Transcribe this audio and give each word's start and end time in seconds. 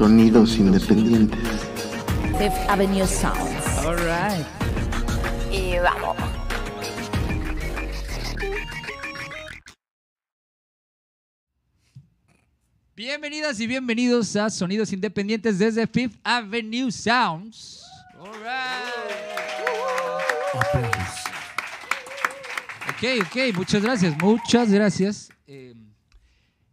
Sonidos 0.00 0.56
independientes. 0.56 1.38
Fifth 2.38 2.70
Avenue 2.70 3.06
Sounds. 3.06 3.84
All 3.84 3.96
right. 3.96 4.46
Y 5.52 5.76
vamos. 5.78 6.16
Bienvenidas 12.96 13.60
y 13.60 13.66
bienvenidos 13.66 14.34
a 14.36 14.48
Sonidos 14.48 14.90
Independientes 14.94 15.58
desde 15.58 15.86
Fifth 15.86 16.16
Avenue 16.24 16.90
Sounds. 16.90 17.84
All 18.18 18.32
right. 18.32 18.80
Ok, 22.88 23.26
ok, 23.26 23.54
muchas 23.54 23.82
gracias, 23.82 24.16
muchas 24.16 24.72
gracias. 24.72 25.28
Eh, 25.46 25.74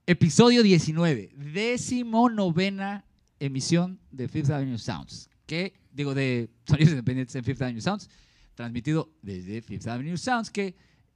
episodio 0.05 0.63
19, 0.63 1.31
décimo 1.35 2.29
novena 2.29 3.03
emisión 3.39 3.99
de 4.11 4.27
Fifth 4.27 4.49
Avenue 4.49 4.77
Sounds, 4.77 5.29
que 5.45 5.73
digo 5.91 6.13
de 6.13 6.49
Sonidos 6.67 6.91
Independientes 6.91 7.35
en 7.35 7.43
Fifth 7.43 7.61
Avenue 7.61 7.81
Sounds, 7.81 8.09
transmitido 8.55 9.11
desde 9.21 9.61
Fifth 9.61 9.87
Avenue 9.87 10.17
Sounds, 10.17 10.49
que 10.51 10.75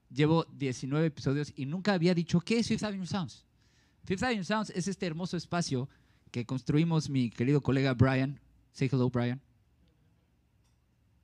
llevo 0.09 0.45
19 0.57 1.07
episodios 1.07 1.51
y 1.55 1.65
nunca 1.65 1.93
había 1.93 2.13
dicho 2.13 2.39
qué 2.41 2.59
es 2.59 2.67
Fifth 2.67 2.83
Avenue 2.83 3.05
Sounds. 3.07 3.45
Fifth 4.03 4.23
Avenue 4.23 4.43
Sounds 4.43 4.69
es 4.71 4.87
este 4.87 5.05
hermoso 5.05 5.37
espacio 5.37 5.89
que 6.31 6.45
construimos 6.45 7.09
mi 7.09 7.29
querido 7.29 7.61
colega 7.61 7.93
Brian. 7.93 8.39
Say 8.71 8.89
hello, 8.91 9.09
Brian. 9.09 9.41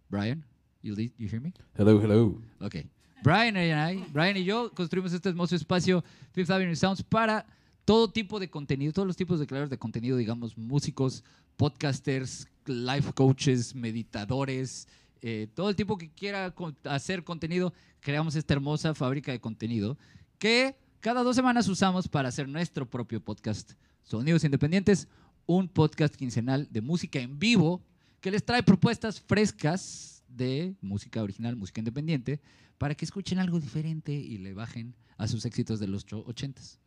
Brian, 0.10 0.46
you, 0.82 0.96
you 0.96 1.28
hear 1.28 1.42
me? 1.42 1.54
Hello, 1.78 2.00
hello. 2.02 2.42
Ok. 2.62 2.76
Brian 3.24 3.56
y, 3.58 3.72
I- 3.72 4.06
Brian 4.14 4.38
y 4.38 4.44
yo 4.44 4.72
construimos 4.74 5.12
este 5.12 5.30
hermoso 5.30 5.56
espacio 5.56 6.04
Fifth 6.34 6.50
Avenue 6.52 6.76
Sounds 6.76 7.04
para 7.04 7.46
todo 7.88 8.10
tipo 8.12 8.38
de 8.38 8.50
contenido, 8.50 8.92
todos 8.92 9.08
los 9.08 9.16
tipos 9.16 9.40
de 9.40 9.48
creadores 9.48 9.70
de 9.70 9.78
contenido, 9.78 10.18
digamos, 10.18 10.58
músicos, 10.58 11.24
podcasters, 11.56 12.46
life 12.66 13.14
coaches, 13.14 13.74
meditadores, 13.74 14.90
eh, 15.22 15.48
todo 15.56 15.70
el 15.70 15.76
tipo 15.78 15.98
que 15.98 16.10
quiera 16.10 16.54
hacer 16.84 17.24
contenido, 17.24 17.74
creamos 18.02 18.36
esta 18.36 18.54
hermosa 18.54 18.94
fábrica 18.94 19.32
de 19.32 19.40
contenido 19.40 19.98
que 20.38 20.76
cada 21.00 21.24
dos 21.24 21.38
semanas 21.38 21.70
usamos 21.70 22.10
para 22.10 22.28
hacer 22.28 22.50
nuestro 22.50 22.90
propio 22.90 23.22
podcast, 23.22 23.72
Sonidos 24.04 24.44
Independientes, 24.44 25.08
un 25.46 25.70
podcast 25.70 26.14
quincenal 26.16 26.68
de 26.70 26.82
música 26.82 27.20
en 27.22 27.40
vivo 27.40 27.82
que 28.20 28.32
les 28.32 28.44
trae 28.44 28.64
propuestas 28.64 29.22
frescas 29.22 30.24
de 30.28 30.76
música 30.82 31.24
original, 31.24 31.56
música 31.56 31.80
independiente, 31.80 32.42
para 32.78 32.96
que 32.96 33.06
escuchen 33.06 33.40
algo 33.40 33.62
diferente 33.62 34.12
y 34.12 34.40
le 34.40 34.54
bajen 34.54 34.94
a 35.18 35.26
sus 35.28 35.46
éxitos 35.46 35.80
de 35.80 35.88
los 35.88 36.06
cho- 36.06 36.26
ochentas. 36.28 36.80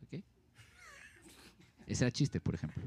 Ese 1.91 2.05
era 2.05 2.11
chiste, 2.11 2.39
por 2.39 2.55
ejemplo. 2.55 2.81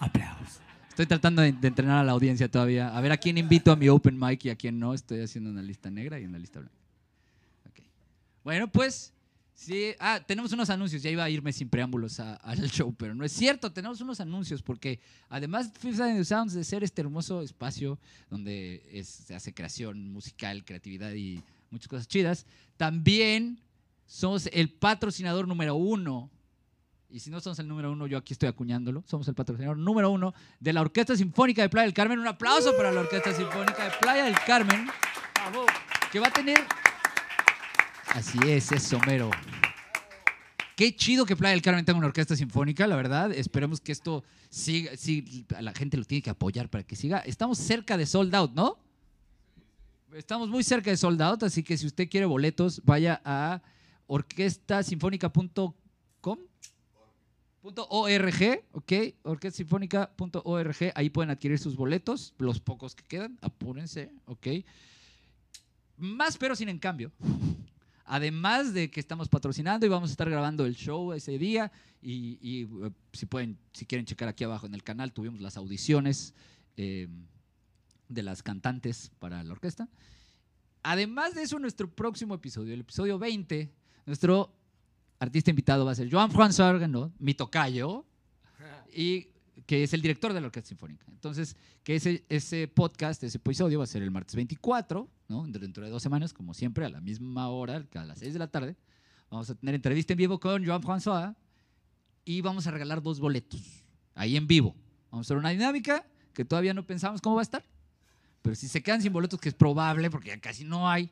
Aplausos. 0.00 0.60
Estoy 0.88 1.06
tratando 1.06 1.42
de, 1.42 1.52
de 1.52 1.68
entrenar 1.68 1.98
a 1.98 2.04
la 2.04 2.12
audiencia 2.12 2.48
todavía. 2.50 2.96
A 2.96 3.00
ver 3.00 3.12
a 3.12 3.16
quién 3.16 3.36
invito 3.36 3.70
a 3.72 3.76
mi 3.76 3.88
open 3.88 4.18
mic 4.18 4.44
y 4.44 4.50
a 4.50 4.56
quién 4.56 4.78
no. 4.78 4.94
Estoy 4.94 5.20
haciendo 5.20 5.50
una 5.50 5.62
lista 5.62 5.90
negra 5.90 6.18
y 6.20 6.24
una 6.24 6.38
lista 6.38 6.60
blanca. 6.60 6.74
Bueno, 8.42 8.68
pues, 8.70 9.12
sí. 9.54 9.92
Ah, 9.98 10.20
tenemos 10.26 10.52
unos 10.52 10.70
anuncios. 10.70 11.02
Ya 11.02 11.10
iba 11.10 11.24
a 11.24 11.30
irme 11.30 11.52
sin 11.52 11.68
preámbulos 11.68 12.20
al 12.20 12.58
show, 12.70 12.94
pero 12.94 13.14
no 13.14 13.24
es 13.24 13.32
cierto. 13.32 13.72
Tenemos 13.72 14.00
unos 14.00 14.20
anuncios 14.20 14.62
porque 14.62 15.00
además 15.28 15.72
Fifth 15.78 16.00
Avenue 16.00 16.24
Sounds 16.24 16.52
de 16.54 16.64
ser 16.64 16.84
este 16.84 17.00
hermoso 17.02 17.42
espacio 17.42 17.98
donde 18.30 18.86
es- 18.92 19.08
se 19.08 19.34
hace 19.34 19.52
creación 19.52 20.10
musical, 20.12 20.64
creatividad 20.64 21.12
y 21.12 21.42
muchas 21.70 21.88
cosas 21.88 22.06
chidas, 22.06 22.46
también 22.76 23.58
somos 24.06 24.48
el 24.52 24.70
patrocinador 24.70 25.48
número 25.48 25.74
uno 25.74 26.30
y 27.10 27.20
si 27.20 27.30
no 27.30 27.40
somos 27.40 27.58
el 27.58 27.68
número 27.68 27.92
uno, 27.92 28.06
yo 28.06 28.18
aquí 28.18 28.32
estoy 28.32 28.48
acuñándolo. 28.48 29.04
Somos 29.06 29.28
el 29.28 29.34
patrocinador 29.34 29.78
número 29.78 30.10
uno 30.10 30.34
de 30.58 30.72
la 30.72 30.80
Orquesta 30.80 31.16
Sinfónica 31.16 31.62
de 31.62 31.68
Playa 31.68 31.84
del 31.84 31.94
Carmen. 31.94 32.18
Un 32.18 32.26
aplauso 32.26 32.76
para 32.76 32.90
la 32.90 33.00
Orquesta 33.00 33.32
Sinfónica 33.32 33.84
de 33.84 33.90
Playa 34.00 34.24
del 34.24 34.36
Carmen. 34.46 34.88
Que 36.10 36.18
va 36.18 36.28
a 36.28 36.32
tener. 36.32 36.64
Así 38.08 38.38
es, 38.46 38.72
es 38.72 38.82
somero. 38.82 39.30
Qué 40.76 40.96
chido 40.96 41.24
que 41.24 41.36
Playa 41.36 41.52
del 41.52 41.62
Carmen 41.62 41.84
tenga 41.84 41.98
una 41.98 42.08
orquesta 42.08 42.34
sinfónica, 42.34 42.86
la 42.88 42.96
verdad. 42.96 43.30
Esperemos 43.32 43.80
que 43.80 43.92
esto 43.92 44.24
siga. 44.48 44.90
La 45.60 45.72
gente 45.72 45.96
lo 45.96 46.04
tiene 46.04 46.22
que 46.22 46.30
apoyar 46.30 46.68
para 46.68 46.82
que 46.82 46.96
siga. 46.96 47.20
Estamos 47.20 47.58
cerca 47.58 47.96
de 47.96 48.06
sold 48.06 48.34
out, 48.34 48.52
¿no? 48.54 48.78
Estamos 50.14 50.48
muy 50.48 50.64
cerca 50.64 50.90
de 50.90 50.96
sold 50.96 51.22
out, 51.22 51.44
así 51.44 51.62
que 51.62 51.76
si 51.76 51.86
usted 51.86 52.08
quiere 52.08 52.26
boletos, 52.26 52.82
vaya 52.84 53.20
a 53.24 53.62
orquestasinfónica.com 54.06 56.38
.org, 57.64 58.64
ok, 58.72 58.92
orquestasinfónica.org, 59.22 60.92
ahí 60.94 61.10
pueden 61.10 61.30
adquirir 61.30 61.58
sus 61.58 61.76
boletos, 61.76 62.34
los 62.38 62.60
pocos 62.60 62.94
que 62.94 63.04
quedan, 63.04 63.38
apúrense, 63.40 64.12
ok. 64.26 64.48
Más 65.96 66.36
pero 66.36 66.54
sin 66.54 66.68
en 66.68 66.78
cambio. 66.78 67.10
Además 68.04 68.74
de 68.74 68.90
que 68.90 69.00
estamos 69.00 69.30
patrocinando 69.30 69.86
y 69.86 69.88
vamos 69.88 70.10
a 70.10 70.12
estar 70.12 70.28
grabando 70.28 70.66
el 70.66 70.76
show 70.76 71.14
ese 71.14 71.38
día 71.38 71.72
y, 72.02 72.38
y, 72.42 72.64
eh, 72.64 72.90
si 73.14 73.24
pueden, 73.24 73.58
si 73.72 73.86
quieren 73.86 74.04
checar 74.04 74.28
aquí 74.28 74.44
abajo 74.44 74.66
en 74.66 74.74
el 74.74 74.82
canal, 74.82 75.14
tuvimos 75.14 75.40
las 75.40 75.56
audiciones 75.56 76.34
eh, 76.76 77.08
de 78.08 78.22
las 78.22 78.42
cantantes 78.42 79.10
para 79.18 79.42
la 79.42 79.52
orquesta. 79.52 79.88
Además 80.82 81.34
de 81.34 81.44
eso, 81.44 81.58
nuestro 81.58 81.88
próximo 81.90 82.34
episodio, 82.34 82.74
el 82.74 82.80
episodio 82.80 83.18
20, 83.18 83.72
nuestro 84.04 84.54
artista 85.24 85.50
invitado 85.50 85.84
va 85.84 85.92
a 85.92 85.94
ser 85.94 86.10
Joan 86.10 86.30
François 86.30 86.66
Argano, 86.66 87.12
mi 87.18 87.34
tocayo, 87.34 88.04
y 88.94 89.28
que 89.66 89.82
es 89.82 89.92
el 89.92 90.02
director 90.02 90.32
de 90.32 90.40
la 90.40 90.46
Orquesta 90.46 90.68
Sinfónica. 90.68 91.06
Entonces, 91.08 91.56
que 91.82 91.96
ese, 91.96 92.24
ese 92.28 92.68
podcast, 92.68 93.22
ese 93.22 93.38
episodio 93.38 93.78
va 93.78 93.84
a 93.84 93.88
ser 93.88 94.02
el 94.02 94.10
martes 94.10 94.34
24, 94.34 95.08
¿no? 95.28 95.46
dentro 95.46 95.84
de 95.84 95.90
dos 95.90 96.02
semanas, 96.02 96.32
como 96.32 96.54
siempre, 96.54 96.84
a 96.84 96.88
la 96.88 97.00
misma 97.00 97.48
hora, 97.48 97.84
a 97.94 98.04
las 98.04 98.18
6 98.18 98.32
de 98.32 98.38
la 98.38 98.48
tarde. 98.48 98.76
Vamos 99.30 99.50
a 99.50 99.54
tener 99.54 99.74
entrevista 99.74 100.12
en 100.12 100.18
vivo 100.18 100.38
con 100.38 100.64
Joan 100.64 100.82
François 100.82 101.34
y 102.24 102.40
vamos 102.40 102.66
a 102.66 102.70
regalar 102.70 103.02
dos 103.02 103.20
boletos, 103.20 103.84
ahí 104.14 104.36
en 104.36 104.46
vivo. 104.46 104.74
Vamos 105.10 105.26
a 105.26 105.28
hacer 105.28 105.36
una 105.36 105.50
dinámica 105.50 106.06
que 106.32 106.44
todavía 106.44 106.74
no 106.74 106.86
pensamos 106.86 107.20
cómo 107.20 107.36
va 107.36 107.42
a 107.42 107.44
estar, 107.44 107.64
pero 108.42 108.54
si 108.54 108.68
se 108.68 108.82
quedan 108.82 109.00
sin 109.00 109.12
boletos, 109.12 109.40
que 109.40 109.48
es 109.48 109.54
probable, 109.54 110.10
porque 110.10 110.28
ya 110.28 110.40
casi 110.40 110.64
no 110.64 110.88
hay, 110.88 111.10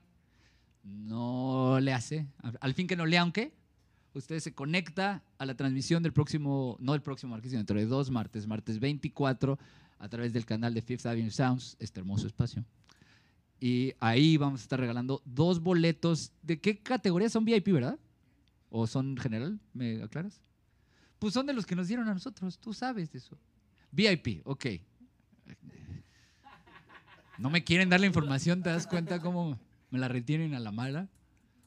no 0.83 1.79
le 1.81 1.93
hace. 1.93 2.27
Al 2.61 2.75
fin 2.75 2.87
que 2.87 2.97
no 2.97 3.07
le 3.07 3.19
aunque, 3.19 3.55
usted 4.19 4.41
se 4.41 4.55
conecta 4.55 5.23
a 5.39 5.47
la 5.47 5.57
transmisión 5.57 6.03
del 6.03 6.13
próximo, 6.13 6.77
no 6.81 6.93
del 6.93 7.03
próximo 7.03 7.31
martes, 7.33 7.51
sino 7.51 7.61
dentro 7.61 7.79
de 7.79 7.87
dos 7.87 8.11
martes, 8.11 8.47
martes 8.47 8.79
24, 8.79 9.59
a 9.99 10.09
través 10.09 10.33
del 10.33 10.45
canal 10.45 10.75
de 10.75 10.83
Fifth 10.83 11.07
Avenue 11.07 11.31
Sounds, 11.31 11.77
este 11.79 12.01
hermoso 12.01 12.27
espacio. 12.27 12.65
Y 13.61 13.95
ahí 14.01 14.37
vamos 14.37 14.61
a 14.61 14.63
estar 14.65 14.81
regalando 14.81 15.23
dos 15.25 15.61
boletos. 15.61 16.33
¿De 16.43 16.61
qué 16.61 16.81
categoría 16.81 17.29
son 17.29 17.45
VIP, 17.45 17.69
verdad? 17.69 17.99
¿O 18.71 18.87
son 18.87 19.17
general? 19.17 19.61
¿Me 19.73 20.03
aclaras? 20.03 20.41
Pues 21.19 21.35
son 21.35 21.47
de 21.47 21.53
los 21.53 21.65
que 21.65 21.77
nos 21.77 21.87
dieron 21.87 22.09
a 22.09 22.15
nosotros, 22.15 22.59
tú 22.59 22.73
sabes 22.73 23.13
de 23.13 23.19
eso. 23.19 23.39
VIP, 23.93 24.41
ok. 24.45 24.67
No 27.39 27.51
me 27.51 27.63
quieren 27.63 27.89
dar 27.89 28.01
la 28.01 28.07
información, 28.07 28.63
¿te 28.63 28.71
das 28.71 28.87
cuenta 28.87 29.21
cómo 29.21 29.59
me 29.91 29.99
la 29.99 30.09
retienen 30.09 30.55
a 30.55 30.61
la 30.61 30.73
mala? 30.73 31.09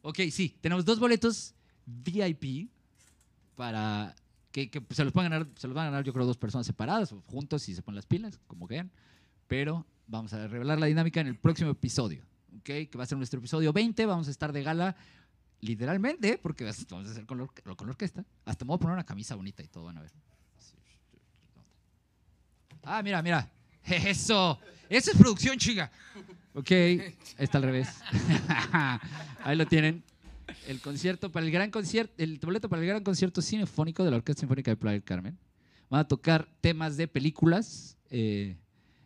Ok, 0.01 0.19
sí, 0.31 0.57
tenemos 0.61 0.84
dos 0.84 1.00
boletos 1.00 1.55
VIP 1.85 2.69
para 3.56 4.16
que, 4.51 4.69
que 4.69 4.81
se 4.91 5.03
los 5.03 5.13
puedan 5.13 5.31
ganar, 5.31 5.47
se 5.56 5.68
los 5.68 5.75
van 5.75 5.88
a 5.88 5.90
ganar 5.91 6.03
yo 6.06 6.13
creo 6.13 6.25
dos 6.25 6.38
personas 6.38 6.66
separadas 6.66 7.12
o 7.12 7.22
juntos 7.22 7.62
si 7.63 7.73
se 7.75 7.81
ponen 7.81 7.96
las 7.97 8.06
pilas, 8.06 8.40
como 8.47 8.68
vean. 8.68 8.91
Pero 9.47 9.85
vamos 10.07 10.34
a 10.34 10.47
revelar 10.47 10.79
la 10.79 10.85
dinámica 10.88 11.19
en 11.22 11.28
el 11.28 11.35
próximo 11.38 11.72
episodio, 11.72 12.23
¿ok? 12.57 12.63
Que 12.63 12.91
va 12.97 13.03
a 13.03 13.07
ser 13.07 13.18
nuestro 13.18 13.40
episodio 13.40 13.72
20, 13.73 14.06
vamos 14.06 14.28
a 14.28 14.31
estar 14.31 14.51
de 14.51 14.63
gala 14.63 14.96
literalmente, 15.62 16.38
porque 16.38 16.63
vamos 16.63 17.07
a 17.07 17.12
hacer 17.12 17.25
con 17.25 17.40
orque- 17.40 17.62
con 17.75 17.88
la 17.88 17.91
orquesta. 17.91 18.23
Hasta 18.46 18.66
me 18.66 18.69
voy 18.69 18.75
a 18.75 18.79
poner 18.79 18.94
una 18.94 19.05
camisa 19.05 19.35
bonita 19.35 19.64
y 19.64 19.67
todo, 19.67 19.85
van 19.85 19.97
a 19.97 20.02
ver. 20.02 20.11
Ah, 22.84 23.02
mira, 23.03 23.22
mira. 23.22 23.49
Eso. 23.84 24.59
Eso 24.90 25.11
es 25.11 25.17
producción, 25.17 25.58
chica. 25.58 25.91
Ok, 26.53 26.72
está 27.38 27.58
al 27.58 27.64
revés. 27.64 27.90
Ahí 29.43 29.55
lo 29.55 29.66
tienen. 29.66 30.03
El 30.67 30.81
concierto 30.81 31.31
para 31.31 31.45
el 31.45 31.51
gran 31.51 31.71
concierto, 31.71 32.13
el 32.17 32.39
boleto 32.39 32.69
para 32.69 32.81
el 32.81 32.87
gran 32.87 33.03
concierto 33.03 33.41
sinfónico 33.41 34.03
de 34.03 34.11
la 34.11 34.17
Orquesta 34.17 34.41
Sinfónica 34.41 34.71
de 34.71 34.77
Playa 34.77 34.93
del 34.93 35.03
Carmen. 35.03 35.37
Van 35.89 36.01
a 36.01 36.07
tocar 36.07 36.47
temas 36.61 36.97
de 36.97 37.07
películas. 37.07 37.97
eh, 38.09 38.57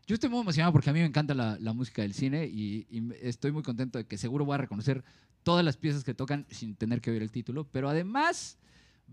yo 0.10 0.16
estoy 0.16 0.32
muy 0.32 0.40
emocionado 0.40 0.74
porque 0.74 0.90
a 0.90 0.94
mí 0.94 1.02
me 1.02 1.06
encanta 1.06 1.36
la, 1.36 1.74
música 1.74 2.02
del 2.02 2.16
cine 2.16 2.48
y, 2.48 2.88
estoy 3.22 3.52
muy 3.52 3.62
contento 3.62 4.00
de 4.00 4.08
que 4.08 4.18
seguro 4.18 4.44
voy 4.44 4.56
a 4.56 4.58
reconocer 4.58 5.04
todas 5.44 5.64
las 5.64 5.78
piezas 5.78 6.04
que 6.04 6.16
tocan 6.16 6.48
sin 6.50 6.76
tener 6.76 7.00
que 7.00 7.12
oír 7.12 7.22
el 7.22 7.30
título. 7.30 7.66
Pero 7.72 7.90
además 7.90 8.58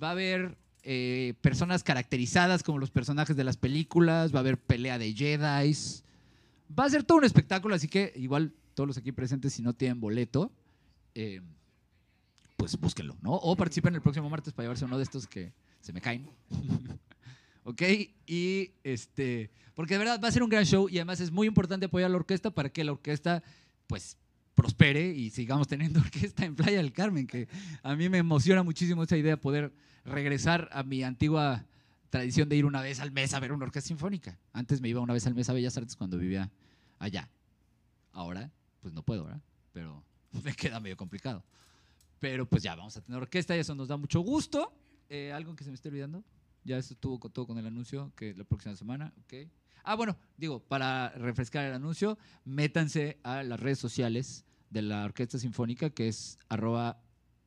va 0.02 0.08
a 0.08 0.12
haber 0.12 0.56
eh, 0.84 1.34
personas 1.42 1.84
caracterizadas 1.84 2.62
como 2.62 2.78
los 2.78 2.90
personajes 2.90 3.36
de 3.36 3.44
las 3.44 3.58
películas, 3.58 4.34
va 4.34 4.38
a 4.38 4.40
haber 4.40 4.58
pelea 4.58 4.98
de 4.98 5.12
Jedi. 5.12 5.76
Va 6.78 6.84
a 6.86 6.88
ser 6.88 7.04
todo 7.04 7.18
un 7.18 7.24
espectáculo, 7.24 7.74
así 7.74 7.88
que 7.88 8.14
igual 8.16 8.54
todos 8.72 8.86
los 8.86 8.96
aquí 8.96 9.12
presentes, 9.12 9.52
si 9.52 9.60
no 9.60 9.74
tienen 9.74 10.00
boleto, 10.00 10.50
eh, 11.14 11.42
pues 12.56 12.78
búsquenlo, 12.78 13.16
¿no? 13.22 13.32
O 13.32 13.56
participen 13.56 13.94
el 13.94 14.02
próximo 14.02 14.28
martes 14.30 14.52
para 14.52 14.64
llevarse 14.64 14.84
uno 14.84 14.96
de 14.96 15.04
estos 15.04 15.26
que 15.26 15.52
se 15.80 15.92
me 15.92 16.00
caen. 16.00 16.28
¿ok? 17.66 17.82
Y 18.26 18.70
este, 18.84 19.50
porque 19.74 19.94
de 19.94 19.98
verdad 19.98 20.20
va 20.22 20.28
a 20.28 20.32
ser 20.32 20.42
un 20.44 20.48
gran 20.48 20.64
show 20.64 20.88
y 20.88 20.98
además 20.98 21.20
es 21.20 21.32
muy 21.32 21.48
importante 21.48 21.86
apoyar 21.86 22.06
a 22.06 22.10
la 22.10 22.16
orquesta 22.16 22.50
para 22.52 22.68
que 22.68 22.84
la 22.84 22.92
orquesta, 22.92 23.42
pues, 23.88 24.16
prospere 24.54 25.08
y 25.08 25.30
sigamos 25.30 25.66
teniendo 25.66 26.00
orquesta 26.06 26.44
en 26.44 26.54
Playa 26.54 26.78
del 26.78 26.92
Carmen, 26.92 27.26
que 27.26 27.48
a 27.82 27.96
mí 27.96 28.08
me 28.08 28.18
emociona 28.18 28.62
muchísimo 28.62 29.02
esa 29.02 29.16
idea 29.16 29.32
de 29.32 29.36
poder 29.36 29.72
regresar 30.04 30.68
a 30.72 30.84
mi 30.84 31.02
antigua 31.02 31.66
tradición 32.08 32.48
de 32.48 32.56
ir 32.56 32.64
una 32.64 32.80
vez 32.80 33.00
al 33.00 33.10
mes 33.10 33.34
a 33.34 33.40
ver 33.40 33.52
una 33.52 33.64
orquesta 33.64 33.88
sinfónica. 33.88 34.38
Antes 34.52 34.80
me 34.80 34.88
iba 34.88 35.00
una 35.00 35.12
vez 35.12 35.26
al 35.26 35.34
mes 35.34 35.50
a 35.50 35.52
Bellas 35.52 35.76
Artes 35.76 35.96
cuando 35.96 36.18
vivía 36.18 36.50
allá. 37.00 37.28
Ahora, 38.12 38.52
pues 38.80 38.94
no 38.94 39.02
puedo, 39.02 39.24
¿verdad? 39.24 39.42
Pero 39.72 40.04
me 40.44 40.54
queda 40.54 40.78
medio 40.78 40.96
complicado. 40.96 41.44
Pero 42.20 42.48
pues 42.48 42.62
ya 42.62 42.74
vamos 42.74 42.96
a 42.96 43.00
tener 43.02 43.20
orquesta 43.20 43.56
y 43.56 43.60
eso 43.60 43.74
nos 43.74 43.88
da 43.88 43.96
mucho 43.96 44.20
gusto. 44.20 44.72
Eh, 45.08 45.32
¿Algo 45.32 45.54
que 45.54 45.64
se 45.64 45.70
me 45.70 45.74
esté 45.76 45.88
olvidando? 45.88 46.24
Ya 46.64 46.78
estuvo 46.78 47.20
con- 47.20 47.30
todo 47.32 47.46
con 47.46 47.58
el 47.58 47.66
anuncio 47.66 48.12
que 48.16 48.34
la 48.34 48.44
próxima 48.44 48.74
semana, 48.76 49.12
¿ok? 49.24 49.48
Ah, 49.84 49.94
bueno, 49.94 50.16
digo, 50.36 50.58
para 50.60 51.10
refrescar 51.10 51.64
el 51.66 51.72
anuncio, 51.74 52.18
métanse 52.44 53.18
a 53.22 53.42
las 53.44 53.60
redes 53.60 53.78
sociales 53.78 54.44
de 54.70 54.82
la 54.82 55.04
Orquesta 55.04 55.38
Sinfónica, 55.38 55.90
que 55.90 56.08
es 56.08 56.38
arroba 56.48 57.00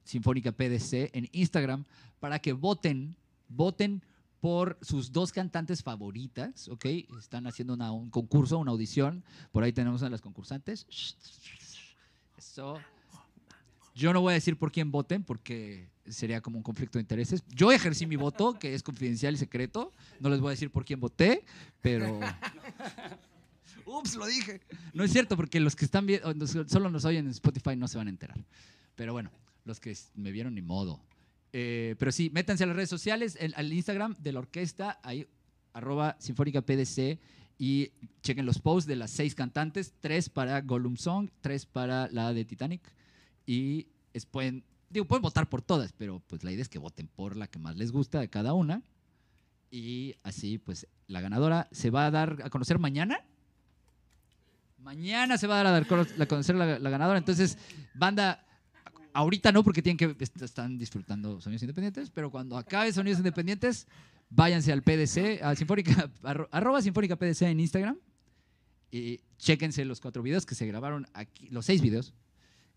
Sinfónica 0.06 0.54
PDC 0.54 1.10
en 1.14 1.28
Instagram, 1.34 1.84
para 2.22 2.40
que 2.40 2.54
voten, 2.54 3.18
voten 3.50 4.02
por 4.40 4.78
sus 4.82 5.12
dos 5.12 5.34
cantantes 5.34 5.84
favoritas, 5.84 6.70
¿ok? 6.70 6.86
Están 7.20 7.46
haciendo 7.46 7.74
un 7.74 8.10
concurso, 8.10 8.58
una 8.58 8.72
audición. 8.72 9.26
Por 9.52 9.64
ahí 9.64 9.74
tenemos 9.74 10.02
a 10.04 10.10
las 10.10 10.22
concursantes. 10.22 10.88
Eso. 12.38 12.80
Yo 13.96 14.14
no 14.14 14.22
voy 14.22 14.32
a 14.32 14.36
decir 14.36 14.58
por 14.58 14.72
quién 14.72 14.92
voten 14.92 15.24
porque 15.24 15.88
sería 16.08 16.42
como 16.42 16.58
un 16.58 16.64
conflicto 16.64 16.98
de 16.98 17.02
intereses. 17.02 17.44
Yo 17.50 17.72
ejercí 17.72 18.06
mi 18.06 18.16
voto, 18.16 18.58
que 18.58 18.74
es 18.74 18.82
confidencial 18.84 19.34
y 19.34 19.38
secreto. 19.38 19.94
No 20.20 20.30
les 20.30 20.40
voy 20.40 20.50
a 20.50 20.52
decir 20.52 20.72
por 20.72 20.86
quién 20.86 21.00
voté, 21.00 21.44
pero... 21.82 22.20
Ups, 23.86 24.16
lo 24.16 24.26
dije. 24.28 24.62
No 24.94 25.04
es 25.04 25.12
cierto, 25.12 25.36
porque 25.36 25.60
los 25.60 25.76
que 25.76 25.86
están 25.86 26.06
viendo, 26.06 26.48
solo 26.68 26.90
nos 26.90 27.06
oyen 27.06 27.26
en 27.26 27.32
Spotify 27.32 27.76
no 27.76 27.88
se 27.88 27.98
van 27.98 28.08
a 28.08 28.12
enterar. 28.12 28.38
Pero 28.96 29.14
bueno, 29.14 29.32
los 29.66 29.80
que 29.80 29.98
me 30.16 30.32
vieron 30.32 30.54
ni 30.56 30.62
modo. 30.62 31.00
Eh, 31.54 31.96
pero 31.98 32.12
sí, 32.12 32.30
métanse 32.32 32.64
a 32.64 32.68
las 32.68 32.76
redes 32.76 32.90
sociales, 32.90 33.36
el- 33.40 33.54
al 33.56 33.72
Instagram 33.74 34.16
de 34.20 34.32
la 34.34 34.40
orquesta, 34.40 35.00
ahí, 35.02 35.26
arroba 35.74 36.16
Sinfónica 36.20 36.62
PDC, 36.62 37.20
y 37.58 37.92
chequen 38.22 38.46
los 38.46 38.60
posts 38.60 38.88
de 38.88 38.96
las 38.96 39.10
seis 39.12 39.34
cantantes, 39.34 39.94
tres 40.00 40.30
para 40.30 40.62
Gollum 40.62 40.96
Song, 40.96 41.30
tres 41.42 41.66
para 41.66 42.08
la 42.12 42.32
de 42.34 42.46
Titanic, 42.46 42.82
y 43.52 43.88
pueden, 44.30 44.64
digo, 44.92 45.06
pueden 45.08 45.24
votar 45.24 45.50
por 45.50 45.64
todas, 45.64 45.92
pero 45.94 46.22
pues 46.28 46.44
la 46.44 46.52
idea 46.52 46.62
es 46.62 46.70
que 46.70 46.78
voten 46.78 47.08
por 47.08 47.36
la 47.36 47.48
que 47.48 47.58
más 47.58 47.76
les 47.76 47.92
gusta 47.92 48.20
de 48.20 48.30
cada 48.30 48.54
una, 48.54 48.84
y 49.72 50.14
así 50.22 50.60
pues 50.60 50.86
la 51.08 51.20
ganadora 51.20 51.68
se 51.72 51.90
va 51.90 52.06
a 52.06 52.12
dar 52.12 52.42
a 52.44 52.52
conocer 52.52 52.78
mañana. 52.78 53.22
Mañana 54.84 55.40
se 55.40 55.48
va 55.48 55.62
a 55.62 55.64
dar 55.64 55.84
a, 55.84 56.26
conocer 56.28 56.56
la, 56.56 56.78
ganadora, 56.78 57.18
entonces 57.18 57.58
banda 57.96 58.46
ahorita 59.14 59.52
no, 59.52 59.64
porque 59.64 59.82
tienen 59.82 59.98
que 59.98 60.24
est- 60.24 60.42
están 60.44 60.78
disfrutando 60.78 61.42
Sonidos 61.42 61.64
Independientes, 61.64 62.12
pero 62.12 62.30
cuando 62.30 62.56
acabe 62.56 62.94
Sonidos 62.94 63.18
Independientes, 63.18 63.88
váyanse 64.30 64.72
al 64.72 64.84
PDC, 64.84 65.42
a 65.42 65.56
Sinfónica, 65.56 66.08
arro- 66.22 66.48
arroba 66.52 66.84
Sinfónica 66.84 67.16
PDC 67.16 67.42
en 67.50 67.60
Instagram. 67.62 67.98
Y 68.92 69.22
chéquense 69.38 69.86
los 69.86 70.00
cuatro 70.00 70.22
videos 70.22 70.46
que 70.46 70.54
se 70.56 70.68
grabaron 70.68 71.08
aquí, 71.14 71.48
los 71.50 71.66
seis 71.66 71.82
videos 71.82 72.14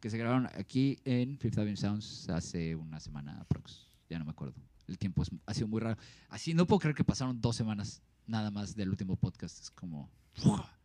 que 0.02 0.10
se 0.10 0.18
grabaron 0.18 0.48
aquí 0.58 0.98
en 1.04 1.38
Fifth 1.38 1.56
Avenue 1.58 1.76
Sounds 1.76 2.28
hace 2.28 2.74
una 2.74 2.98
semana 2.98 3.40
aprox. 3.40 3.86
Ya 4.10 4.18
no 4.18 4.24
me 4.24 4.32
acuerdo. 4.32 4.54
El 4.88 4.98
tiempo 4.98 5.22
es- 5.22 5.30
ha 5.46 5.54
sido 5.54 5.68
muy 5.68 5.80
raro. 5.80 5.96
Así 6.28 6.54
no 6.54 6.66
puedo 6.66 6.80
creer 6.80 6.96
que 6.96 7.04
pasaron 7.04 7.40
dos 7.40 7.54
semanas 7.54 8.02
nada 8.26 8.50
más 8.50 8.74
del 8.74 8.88
último 8.90 9.14
podcast. 9.16 9.60
Es 9.60 9.70
como 9.70 10.10
¡fua! 10.32 10.76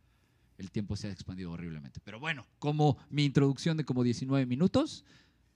el 0.56 0.70
tiempo 0.70 0.94
se 0.96 1.08
ha 1.08 1.10
expandido 1.10 1.50
horriblemente. 1.50 1.98
Pero 2.04 2.20
bueno, 2.20 2.46
como 2.60 2.96
mi 3.10 3.24
introducción 3.24 3.76
de 3.76 3.84
como 3.84 4.04
19 4.04 4.46
minutos, 4.46 5.04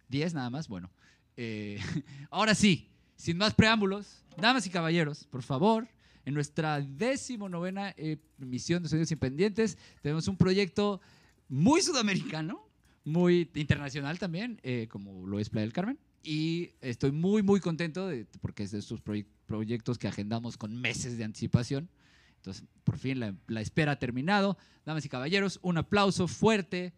10 0.08 0.34
nada 0.34 0.50
más, 0.50 0.66
bueno. 0.68 0.90
eh, 1.36 1.78
ahora 2.30 2.54
sí, 2.56 2.90
sin 3.16 3.36
más 3.38 3.54
preámbulos, 3.54 4.24
damas 4.36 4.66
y 4.66 4.70
caballeros, 4.70 5.24
por 5.28 5.42
favor, 5.42 5.88
en 6.24 6.34
nuestra 6.34 6.80
decimonovena 6.80 7.94
eh, 7.96 8.18
emisión 8.40 8.82
de 8.82 8.88
Sonidos 8.88 9.10
Independientes, 9.12 9.78
tenemos 10.02 10.26
un 10.28 10.36
proyecto 10.36 11.00
muy 11.48 11.80
sudamericano, 11.82 12.60
muy 13.04 13.50
internacional 13.54 14.19
también, 14.19 14.60
eh, 14.62 14.87
como 14.90 15.26
lo 15.26 15.38
es 15.38 15.49
Playa 15.50 15.62
del 15.66 15.72
Carmen. 15.72 15.99
Y 16.22 16.70
estoy 16.81 17.10
muy, 17.10 17.43
muy 17.43 17.58
contento 17.60 18.06
de- 18.06 18.26
porque 18.40 18.62
es 18.62 18.70
de 18.70 18.78
estos 18.78 19.02
proye- 19.02 19.26
proyectos 19.46 19.99
que 19.99 20.06
agendamos 20.08 20.56
con 20.56 20.81
meses 20.81 21.19
de 21.19 21.25
anticipación. 21.25 21.88
Entonces, 22.37 22.64
por 22.84 22.99
fin 22.99 23.20
la, 23.20 23.60
espera 23.60 23.93
ha 23.93 23.99
terminado. 23.99 24.56
Damas 24.84 25.04
y 25.04 25.08
caballeros, 25.08 25.58
un 25.62 25.78
aplauso 25.78 26.26
fuerte 26.28 26.93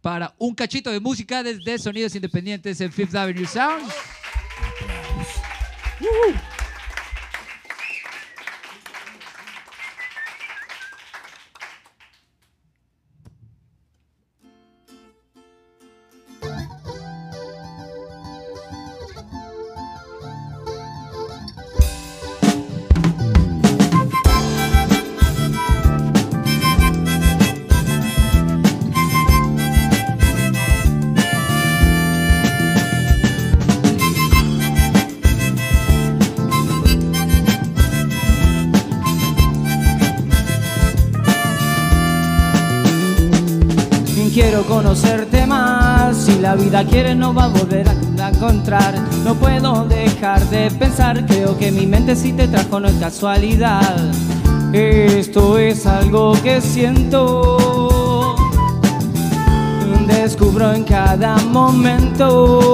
para 0.00 0.34
un 0.38 0.54
cachito 0.54 0.90
de 0.90 1.00
música 1.00 1.42
desde 1.42 1.78
Sonidos 1.78 2.14
Independientes 2.14 2.80
en 2.80 2.92
Fifth 2.92 3.14
Avenue 3.14 3.46
Sound. 3.46 3.84
Quiero 44.34 44.64
conocerte 44.64 45.46
más, 45.46 46.24
si 46.24 46.40
la 46.40 46.56
vida 46.56 46.84
quiere 46.84 47.14
no 47.14 47.32
va 47.32 47.44
a 47.44 47.48
volver 47.48 47.88
a 47.88 48.30
encontrar. 48.30 48.92
No 49.22 49.36
puedo 49.36 49.84
dejar 49.84 50.44
de 50.50 50.72
pensar, 50.72 51.24
creo 51.24 51.56
que 51.56 51.70
mi 51.70 51.86
mente 51.86 52.16
sí 52.16 52.32
te 52.32 52.48
trajo, 52.48 52.80
no 52.80 52.88
es 52.88 52.96
casualidad. 52.96 54.10
Esto 54.72 55.56
es 55.56 55.86
algo 55.86 56.32
que 56.42 56.60
siento, 56.60 58.34
descubro 60.08 60.72
en 60.72 60.82
cada 60.82 61.36
momento 61.36 62.64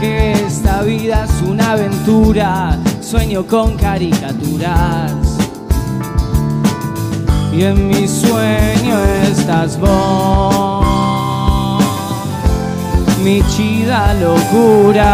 que 0.00 0.32
esta 0.32 0.82
vida 0.82 1.26
es 1.26 1.42
una 1.48 1.74
aventura, 1.74 2.76
sueño 3.00 3.46
con 3.46 3.76
caricaturas. 3.76 5.33
Y 7.56 7.62
en 7.62 7.86
mi 7.86 8.08
sueño 8.08 8.98
estás 9.30 9.78
vos, 9.78 10.84
mi 13.22 13.42
chida 13.46 14.12
locura. 14.14 15.04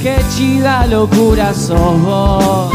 Qué 0.00 0.24
chida 0.36 0.86
locura 0.86 1.52
sos 1.52 2.00
vos, 2.00 2.72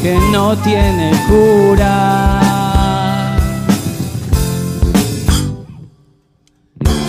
que 0.00 0.18
no 0.32 0.56
tiene 0.56 1.12
cura. 1.28 2.40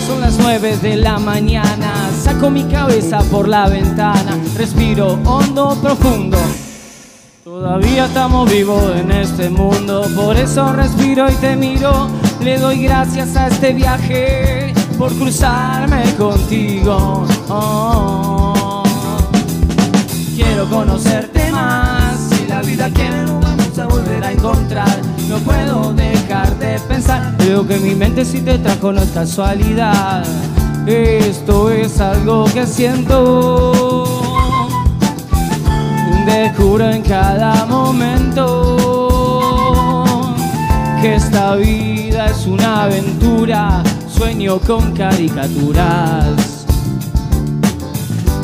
Son 0.06 0.20
las 0.20 0.38
nueve 0.38 0.76
de 0.76 0.96
la 0.96 1.18
mañana, 1.18 2.10
saco 2.22 2.50
mi 2.50 2.64
cabeza 2.64 3.20
por 3.30 3.48
la 3.48 3.68
ventana, 3.68 4.36
respiro 4.54 5.18
hondo, 5.24 5.78
profundo. 5.80 6.36
Todavía 7.44 8.04
estamos 8.04 8.50
vivos 8.50 8.84
en 8.96 9.10
este 9.10 9.48
mundo, 9.48 10.06
por 10.14 10.36
eso 10.36 10.74
respiro 10.74 11.26
y 11.30 11.34
te 11.36 11.56
miro. 11.56 12.08
Le 12.42 12.58
doy 12.58 12.82
gracias 12.82 13.34
a 13.34 13.48
este 13.48 13.72
viaje 13.72 14.74
por 14.98 15.10
cruzarme 15.14 16.02
contigo. 16.18 17.26
Oh. 17.48 18.82
Quiero 20.36 20.68
conocerte 20.68 21.50
más, 21.50 22.18
si 22.28 22.46
la 22.46 22.60
vida 22.60 22.90
quiere 22.90 23.22
no 23.22 23.40
vamos 23.40 23.86
volver 23.88 24.22
a 24.22 24.32
encontrar. 24.32 24.98
No 25.26 25.38
puedo 25.38 25.94
dejar 25.94 26.58
de 26.58 26.78
pensar, 26.80 27.36
creo 27.38 27.66
que 27.66 27.78
mi 27.78 27.94
mente 27.94 28.26
sí 28.26 28.42
te 28.42 28.58
trajo, 28.58 28.92
no 28.92 29.00
es 29.00 29.10
casualidad. 29.12 30.24
Esto 30.86 31.70
es 31.70 32.00
algo 32.00 32.44
que 32.52 32.66
siento 32.66 33.89
descubro 36.26 36.90
en 36.90 37.02
cada 37.02 37.64
momento 37.66 38.76
que 41.00 41.14
esta 41.14 41.56
vida 41.56 42.26
es 42.26 42.46
una 42.46 42.84
aventura, 42.84 43.82
sueño 44.08 44.58
con 44.60 44.92
caricaturas. 44.92 46.60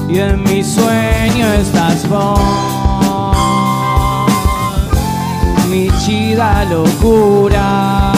y 0.08 0.18
en 0.18 0.42
mi 0.44 0.62
sueño 0.62 1.52
estás 1.52 2.08
vos. 2.08 2.40
Mi 5.68 5.90
chida 6.04 6.64
locura. 6.64 8.12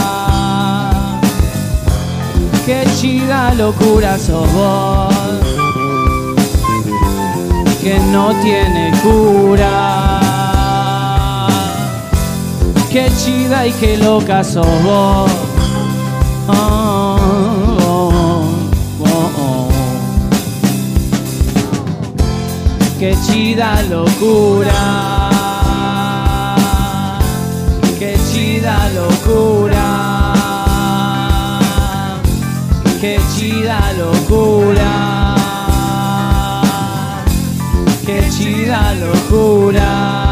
Qué 2.66 2.84
chida 3.00 3.54
locura 3.54 4.18
sos 4.18 4.52
vos. 4.52 5.14
Que 7.80 7.98
no 8.12 8.34
tiene 8.42 8.87
cura. 9.02 9.98
Qué 12.90 13.10
chida 13.22 13.66
y 13.66 13.72
qué 13.72 13.96
loca 13.98 14.42
sos 14.42 14.66
vos. 14.82 15.30
Oh, 16.48 17.18
oh, 19.00 19.30
oh. 19.38 19.68
Qué 22.98 23.14
chida 23.26 23.82
locura. 23.82 25.30
Qué 27.98 28.16
chida 28.32 28.88
locura. 28.94 30.32
Qué 33.00 33.20
chida 33.36 33.92
locura. 33.92 34.77
Chida 38.68 38.92
locura. 39.00 40.27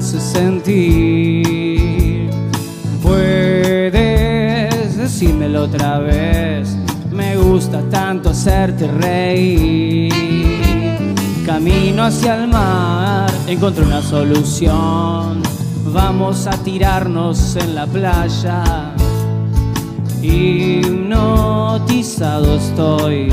Sentir. 0.00 1.48
Puedes 3.02 4.96
decírmelo 4.96 5.64
otra 5.64 5.98
vez, 5.98 6.76
me 7.10 7.36
gusta 7.36 7.82
tanto 7.90 8.30
hacerte 8.30 8.86
reír. 8.86 10.12
Camino 11.44 12.04
hacia 12.04 12.36
el 12.36 12.48
mar, 12.48 13.30
encontré 13.46 13.84
una 13.84 14.02
solución, 14.02 15.42
vamos 15.92 16.46
a 16.46 16.52
tirarnos 16.62 17.56
en 17.56 17.74
la 17.74 17.86
playa. 17.86 18.94
Hipnotizado 20.22 21.46
estoy 22.56 23.32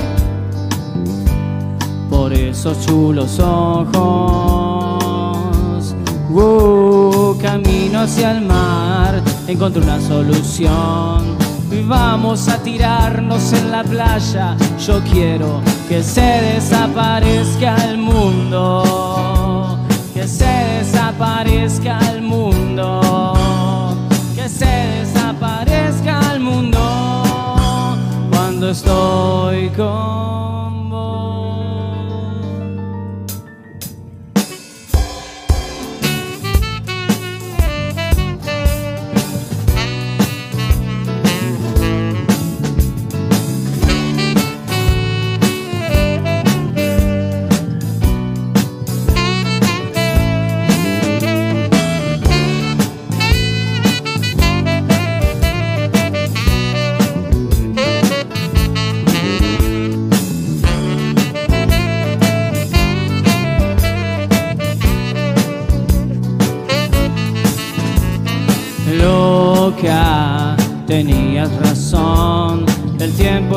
por 2.09 2.33
esos 2.33 2.85
chulos 2.85 3.39
ojos. 3.39 4.54
Camino 6.35 8.01
hacia 8.01 8.31
el 8.31 8.41
mar, 8.41 9.23
encontré 9.47 9.81
una 9.81 10.01
solución. 10.01 11.37
Vamos 11.87 12.49
a 12.49 12.61
tirarnos 12.61 13.53
en 13.53 13.71
la 13.71 13.85
playa. 13.85 14.57
Yo 14.85 15.01
quiero 15.09 15.61
que 15.87 16.03
se 16.03 16.21
desaparezca 16.21 17.77
el 17.85 17.99
mundo. 17.99 19.79
Que 20.13 20.27
se 20.27 20.45
desaparezca 20.45 21.99
el 22.11 22.21
mundo. 22.21 23.37
Que 24.35 24.49
se 24.49 24.65
desaparezca 24.65 26.19
el 26.33 26.41
mundo 26.41 26.79
cuando 28.29 28.71
estoy 28.71 29.69
con 29.69 30.74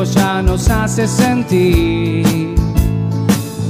ya 0.03 0.41
nos 0.41 0.69
hace 0.69 1.07
sentir. 1.07 2.55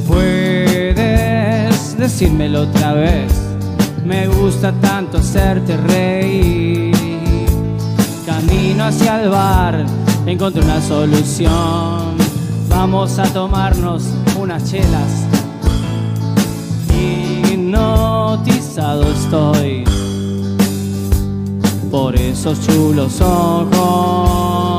Puedes 0.08 1.98
decírmelo 1.98 2.62
otra 2.62 2.94
vez, 2.94 3.32
me 4.06 4.28
gusta 4.28 4.72
tanto 4.74 5.18
hacerte 5.18 5.76
reír. 5.78 6.96
Camino 8.26 8.86
hacia 8.86 9.24
el 9.24 9.30
bar, 9.30 9.86
encontré 10.26 10.62
una 10.62 10.82
solución. 10.82 12.18
Vamos 12.70 13.18
a 13.18 13.24
tomarnos 13.34 14.04
unas 14.40 14.70
chelas. 14.70 15.26
Hipnotizado 17.52 19.04
estoy 19.12 19.84
por 21.90 22.16
esos 22.16 22.62
chulos 22.62 23.20
ojos. 23.20 24.79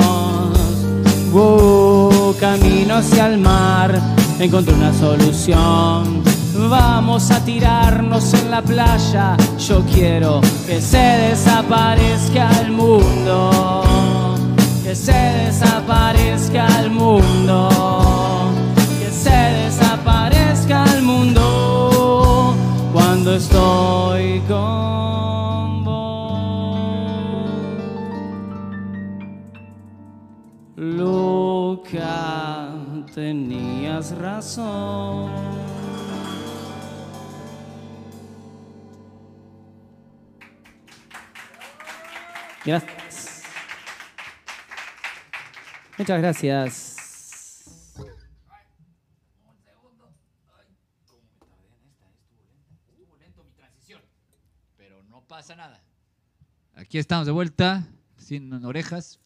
Camino 2.41 2.97
hacia 2.97 3.27
el 3.27 3.39
mar, 3.39 4.01
encontré 4.41 4.75
una 4.75 4.93
solución. 4.93 6.25
Vamos 6.69 7.31
a 7.31 7.45
tirarnos 7.45 8.35
en 8.35 8.51
la 8.51 8.61
playa. 8.63 9.37
Yo 9.57 9.85
quiero 9.85 10.41
que 10.67 10.81
se 10.81 10.99
desaparezca 10.99 12.51
el 12.63 12.73
mundo. 12.73 13.85
Que 14.83 14.97
se 14.97 15.13
desaparezca 15.13 16.67
el 16.81 16.91
mundo. 16.91 18.20
Tenías 33.15 34.17
razón. 34.17 35.31
Gracias. 42.65 43.43
Muchas 45.99 46.21
gracias. 46.21 46.97
Pero 54.77 55.03
no 55.05 55.23
pasa 55.27 55.57
nada. 55.57 55.83
Aquí 56.75 56.99
estamos 56.99 57.27
de 57.27 57.33
vuelta, 57.33 57.87
sin 58.19 58.53
orejas. 58.65 59.21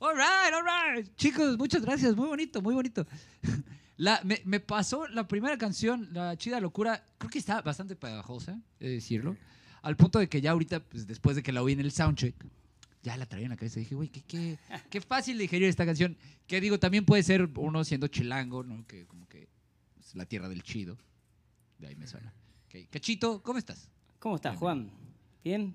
All 0.00 0.14
right, 0.14 0.52
all 0.54 0.62
right. 0.62 1.16
Chicos, 1.16 1.58
muchas 1.58 1.82
gracias. 1.82 2.14
Muy 2.14 2.28
bonito, 2.28 2.62
muy 2.62 2.74
bonito. 2.74 3.06
La, 3.96 4.20
me, 4.22 4.40
me 4.44 4.60
pasó 4.60 5.08
la 5.08 5.26
primera 5.26 5.58
canción, 5.58 6.08
La 6.12 6.36
Chida 6.36 6.60
Locura, 6.60 7.04
creo 7.18 7.30
que 7.30 7.40
está 7.40 7.60
bastante 7.62 7.96
pegajosa, 7.96 8.60
he 8.78 8.86
de 8.86 8.94
decirlo. 8.94 9.36
Al 9.82 9.96
punto 9.96 10.20
de 10.20 10.28
que 10.28 10.40
ya 10.40 10.52
ahorita, 10.52 10.78
pues 10.78 11.04
después 11.04 11.34
de 11.34 11.42
que 11.42 11.50
la 11.50 11.64
oí 11.64 11.72
en 11.72 11.80
el 11.80 11.90
soundcheck, 11.90 12.36
ya 13.02 13.16
la 13.16 13.26
traía 13.26 13.46
en 13.46 13.50
la 13.50 13.56
cabeza. 13.56 13.80
Dije, 13.80 13.96
güey, 13.96 14.08
qué, 14.08 14.22
qué, 14.22 14.56
qué 14.88 15.00
fácil 15.00 15.36
de 15.36 15.42
digerir 15.42 15.68
esta 15.68 15.84
canción. 15.84 16.16
Que 16.46 16.60
digo, 16.60 16.78
también 16.78 17.04
puede 17.04 17.24
ser 17.24 17.50
uno 17.56 17.82
siendo 17.82 18.06
chilango, 18.06 18.62
¿no? 18.62 18.86
Que 18.86 19.04
como 19.06 19.26
que 19.26 19.48
es 19.98 20.14
la 20.14 20.26
tierra 20.26 20.48
del 20.48 20.62
chido. 20.62 20.96
De 21.80 21.88
ahí 21.88 21.96
me 21.96 22.06
suena. 22.06 22.32
Cachito, 22.90 23.42
¿cómo 23.42 23.58
estás? 23.58 23.90
¿Cómo 24.20 24.36
estás, 24.36 24.56
Juan? 24.58 24.90
¿Bien? 25.42 25.74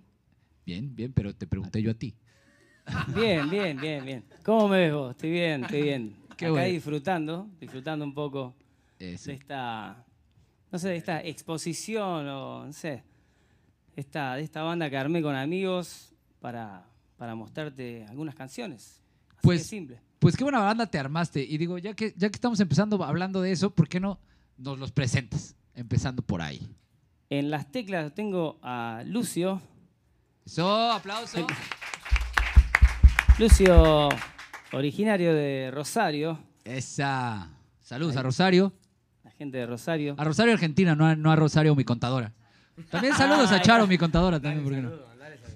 Bien, 0.66 0.96
bien, 0.96 1.12
pero 1.12 1.36
te 1.36 1.46
pregunté 1.46 1.82
yo 1.82 1.92
a 1.92 1.96
ti. 1.96 2.14
Bien, 3.16 3.50
bien, 3.50 3.80
bien, 3.80 4.06
bien. 4.06 4.24
¿Cómo 4.44 4.68
me 4.68 4.78
ves 4.80 4.94
vos? 4.94 5.12
Estoy 5.12 5.32
bien, 5.32 5.64
estoy 5.64 5.82
bien. 5.82 6.16
Qué 6.38 6.46
Acá 6.46 6.52
bueno. 6.52 6.68
disfrutando, 6.68 7.50
disfrutando 7.60 8.04
un 8.06 8.14
poco 8.14 8.54
Eso. 9.00 9.30
de 9.30 9.36
esta, 9.38 10.04
no 10.72 10.80
sé, 10.80 10.90
de 10.90 10.98
esta 10.98 11.22
exposición 11.24 12.28
o, 12.28 12.66
no 12.66 12.74
sé, 12.74 13.04
esta, 13.96 14.36
de 14.36 14.44
esta 14.44 14.64
banda 14.64 14.90
que 14.90 14.98
armé 14.98 15.22
con 15.22 15.36
amigos 15.36 16.14
para, 16.40 16.86
para 17.18 17.36
mostrarte 17.36 18.06
algunas 18.10 18.36
canciones. 18.36 19.02
Así 19.30 19.40
Pues- 19.42 19.60
de 19.62 19.66
simple. 19.66 20.00
Pues 20.20 20.38
qué 20.38 20.44
buena 20.46 20.60
banda 20.60 20.86
te 20.86 20.98
armaste. 20.98 21.44
Y 21.44 21.58
digo, 21.58 21.78
ya 21.78 21.94
que, 21.94 22.14
ya 22.16 22.30
que 22.30 22.36
estamos 22.36 22.58
empezando 22.62 23.04
hablando 23.04 23.42
de 23.42 23.52
eso, 23.52 23.72
¿por 23.72 23.90
qué 23.90 24.00
no 24.00 24.18
nos 24.58 24.80
los 24.80 24.92
presentas? 24.94 25.54
Empezando 25.76 26.22
por 26.22 26.42
ahí. 26.42 26.66
En 27.30 27.50
las 27.52 27.70
teclas 27.70 28.14
tengo 28.16 28.58
a 28.64 29.04
Lucio. 29.06 29.62
Eso, 30.46 30.92
aplauso. 30.92 31.46
Lucio, 33.40 34.10
originario 34.72 35.34
de 35.34 35.72
Rosario, 35.72 36.40
Esa. 36.64 37.50
Saludos 37.82 38.16
a 38.16 38.24
Rosario. 38.24 38.72
la 39.24 39.32
gente 39.32 39.58
de 39.58 39.66
Rosario. 39.66 40.16
A 40.18 40.24
Rosario 40.24 40.54
Argentina, 40.54 40.96
no 40.96 41.06
a, 41.06 41.16
no 41.16 41.32
a 41.32 41.36
Rosario 41.36 41.76
mi 41.76 41.84
contadora. 41.84 42.32
También 42.90 43.14
saludos 43.16 43.52
a 43.52 43.62
Charo, 43.62 43.88
mi 43.88 43.98
contadora. 43.98 44.40
También, 44.40 44.64
¿por 44.64 44.74
qué 44.74 44.82
no? 44.82 44.92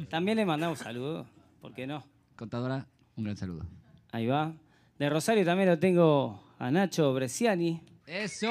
También 0.09 0.37
le 0.37 0.45
mandamos 0.45 0.79
saludos, 0.79 1.27
¿por 1.61 1.73
qué 1.73 1.87
no? 1.87 2.03
Contadora, 2.35 2.85
un 3.15 3.23
gran 3.23 3.37
saludo. 3.37 3.65
Ahí 4.11 4.25
va. 4.27 4.53
De 4.99 5.09
Rosario 5.09 5.45
también 5.45 5.69
lo 5.69 5.79
tengo 5.79 6.43
a 6.59 6.71
Nacho 6.71 7.13
Bresciani, 7.13 7.81
¡Eso! 8.07 8.49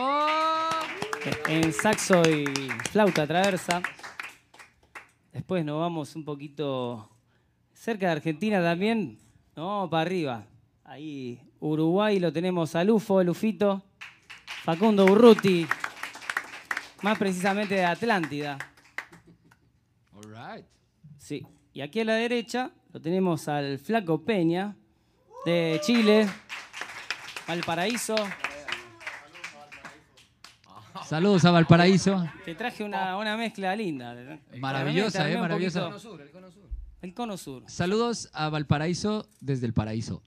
en 1.48 1.72
saxo 1.72 2.22
y 2.22 2.44
flauta 2.90 3.26
traversa. 3.26 3.82
Después 5.32 5.64
nos 5.64 5.80
vamos 5.80 6.14
un 6.14 6.24
poquito 6.24 7.10
cerca 7.76 8.06
de 8.06 8.12
Argentina 8.12 8.62
también. 8.62 9.18
Vamos 9.54 9.90
para 9.90 10.02
arriba. 10.02 10.44
Ahí 10.84 11.40
Uruguay 11.60 12.18
lo 12.20 12.32
tenemos 12.32 12.74
a 12.74 12.84
Lufo, 12.84 13.22
Lufito, 13.22 13.82
Facundo 14.64 15.04
Urruti, 15.04 15.66
más 17.02 17.18
precisamente 17.18 17.74
de 17.74 17.84
Atlántida. 17.84 18.58
All 20.12 20.32
right. 20.34 20.64
Sí. 21.18 21.46
Y 21.72 21.80
aquí 21.80 22.00
a 22.00 22.04
la 22.04 22.14
derecha 22.14 22.70
lo 22.92 23.00
tenemos 23.00 23.48
al 23.48 23.78
Flaco 23.78 24.22
Peña, 24.24 24.76
de 25.44 25.80
Chile, 25.82 26.26
Valparaíso. 27.46 28.16
Saludos 31.04 31.44
a 31.44 31.50
Valparaíso. 31.52 32.26
Te 32.44 32.54
traje 32.54 32.82
una, 32.82 33.16
una 33.16 33.36
mezcla 33.36 33.76
linda. 33.76 34.14
Maravillosa, 34.58 35.30
eh, 35.30 35.36
maravillosa. 35.38 35.90
poquito- 35.90 36.20
El 36.20 36.30
cono 36.30 36.50
sur. 36.50 36.66
Saludos 37.68 38.30
a 38.32 38.48
Valparaíso 38.48 39.28
desde 39.40 39.66
el 39.66 39.72
paraíso. 39.72 40.22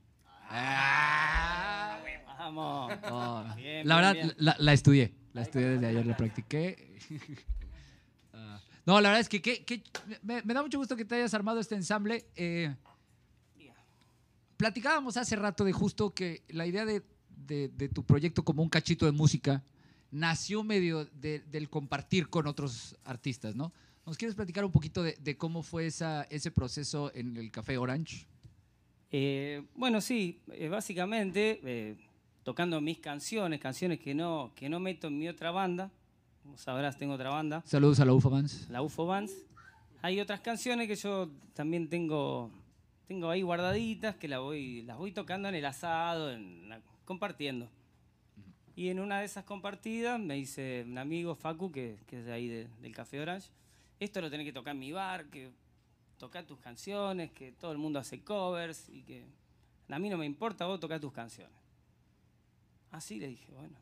Vamos. 2.37 2.91
Oh, 3.11 3.43
Bien, 3.55 3.87
la 3.87 3.95
bien, 3.95 3.97
verdad, 3.97 4.13
bien. 4.13 4.33
La, 4.37 4.55
la 4.59 4.73
estudié. 4.73 5.13
La 5.33 5.41
estudié 5.43 5.67
desde 5.69 5.87
ayer, 5.87 6.05
la 6.05 6.17
practiqué. 6.17 6.97
Ah, 8.31 8.59
no, 8.85 9.01
la 9.01 9.09
verdad 9.09 9.21
es 9.21 9.27
que, 9.29 9.41
que- 9.41 9.63
que- 9.65 9.83
me, 10.21 10.41
me 10.43 10.53
da 10.53 10.61
mucho 10.61 10.77
gusto 10.77 10.95
que 10.95 11.03
te 11.03 11.15
hayas 11.15 11.33
armado 11.33 11.59
este 11.59 11.73
ensamble. 11.75 12.25
Eh, 12.35 12.73
platicábamos 14.55 15.17
hace 15.17 15.35
rato 15.35 15.63
de 15.65 15.73
justo 15.73 16.11
que 16.13 16.43
la 16.49 16.65
idea 16.67 16.85
de, 16.85 17.03
de- 17.47 17.69
de 17.69 17.89
tu 17.89 18.03
proyecto 18.05 18.45
como 18.45 18.61
un 18.61 18.69
cachito 18.69 19.05
de 19.07 19.11
música 19.11 19.63
nació 20.11 20.63
medio 20.63 21.05
de- 21.05 21.39
del 21.39 21.69
compartir 21.69 22.29
con 22.29 22.45
otros 22.47 22.95
artistas, 23.03 23.55
¿no? 23.55 23.73
¿Nos 24.09 24.17
quieres 24.17 24.33
platicar 24.33 24.65
un 24.65 24.71
poquito 24.71 25.03
de, 25.03 25.15
de 25.21 25.37
cómo 25.37 25.61
fue 25.61 25.85
esa, 25.85 26.23
ese 26.31 26.49
proceso 26.49 27.11
en 27.13 27.37
el 27.37 27.51
Café 27.51 27.77
Orange? 27.77 28.25
Eh, 29.11 29.63
bueno, 29.75 30.01
sí, 30.01 30.41
eh, 30.51 30.67
básicamente 30.67 31.61
eh, 31.63 31.95
tocando 32.41 32.81
mis 32.81 32.97
canciones, 32.97 33.59
canciones 33.59 33.99
que 33.99 34.15
no, 34.15 34.51
que 34.55 34.67
no 34.67 34.79
meto 34.79 35.09
en 35.09 35.19
mi 35.19 35.27
otra 35.27 35.51
banda. 35.51 35.91
Como 36.41 36.57
sabrás, 36.57 36.97
tengo 36.97 37.13
otra 37.13 37.29
banda, 37.29 37.61
Saludos 37.67 37.99
a 37.99 38.05
la 38.05 38.13
UFO 38.13 38.31
Bands. 38.31 38.67
la 38.71 38.81
UFO 38.81 39.05
Bands. 39.05 39.31
Hay 40.01 40.19
otras 40.19 40.39
canciones 40.39 40.87
que 40.87 40.95
yo 40.95 41.29
también 41.53 41.87
tengo, 41.87 42.49
tengo 43.07 43.29
ahí 43.29 43.43
guardaditas 43.43 44.15
que 44.15 44.27
las 44.27 44.39
voy, 44.39 44.81
las 44.81 44.97
voy 44.97 45.11
tocando 45.11 45.49
en 45.49 45.53
el 45.53 45.65
asado, 45.65 46.31
en 46.31 46.67
la- 46.67 46.81
compartiendo. 47.05 47.69
Y 48.75 48.89
en 48.89 49.01
una 49.01 49.19
de 49.19 49.25
esas 49.25 49.43
compartidas 49.43 50.19
me 50.19 50.33
dice 50.33 50.83
un 50.87 50.97
amigo, 50.97 51.35
Facu, 51.35 51.71
que, 51.71 51.97
que 52.07 52.17
es 52.21 52.25
de 52.25 52.33
ahí 52.33 52.47
de- 52.47 52.67
del 52.81 52.95
Café 52.95 53.19
Orange, 53.21 53.49
esto 53.99 54.21
lo 54.21 54.29
tenés 54.29 54.45
que 54.45 54.53
tocar 54.53 54.73
en 54.73 54.79
mi 54.79 54.91
bar, 54.91 55.29
que 55.29 55.51
tocar 56.17 56.45
tus 56.45 56.59
canciones, 56.59 57.31
que 57.31 57.51
todo 57.51 57.71
el 57.71 57.77
mundo 57.77 57.99
hace 57.99 58.23
covers 58.23 58.89
y 58.89 59.03
que 59.03 59.25
a 59.89 59.99
mí 59.99 60.09
no 60.09 60.17
me 60.17 60.25
importa, 60.25 60.65
vos 60.65 60.79
tocás 60.79 61.01
tus 61.01 61.11
canciones. 61.11 61.55
Así 62.91 63.19
le 63.19 63.27
dije, 63.27 63.53
bueno. 63.53 63.77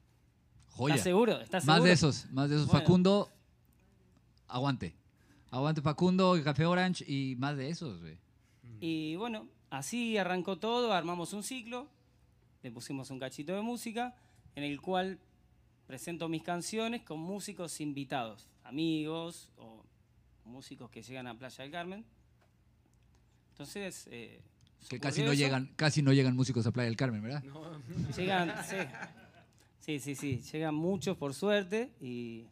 Joya. 0.70 0.96
¿Estás 0.96 1.04
seguro? 1.04 1.40
¿Estás 1.42 1.66
Más 1.66 1.76
seguro? 1.76 1.88
de 1.88 1.94
esos, 1.94 2.32
más 2.32 2.50
de 2.50 2.56
esos. 2.56 2.68
Bueno. 2.68 2.80
Facundo, 2.80 3.30
aguante. 4.48 4.96
Aguante 5.50 5.82
Facundo, 5.82 6.38
Café 6.44 6.66
Orange 6.66 7.06
y 7.08 7.36
más 7.38 7.56
de 7.58 7.70
esos, 7.70 8.00
güey. 8.02 8.18
Y 8.80 9.16
bueno, 9.16 9.48
así 9.70 10.18
arrancó 10.18 10.58
todo, 10.58 10.94
armamos 10.94 11.34
un 11.34 11.42
ciclo, 11.42 11.88
le 12.64 12.72
pusimos 12.72 13.10
un 13.10 13.20
cachito 13.20 13.56
de 13.56 13.62
música, 13.62 14.16
en 14.56 14.64
el 14.64 14.82
cual 14.82 15.20
presento 15.88 16.28
mis 16.28 16.44
canciones 16.44 17.02
con 17.04 17.20
músicos 17.20 17.80
invitados, 17.80 18.48
amigos 18.64 19.50
o 19.58 19.84
músicos 20.48 20.90
que 20.90 21.02
llegan 21.04 21.28
a 21.28 21.38
Playa 21.38 21.64
del 21.64 21.72
Carmen. 21.72 22.06
Entonces, 23.52 24.08
eh, 24.12 24.42
Que 24.90 25.00
casi 25.00 25.22
no 25.22 25.32
eso. 25.32 25.34
llegan, 25.42 25.72
casi 25.76 26.02
no 26.02 26.14
llegan 26.14 26.36
músicos 26.36 26.66
a 26.68 26.72
Playa 26.72 26.88
del 26.88 26.96
Carmen, 26.98 27.22
¿verdad? 27.24 27.44
Llegan, 28.16 28.54
sí. 28.66 28.76
Sí, 29.80 30.00
sí, 30.00 30.16
sí. 30.16 30.42
Llegan 30.52 30.76
muchos 30.76 31.18
por 31.18 31.34
suerte. 31.34 31.92
Y, 32.02 32.46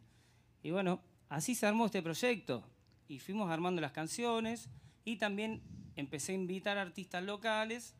y 0.62 0.70
bueno, 0.70 1.00
así 1.28 1.54
se 1.54 1.66
armó 1.66 1.86
este 1.86 2.02
proyecto. 2.02 2.64
Y 3.08 3.18
fuimos 3.18 3.50
armando 3.50 3.80
las 3.80 3.92
canciones. 3.92 4.68
Y 5.04 5.16
también 5.16 5.62
empecé 5.94 6.32
a 6.32 6.34
invitar 6.34 6.78
artistas 6.78 7.22
locales 7.22 7.94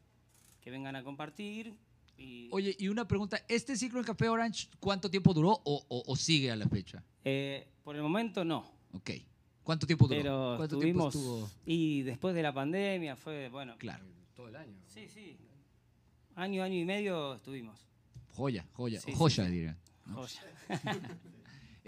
que 0.61 0.71
vengan 0.71 0.97
a 0.97 1.05
compartir. 1.05 1.75
Y, 2.19 2.49
Oye, 2.51 2.75
y 2.79 2.89
una 2.89 3.07
pregunta, 3.07 3.39
¿este 3.47 3.77
ciclo 3.77 3.99
del 3.99 4.07
Café 4.07 4.29
Orange 4.29 4.69
cuánto 4.81 5.11
tiempo 5.11 5.33
duró 5.35 5.51
o, 5.51 5.85
o- 5.89 6.03
o 6.07 6.17
sigue 6.17 6.51
a 6.51 6.57
la 6.57 6.67
fecha? 6.69 7.05
eh, 7.25 7.69
por 7.85 7.95
el 7.95 8.03
momento 8.03 8.45
no. 8.45 8.69
Ok. 8.95 9.11
¿Cuánto 9.67 9.85
tiempo 9.85 10.07
duró? 10.07 10.17
Pero 10.23 10.55
¿Cuánto 10.59 10.77
estuvimos. 10.77 11.13
tiempo 11.13 11.29
estuvo? 11.45 11.51
Y 11.67 12.03
después 12.03 12.37
de 12.37 12.43
la 12.45 12.55
pandemia 12.55 13.17
fue, 13.17 13.49
bueno. 13.49 13.75
Claro. 13.79 14.05
Todo 14.37 14.47
el 14.49 14.55
año. 14.55 14.77
Sí, 14.87 15.09
sí. 15.13 15.37
Año, 16.37 16.63
año 16.63 16.77
y 16.79 16.85
medio 16.85 17.35
estuvimos. 17.35 17.77
Joya, 18.35 18.65
joya, 18.75 19.01
Sí, 19.01 19.13
joya, 19.13 19.45
sí. 19.45 19.51
dirían. 19.51 19.77
Joya. 20.15 20.41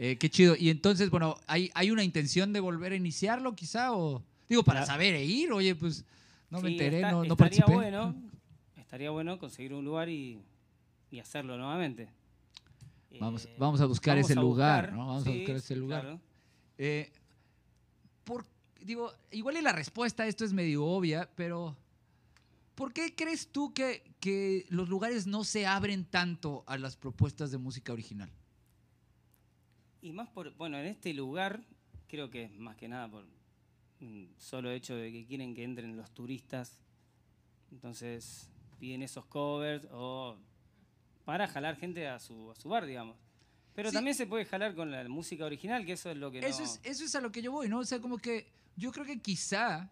Eh, 0.01 0.17
qué 0.17 0.31
chido. 0.31 0.55
Y 0.57 0.71
entonces, 0.71 1.11
bueno, 1.11 1.37
¿hay, 1.49 1.71
¿hay 1.75 1.91
una 1.91 2.05
intención 2.05 2.53
de 2.53 2.61
volver 2.61 2.93
a 2.93 2.95
iniciarlo 2.95 3.55
quizá? 3.57 3.93
O, 3.93 4.23
digo, 4.49 4.63
para 4.63 4.87
saber 4.87 5.15
e 5.17 5.25
ir, 5.25 5.51
oye, 5.53 5.75
pues 5.75 6.05
no 6.51 6.61
me 6.61 6.71
enteré, 6.71 6.99
está- 6.99 7.11
no, 7.11 7.17
no 7.19 7.23
estaría 7.33 7.37
participé. 7.37 7.73
bueno, 7.75 8.15
estaría 8.77 9.11
bueno 9.11 9.39
conseguir 9.41 9.75
un 9.75 9.85
lugar 9.85 10.09
y, 10.09 10.41
y 11.11 11.19
hacerlo 11.19 11.57
nuevamente. 11.59 12.09
Vamos, 13.19 13.47
Eh, 13.47 13.55
vamos 13.59 13.81
a 13.81 13.87
buscar 13.87 14.15
vamos 14.17 14.31
ese 14.31 14.39
a 14.39 14.43
lugar, 14.43 14.83
buscar, 14.91 14.93
¿no? 14.99 15.07
Vamos 15.09 15.23
a 15.27 15.31
sí, 15.33 15.37
buscar 15.39 15.57
ese 15.57 15.75
lugar. 15.77 16.01
claro. 16.03 16.21
Eh, 16.79 17.11
digo, 18.81 19.13
igual 19.31 19.57
y 19.57 19.63
la 19.63 19.73
respuesta 19.73 20.23
a 20.23 20.27
esto 20.27 20.45
es 20.45 20.53
medio 20.53 20.85
obvia, 20.85 21.29
pero 21.35 21.77
¿por 22.75 22.93
qué 22.93 23.15
crees 23.15 23.49
tú 23.49 23.73
que, 23.75 24.03
que 24.21 24.67
los 24.71 24.89
lugares 24.89 25.27
no 25.27 25.45
se 25.45 25.67
abren 25.67 26.05
tanto 26.05 26.65
a 26.67 26.79
las 26.79 26.97
propuestas 26.97 27.51
de 27.51 27.59
música 27.59 27.93
original? 27.93 28.31
Y 30.01 30.13
más 30.13 30.29
por, 30.29 30.55
bueno, 30.57 30.79
en 30.79 30.87
este 30.87 31.13
lugar, 31.13 31.61
creo 32.07 32.31
que 32.31 32.45
es 32.45 32.53
más 32.59 32.77
que 32.77 32.89
nada 32.89 33.11
por, 33.11 33.25
mm, 34.01 34.27
solo 34.39 34.71
hecho 34.71 34.95
de 34.95 35.11
que 35.11 35.27
quieren 35.27 35.55
que 35.55 35.65
entren 35.65 35.97
los 35.97 36.11
turistas. 36.13 36.81
Entonces 37.73 38.49
piden 38.79 39.03
esos 39.03 39.25
covers 39.27 39.87
o 39.91 40.37
para 41.25 41.47
jalar 41.49 41.77
gente 41.77 42.07
a 42.09 42.19
su, 42.21 42.51
a 42.51 42.55
su 42.55 42.69
bar, 42.69 42.87
digamos. 42.87 43.17
Pero 43.75 43.91
Sí. 43.91 43.95
también 43.95 44.15
se 44.17 44.27
puede 44.27 44.45
jalar 44.45 44.75
con 44.75 44.91
la 44.91 45.07
música 45.09 45.45
original, 45.45 45.85
que 45.85 45.93
eso 45.93 46.11
es 46.11 46.17
lo 46.17 46.31
que 46.31 46.39
Eso, 46.39 46.61
no... 46.61 46.65
es, 46.65 46.81
eso 46.85 47.05
es 47.05 47.15
a 47.15 47.21
lo 47.21 47.31
que 47.31 47.43
yo 47.43 47.53
voy, 47.53 47.69
¿no? 47.69 47.81
O 47.81 47.85
sea, 47.85 48.01
como 48.01 48.19
que 48.19 48.47
yo 48.79 48.93
creo 48.93 49.05
que 49.05 49.21
quizá 49.21 49.91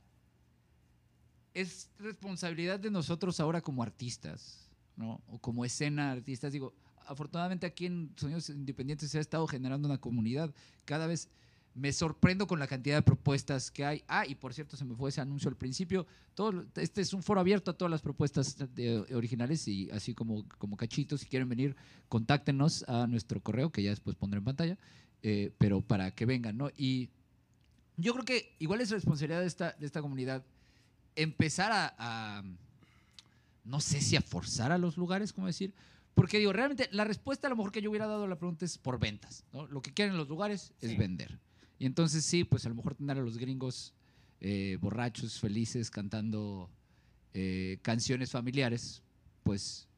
es 1.53 1.91
responsabilidad 1.99 2.79
de 2.79 2.91
nosotros 2.91 3.41
ahora 3.41 3.61
como 3.61 3.83
artistas, 3.83 4.71
¿no? 4.95 5.21
O 5.27 5.39
como 5.39 5.65
escena 5.65 6.13
artistas. 6.13 6.53
Digo, 6.53 6.73
afortunadamente 7.07 7.67
aquí 7.67 7.87
en 7.87 8.13
Sonidos 8.17 8.49
Independientes 8.51 9.11
se 9.11 9.19
ha 9.19 9.21
estado 9.21 9.47
generando 9.47 9.89
una 9.89 9.99
comunidad. 9.99 10.55
Cada 10.85 11.07
vez 11.07 11.29
me 11.75 11.93
sorprendo 11.93 12.47
con 12.47 12.59
la 12.59 12.67
cantidad 12.67 12.97
de 12.97 13.03
propuestas 13.03 13.71
que 13.71 13.85
hay. 13.85 14.05
Ah, 14.07 14.25
y 14.27 14.35
por 14.35 14.55
cierto, 14.55 14.77
se 14.77 14.85
me 14.85 14.95
fue 14.95 15.11
ese 15.11 15.21
anuncio 15.21 15.49
al 15.49 15.57
principio. 15.57 16.07
Todo, 16.35 16.65
este 16.77 17.03
es 17.03 17.13
un 17.13 17.23
foro 17.23 17.41
abierto 17.41 17.71
a 17.71 17.75
todas 17.75 17.91
las 17.91 18.03
propuestas 18.03 18.57
originales 19.15 19.67
y 19.67 19.91
así 19.91 20.15
como, 20.15 20.47
como 20.59 20.77
cachitos, 20.77 21.21
si 21.21 21.27
quieren 21.27 21.49
venir, 21.49 21.77
contáctenos 22.09 22.85
a 22.89 23.07
nuestro 23.07 23.43
correo, 23.43 23.71
que 23.71 23.83
ya 23.83 23.91
después 23.91 24.17
pondré 24.17 24.39
en 24.39 24.45
pantalla, 24.45 24.79
eh, 25.23 25.53
pero 25.59 25.83
para 25.83 26.11
que 26.13 26.25
vengan, 26.25 26.57
¿no? 26.57 26.71
Y 26.77 27.11
yo 27.97 28.13
creo 28.13 28.25
que 28.25 28.55
igual 28.59 28.81
es 28.81 28.91
responsabilidad 28.91 29.41
de 29.41 29.47
esta, 29.47 29.73
de 29.73 29.87
esta 29.87 30.03
comunidad 30.03 30.45
empezar 31.15 31.73
a, 31.73 31.95
a, 31.99 32.45
no 33.65 33.81
sé 33.81 34.01
si 34.01 34.17
a 34.17 34.21
forzar 34.21 34.73
a 34.73 34.79
los 34.79 34.97
lugares, 34.97 35.33
¿cómo 35.33 35.47
decir? 35.47 35.73
Porque 36.15 36.39
digo, 36.39 36.53
realmente 36.53 36.89
la 36.93 37.05
respuesta 37.05 37.47
a 37.47 37.51
lo 37.51 37.57
mejor 37.57 37.73
que 37.73 37.83
yo 37.83 37.91
hubiera 37.91 38.07
dado 38.07 38.25
a 38.25 38.29
la 38.29 38.39
pregunta 38.39 38.65
es 38.65 38.79
por 38.79 38.99
ventas, 38.99 39.45
¿no? 39.53 39.67
Lo 39.67 39.83
que 39.83 39.93
quieren 39.93 40.17
los 40.17 40.29
lugares 40.29 40.73
es 40.81 40.97
vender. 40.97 41.39
Y 41.79 41.85
entonces 41.85 42.25
sí, 42.25 42.45
pues 42.45 42.65
a 42.65 42.71
lo 42.71 42.75
mejor 42.75 42.95
tener 42.95 43.19
a 43.19 43.21
los 43.21 43.37
gringos 43.37 43.93
eh, 44.41 44.79
borrachos, 44.81 45.39
felices, 45.39 45.91
cantando 45.91 46.71
eh, 47.35 47.79
canciones 47.83 48.31
familiares, 48.31 49.03
pues, 49.43 49.89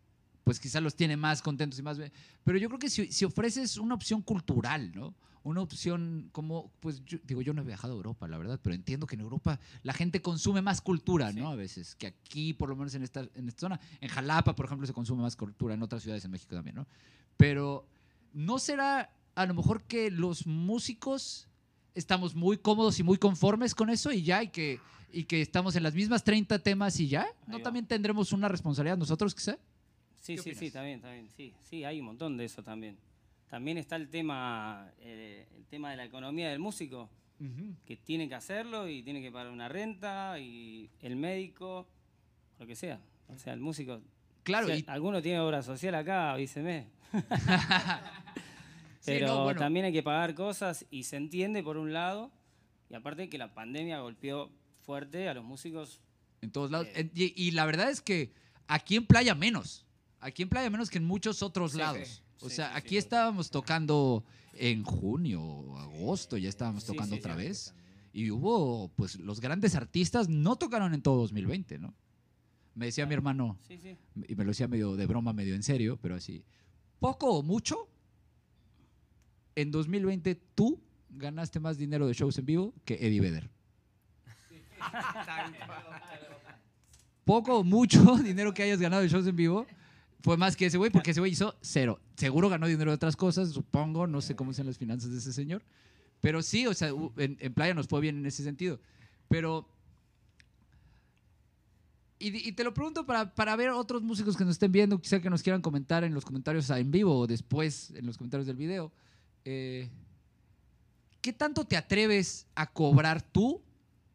pues 0.43 0.59
quizá 0.59 0.81
los 0.81 0.97
tiene 0.97 1.17
más 1.17 1.41
contentos 1.41 1.79
y 1.79 1.83
más... 1.83 1.99
Pero 2.43 2.59
yo 2.59 2.69
creo 2.69 2.81
que 2.81 2.91
si, 2.91 3.13
si 3.13 3.25
ofreces 3.25 3.77
una 3.77 3.95
opción 3.95 4.23
cultural, 4.23 4.91
¿no? 4.95 5.15
Una 5.49 5.63
opción 5.63 6.29
como, 6.33 6.71
pues 6.81 7.03
yo, 7.07 7.17
digo, 7.25 7.41
yo 7.41 7.55
no 7.55 7.63
he 7.63 7.65
viajado 7.65 7.95
a 7.95 7.97
Europa, 7.97 8.29
la 8.29 8.37
verdad, 8.37 8.61
pero 8.63 8.75
entiendo 8.75 9.07
que 9.07 9.15
en 9.15 9.23
Europa 9.23 9.59
la 9.83 9.95
gente 9.95 10.21
consume 10.21 10.61
más 10.61 10.83
cultura, 10.83 11.33
Sí. 11.33 11.41
¿no? 11.41 11.49
A 11.49 11.57
veces, 11.57 11.95
que 11.95 12.07
aquí, 12.07 12.53
por 12.53 12.69
lo 12.69 12.77
menos 12.77 12.95
en 12.95 13.03
esta, 13.03 13.27
en 13.35 13.49
esta 13.49 13.61
zona. 13.61 13.81
En 14.03 14.11
Jalapa, 14.11 14.55
por 14.55 14.67
ejemplo, 14.67 14.87
se 14.87 14.93
consume 14.93 15.23
más 15.23 15.37
cultura, 15.37 15.73
en 15.73 15.83
otras 15.83 16.03
ciudades 16.03 16.23
en 16.27 16.31
México 16.31 16.55
también, 16.55 16.77
¿no? 16.77 16.87
Pero 17.39 17.87
¿no 18.35 18.59
será 18.59 19.11
a 19.35 19.47
lo 19.47 19.55
mejor 19.55 19.85
que 19.85 20.11
los 20.11 20.47
músicos 20.47 21.49
estamos 21.95 22.35
muy 22.35 22.59
cómodos 22.59 22.99
y 23.01 23.03
muy 23.03 23.17
conformes 23.17 23.75
con 23.75 23.89
eso 23.89 24.13
y 24.13 24.23
ya, 24.23 24.43
y 24.43 24.49
que, 24.49 24.81
y 25.13 25.25
que 25.25 25.41
estamos 25.41 25.75
en 25.77 25.83
las 25.83 25.95
mismas 25.95 26.25
30 26.25 26.59
temas 26.59 27.01
y 27.01 27.09
ya? 27.09 27.27
¿No 27.47 27.61
también 27.61 27.87
tendremos 27.87 28.33
una 28.33 28.49
responsabilidad 28.49 28.99
nosotros, 28.99 29.35
quizá? 29.35 29.59
Sí, 30.21 30.37
¿Qué 30.37 30.43
sí, 30.43 30.55
sí, 30.55 30.71
también, 30.71 31.01
también, 31.01 31.27
sí, 31.35 31.55
sí, 31.71 31.85
hay 31.85 32.01
un 32.01 32.07
montón 32.07 32.37
de 32.37 32.45
eso 32.45 32.63
también. 32.63 32.99
También 33.49 33.79
está 33.79 33.97
el 33.97 34.09
tema, 34.09 34.93
eh, 34.99 35.47
el 35.57 35.67
tema 35.67 35.91
de 35.91 35.97
la 35.97 36.05
economía 36.05 36.51
del 36.51 36.59
músico, 36.59 37.11
que 37.87 37.97
tiene 37.97 38.29
que 38.29 38.35
hacerlo 38.35 38.89
y 38.89 39.03
tiene 39.05 39.23
que 39.23 39.31
pagar 39.31 39.53
una 39.53 39.69
renta 39.69 40.39
y 40.41 40.91
el 41.01 41.15
médico, 41.15 41.87
lo 42.59 42.67
que 42.67 42.75
sea. 42.75 43.01
O 43.29 43.39
sea, 43.39 43.53
el 43.53 43.61
músico. 43.61 44.01
Claro, 44.43 44.67
si 44.67 44.81
y 44.81 44.85
alguno 44.89 45.23
tiene 45.23 45.39
obra 45.41 45.63
social 45.63 45.95
acá, 45.95 46.33
avíseme. 46.33 46.89
Sí, 49.01 49.13
Pero 49.13 49.29
no, 49.29 49.45
bueno. 49.45 49.61
también 49.61 49.87
hay 49.87 49.93
que 49.93 50.03
pagar 50.03 50.35
cosas 50.35 50.85
y 50.91 51.05
se 51.05 51.17
entiende 51.17 51.63
por 51.63 51.77
un 51.79 51.93
lado, 51.93 52.33
y 52.91 52.95
aparte 52.95 53.31
que 53.31 53.39
la 53.39 53.55
pandemia 53.55 54.01
golpeó 54.01 54.51
fuerte 54.81 55.29
a 55.29 55.35
los 55.35 55.45
músicos. 55.45 56.01
en 56.43 56.51
todos 56.51 56.71
lados. 56.73 56.89
Eh. 56.95 57.09
Y 57.15 57.53
la 57.53 57.65
verdad 57.65 57.91
es 57.91 58.03
que 58.03 58.33
aquí 58.67 58.97
en 58.97 59.07
Playa 59.07 59.35
menos. 59.35 59.87
Aquí 60.21 60.43
en 60.43 60.49
Playa 60.49 60.71
menos 60.71 60.91
que 60.91 60.99
en 60.99 61.05
muchos 61.05 61.43
otros 61.43 61.73
Sí, 61.73 61.79
lados. 61.79 62.09
sí. 62.09 62.23
O 62.41 62.51
sea, 62.51 62.69
sí, 62.71 62.75
aquí 62.77 62.97
estábamos 62.97 63.51
tocando 63.51 64.25
en 64.55 64.85
junio 64.85 65.77
agosto, 65.79 66.37
ya 66.37 66.49
estábamos 66.49 66.85
tocando 66.85 67.17
otra 67.17 67.35
vez. 67.35 67.75
Y 68.13 68.31
hubo, 68.31 68.89
pues, 68.97 69.19
los 69.19 69.41
grandes 69.41 69.75
artistas 69.75 70.29
no 70.29 70.57
tocaron 70.57 70.95
en 70.95 71.03
todo 71.03 71.17
2020, 71.23 71.79
¿no? 71.79 71.95
Me 72.75 72.87
decía 72.87 73.07
mi 73.07 73.15
hermano, 73.15 73.59
y 74.29 74.35
me 74.37 74.45
lo 74.45 74.51
decía 74.51 74.69
medio 74.69 74.95
de 74.97 75.07
broma, 75.07 75.33
medio 75.33 75.55
en 75.57 75.65
serio, 75.65 75.99
pero 76.01 76.15
así, 76.15 76.45
poco 77.01 77.29
o 77.33 77.43
mucho, 77.43 77.89
en 79.57 79.73
2020 79.73 80.37
tú 80.55 80.81
ganaste 81.11 81.59
más 81.59 81.77
dinero 81.77 82.07
de 82.07 82.15
shows 82.15 82.39
en 82.39 82.47
vivo 82.47 82.73
que 82.85 82.95
Eddie 82.95 83.21
Vedder. 83.21 83.51
Poco 87.25 87.59
o 87.59 87.65
mucho 87.65 88.17
dinero 88.23 88.55
que 88.55 88.63
hayas 88.63 88.81
ganado 88.81 89.03
de 89.03 89.09
shows 89.09 89.27
en 89.27 89.37
vivo 89.37 89.67
fue 90.21 90.37
más 90.37 90.57
que 90.57 90.67
ese 90.67 90.79
güey, 90.79 90.91
porque 90.91 91.13
ese 91.13 91.21
güey 91.21 91.33
hizo 91.33 91.57
cero. 91.61 92.01
Seguro 92.17 92.49
ganó 92.49 92.67
dinero 92.67 92.91
de 92.91 92.97
otras 92.97 93.17
cosas, 93.17 93.51
supongo, 93.51 94.07
no 94.07 94.21
sé 94.21 94.35
cómo 94.35 94.53
sean 94.53 94.67
las 94.67 94.79
finanzas 94.79 95.11
de 95.11 95.19
ese 95.19 95.33
señor. 95.33 95.63
Pero 96.21 96.43
sí, 96.43 96.67
o 96.67 96.75
sea, 96.75 96.91
en, 97.17 97.55
Playa 97.55 97.75
nos 97.75 97.87
fue 97.87 98.01
bien 98.01 98.19
en 98.19 98.27
ese 98.27 98.43
sentido. 98.43 98.81
Pero 99.29 99.69
y, 102.19 102.51
te 102.53 102.65
lo 102.65 102.75
pregunto 102.75 103.07
para, 103.07 103.33
para 103.33 103.55
ver 103.55 103.71
otros 103.71 104.03
músicos 104.03 104.37
que 104.37 104.45
nos 104.45 104.53
estén 104.53 104.73
viendo, 104.73 105.01
quizá 105.01 105.21
que 105.21 105.31
nos 105.31 105.43
quieran 105.43 105.63
comentar 105.63 106.03
en 106.03 106.15
los 106.15 106.25
comentarios 106.25 106.69
en 106.71 106.91
vivo 106.91 107.17
o 107.17 107.27
después 107.29 107.93
en 107.93 108.07
los 108.07 108.19
comentarios 108.19 108.47
del 108.47 108.57
video. 108.57 108.93
eh, 109.45 109.89
¿Qué 111.21 111.33
tanto 111.33 111.65
te 111.65 111.77
atreves 111.77 112.47
a 112.55 112.73
cobrar 112.73 113.23
tú 113.23 113.63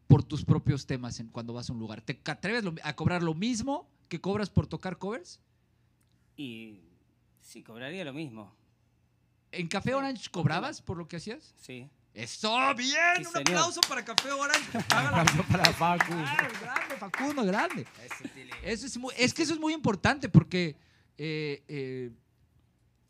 por 0.06 0.22
tus 0.22 0.44
propios 0.44 0.86
temas 0.86 1.22
cuando 1.32 1.52
vas 1.52 1.68
a 1.68 1.72
un 1.72 1.78
lugar? 1.78 2.00
¿Te 2.00 2.18
atreves 2.30 2.64
a 2.82 2.96
cobrar 2.96 3.22
lo 3.22 3.34
mismo 3.34 3.88
que 4.08 4.20
cobras 4.20 4.50
por 4.50 4.66
tocar 4.66 4.98
covers? 4.98 5.40
Y 6.36 6.80
sí, 7.40 7.62
cobraría 7.62 8.04
lo 8.04 8.12
mismo. 8.12 8.54
¿En 9.52 9.68
Café 9.68 9.90
Sí, 9.90 9.94
Orange 9.94 10.30
cobrabas 10.30 10.82
por 10.82 10.96
lo 10.96 11.06
que 11.06 11.16
hacías? 11.16 11.54
Sí. 11.60 11.88
¡Eso! 12.12 12.56
¡Bien! 12.76 12.94
Sí, 13.18 13.26
¡Un 13.26 13.32
señor. 13.32 13.48
aplauso 13.48 13.80
para 13.88 14.04
Café 14.04 14.30
Orange! 14.30 14.78
La- 14.90 15.08
Aplauso 15.20 15.42
para 15.44 15.64
Facu. 15.72 16.12
Claro, 16.12 16.54
grande, 16.60 16.96
Facundo, 16.98 17.44
grande. 17.44 17.86
Eso 18.62 18.86
es, 18.86 18.96
muy- 18.96 19.14
es 19.16 19.34
que 19.34 19.42
eso 19.42 19.54
es 19.54 19.60
muy 19.60 19.72
importante 19.72 20.28
porque 20.28 20.76
eh, 21.18 21.62
eh, 21.68 22.10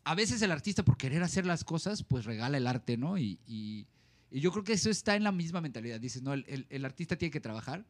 a 0.03 0.15
veces 0.15 0.41
el 0.41 0.51
artista 0.51 0.83
por 0.83 0.97
querer 0.97 1.23
hacer 1.23 1.45
las 1.45 1.63
cosas 1.63 2.03
pues 2.03 2.25
regala 2.25 2.57
el 2.57 2.67
arte, 2.67 2.97
¿no? 2.97 3.17
Y, 3.17 3.39
y- 3.47 3.87
y 4.31 4.39
yo 4.41 4.51
creo 4.51 4.63
que 4.63 4.73
eso 4.73 4.89
está 4.89 5.15
en 5.15 5.23
la 5.23 5.31
misma 5.31 5.61
mentalidad. 5.61 5.99
Dices, 5.99 6.21
no, 6.21 6.33
el, 6.33 6.43
el- 6.47 6.67
el 6.69 6.83
artista 6.85 7.15
tiene 7.15 7.31
que 7.31 7.39
trabajar, 7.39 7.85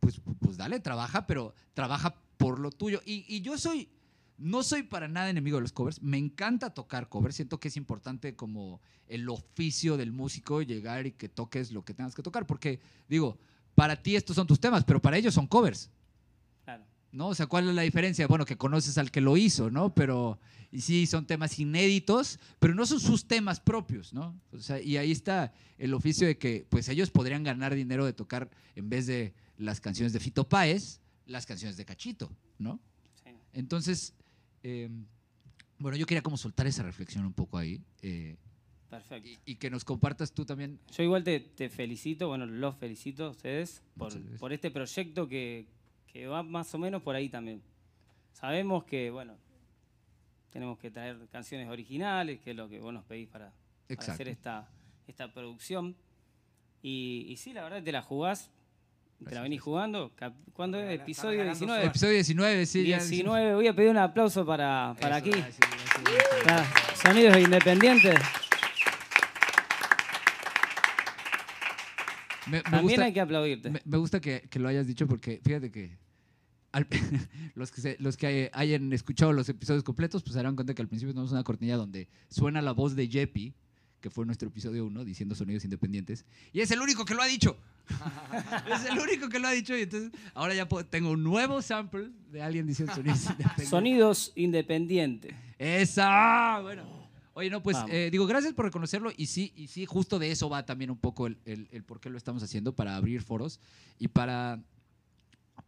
pues, 0.00 0.20
pues 0.40 0.56
dale, 0.56 0.78
trabaja, 0.80 1.26
pero 1.26 1.54
trabaja 1.74 2.14
por 2.36 2.58
lo 2.58 2.70
tuyo. 2.70 3.00
Y, 3.06 3.24
y 3.28 3.40
yo 3.40 3.56
soy, 3.56 3.88
no 4.38 4.62
soy 4.62 4.82
para 4.82 5.08
nada 5.08 5.30
enemigo 5.30 5.56
de 5.56 5.62
los 5.62 5.72
covers, 5.72 6.02
me 6.02 6.18
encanta 6.18 6.74
tocar 6.74 7.08
covers, 7.08 7.36
siento 7.36 7.58
que 7.58 7.68
es 7.68 7.76
importante 7.76 8.36
como 8.36 8.80
el 9.08 9.28
oficio 9.28 9.96
del 9.96 10.12
músico 10.12 10.62
llegar 10.62 11.06
y 11.06 11.12
que 11.12 11.28
toques 11.28 11.72
lo 11.72 11.84
que 11.84 11.94
tengas 11.94 12.14
que 12.14 12.22
tocar, 12.22 12.46
porque 12.46 12.80
digo, 13.08 13.38
para 13.74 14.02
ti 14.02 14.16
estos 14.16 14.36
son 14.36 14.46
tus 14.46 14.60
temas, 14.60 14.84
pero 14.84 15.00
para 15.00 15.16
ellos 15.16 15.34
son 15.34 15.46
covers. 15.46 15.90
Claro. 16.64 16.84
¿no? 17.12 17.28
O 17.28 17.34
sea, 17.34 17.46
¿cuál 17.46 17.68
es 17.68 17.74
la 17.74 17.82
diferencia? 17.82 18.26
Bueno, 18.26 18.44
que 18.44 18.56
conoces 18.56 18.98
al 18.98 19.10
que 19.10 19.20
lo 19.20 19.36
hizo, 19.36 19.70
¿no? 19.70 19.94
Pero, 19.94 20.38
y 20.70 20.80
sí, 20.80 21.06
son 21.06 21.26
temas 21.26 21.58
inéditos, 21.58 22.38
pero 22.58 22.74
no 22.74 22.84
son 22.84 23.00
sus 23.00 23.26
temas 23.26 23.60
propios, 23.60 24.12
¿no? 24.12 24.38
O 24.52 24.60
sea, 24.60 24.80
y 24.80 24.96
ahí 24.96 25.12
está 25.12 25.52
el 25.78 25.94
oficio 25.94 26.26
de 26.26 26.36
que, 26.38 26.66
pues 26.68 26.88
ellos 26.88 27.10
podrían 27.10 27.42
ganar 27.42 27.74
dinero 27.74 28.04
de 28.04 28.12
tocar, 28.12 28.50
en 28.74 28.88
vez 28.88 29.06
de 29.06 29.34
las 29.56 29.80
canciones 29.80 30.12
de 30.12 30.20
Fito 30.20 30.48
Páez, 30.48 31.00
las 31.26 31.46
canciones 31.46 31.76
de 31.76 31.84
Cachito, 31.84 32.30
¿no? 32.58 32.80
sí. 33.24 33.30
Entonces, 33.52 34.14
eh, 34.68 34.88
bueno, 35.78 35.96
yo 35.96 36.06
quería 36.06 36.22
como 36.22 36.36
soltar 36.36 36.66
esa 36.66 36.82
reflexión 36.82 37.24
un 37.24 37.32
poco 37.32 37.56
ahí, 37.56 37.80
eh, 38.02 38.36
Perfecto. 38.90 39.28
y, 39.28 39.38
y 39.52 39.54
que 39.56 39.70
nos 39.70 39.84
compartas 39.84 40.32
tú 40.32 40.44
también. 40.44 40.80
Yo 40.90 41.04
igual 41.04 41.22
te, 41.22 41.38
te 41.38 41.68
felicito, 41.68 42.26
bueno, 42.26 42.46
los 42.46 42.74
felicito 42.74 43.26
a 43.26 43.30
ustedes 43.30 43.80
por, 43.96 44.12
por 44.38 44.52
este 44.52 44.72
proyecto 44.72 45.28
que, 45.28 45.66
que 46.08 46.26
va 46.26 46.42
más 46.42 46.74
o 46.74 46.78
menos 46.78 47.00
por 47.02 47.14
ahí 47.14 47.28
también. 47.28 47.62
Sabemos 48.32 48.82
que, 48.84 49.10
bueno, 49.10 49.36
tenemos 50.50 50.78
que 50.78 50.90
traer 50.90 51.28
canciones 51.30 51.68
originales, 51.68 52.40
que 52.40 52.50
es 52.50 52.56
lo 52.56 52.68
que 52.68 52.80
vos 52.80 52.92
nos 52.92 53.04
pedís 53.04 53.28
para, 53.28 53.52
hacer 53.98 54.26
esta, 54.26 54.68
esta 55.06 55.32
producción. 55.32 55.94
Y, 56.82 57.26
y 57.28 57.36
sí, 57.36 57.52
la 57.52 57.62
verdad 57.62 57.84
te 57.84 57.92
la 57.92 58.02
jugás, 58.02 58.50
te 59.24 59.34
la 59.34 59.42
venís 59.42 59.60
jugando. 59.60 60.12
¿Cuándo 60.52 60.78
es? 60.80 61.00
Episodio 61.00 61.40
está 61.42 61.54
regalando 61.54 61.66
19. 61.66 61.86
Episodio 61.86 62.12
19, 62.14 62.66
sí. 62.66 62.86
ya- 62.86 62.98
19, 62.98 63.54
voy 63.54 63.66
a 63.66 63.74
pedir 63.76 63.90
un 63.90 63.98
aplauso 63.98 64.44
para, 64.46 64.94
para 65.00 65.18
Eso, 65.18 65.26
aquí. 65.28 65.30
gracias, 65.38 65.58
gracias, 65.58 66.02
gracias. 66.02 66.44
Para 66.44 66.96
Sonidos 66.96 67.36
Independientes. 67.38 68.14
Me- 72.46 72.58
me 72.58 72.62
También 72.62 72.82
gusta- 72.84 73.04
hay 73.04 73.12
que 73.12 73.20
aplaudirte. 73.20 73.70
Me, 73.70 73.80
me 73.84 73.96
gusta 73.98 74.20
que, 74.20 74.42
que 74.48 74.58
lo 74.60 74.68
hayas 74.68 74.86
dicho 74.86 75.06
porque 75.08 75.40
fíjate 75.44 75.72
que 75.72 75.98
al- 76.72 76.86
los 77.54 77.72
que, 77.72 77.80
se- 77.80 77.96
los 77.98 78.16
que 78.16 78.50
hayan 78.52 78.92
escuchado 78.92 79.32
los 79.32 79.48
episodios 79.48 79.82
completos 79.82 80.22
pues 80.22 80.32
se 80.34 80.38
darán 80.38 80.54
cuenta 80.54 80.72
que 80.74 80.82
al 80.82 80.88
principio 80.88 81.12
tenemos 81.12 81.32
una 81.32 81.42
cortinilla 81.42 81.76
donde 81.76 82.08
suena 82.28 82.62
la 82.62 82.72
voz 82.72 82.94
de 82.94 83.08
Jeppy 83.08 83.54
que 84.00 84.10
fue 84.10 84.24
nuestro 84.26 84.48
episodio 84.48 84.86
1, 84.86 85.04
diciendo 85.04 85.34
sonidos 85.34 85.64
independientes. 85.64 86.24
Y 86.52 86.60
es 86.60 86.70
el 86.70 86.80
único 86.80 87.04
que 87.04 87.14
lo 87.14 87.22
ha 87.22 87.26
dicho. 87.26 87.56
es 88.72 88.84
el 88.90 88.98
único 88.98 89.28
que 89.28 89.38
lo 89.38 89.48
ha 89.48 89.52
dicho. 89.52 89.76
Y 89.76 89.82
entonces 89.82 90.10
ahora 90.34 90.54
ya 90.54 90.68
puedo- 90.68 90.86
tengo 90.86 91.10
un 91.10 91.22
nuevo 91.24 91.62
sample 91.62 92.10
de 92.30 92.42
alguien 92.42 92.66
diciendo 92.66 92.94
sonidos 92.94 93.20
independientes. 93.30 93.68
Sonidos 93.68 94.32
independientes. 94.36 95.34
¡Esa! 95.58 96.60
Bueno. 96.62 97.06
Oye, 97.34 97.50
no, 97.50 97.62
pues 97.62 97.76
eh, 97.90 98.08
digo, 98.10 98.26
gracias 98.26 98.54
por 98.54 98.64
reconocerlo 98.64 99.10
y 99.14 99.26
sí, 99.26 99.52
y 99.56 99.66
sí, 99.68 99.84
justo 99.84 100.18
de 100.18 100.30
eso 100.30 100.48
va 100.48 100.64
también 100.64 100.90
un 100.90 100.96
poco 100.96 101.26
el, 101.26 101.36
el- 101.44 101.68
el 101.70 101.84
por 101.84 102.00
qué 102.00 102.08
lo 102.08 102.16
estamos 102.16 102.42
haciendo, 102.42 102.74
para 102.74 102.96
abrir 102.96 103.20
foros 103.22 103.60
y 103.98 104.08
para, 104.08 104.62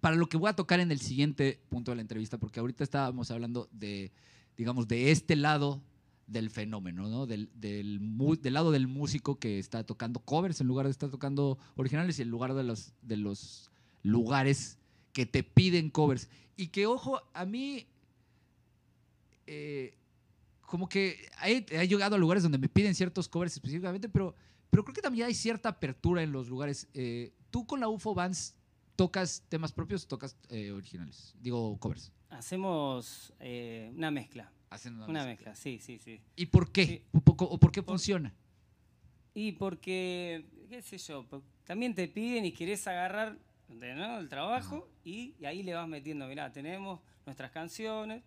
para 0.00 0.16
lo 0.16 0.28
que 0.30 0.38
voy 0.38 0.48
a 0.48 0.54
tocar 0.56 0.80
en 0.80 0.90
el 0.90 0.98
siguiente 1.00 1.60
punto 1.68 1.90
de 1.90 1.96
la 1.96 2.00
entrevista, 2.02 2.38
porque 2.38 2.60
ahorita 2.60 2.84
estábamos 2.84 3.30
hablando 3.30 3.68
de, 3.70 4.12
digamos, 4.56 4.88
de 4.88 5.10
este 5.10 5.36
lado 5.36 5.82
del 6.28 6.50
fenómeno, 6.50 7.08
¿no? 7.08 7.26
Del, 7.26 7.50
del, 7.54 7.98
del 8.40 8.54
lado 8.54 8.70
del 8.70 8.86
músico 8.86 9.38
que 9.38 9.58
está 9.58 9.84
tocando 9.84 10.20
covers 10.20 10.60
en 10.60 10.66
lugar 10.66 10.86
de 10.86 10.92
estar 10.92 11.10
tocando 11.10 11.58
originales 11.74 12.18
y 12.18 12.22
en 12.22 12.28
lugar 12.28 12.54
de 12.54 12.62
los, 12.62 12.92
de 13.02 13.16
los 13.16 13.70
lugares 14.02 14.78
que 15.12 15.26
te 15.26 15.42
piden 15.42 15.90
covers. 15.90 16.28
Y 16.56 16.68
que, 16.68 16.86
ojo, 16.86 17.20
a 17.32 17.46
mí 17.46 17.86
eh, 19.46 19.94
como 20.60 20.86
que 20.86 21.30
he, 21.42 21.88
llegado 21.88 22.14
a 22.14 22.18
lugares 22.18 22.42
donde 22.42 22.58
me 22.58 22.68
piden 22.68 22.94
ciertos 22.94 23.26
covers 23.26 23.54
específicamente, 23.54 24.10
pero, 24.10 24.34
pero 24.68 24.84
creo 24.84 24.94
que 24.94 25.00
también 25.00 25.26
hay 25.26 25.34
cierta 25.34 25.70
apertura 25.70 26.22
en 26.22 26.30
los 26.30 26.48
lugares. 26.48 26.88
Eh, 26.92 27.32
¿Tú 27.50 27.66
con 27.66 27.80
la 27.80 27.88
UFO 27.88 28.14
Bands 28.14 28.54
tocas 28.94 29.42
temas 29.48 29.72
propios 29.72 30.06
tocas 30.06 30.36
eh, 30.50 30.72
originales? 30.72 31.34
Digo, 31.40 31.78
covers. 31.78 32.12
Hacemos 32.28 33.32
una 33.94 34.10
mezcla. 34.10 34.52
Hacen 34.70 34.94
una 34.96 35.06
Una 35.06 35.24
mezcla. 35.24 35.50
mezcla, 35.50 35.54
sí, 35.54 35.78
sí, 35.78 35.98
sí. 35.98 36.20
¿Y 36.36 36.46
por 36.46 36.70
qué? 36.70 36.86
Sí. 36.86 37.02
¿O, 37.12 37.20
poco- 37.20 37.46
o 37.46 37.58
por 37.58 37.72
qué 37.72 37.82
Por- 37.82 37.92
funciona? 37.94 38.34
Y 39.34 39.52
porque, 39.52 40.44
qué 40.68 40.82
sé 40.82 40.98
yo, 40.98 41.24
también 41.64 41.94
te 41.94 42.08
piden 42.08 42.44
y 42.44 42.52
querés 42.52 42.86
agarrar 42.88 43.38
el 43.70 44.28
trabajo 44.28 44.88
y, 45.04 45.34
y 45.38 45.44
ahí 45.44 45.62
le 45.62 45.74
vas 45.74 45.86
metiendo, 45.86 46.26
mirá, 46.26 46.50
tenemos 46.52 47.00
nuestras 47.24 47.50
canciones 47.52 48.22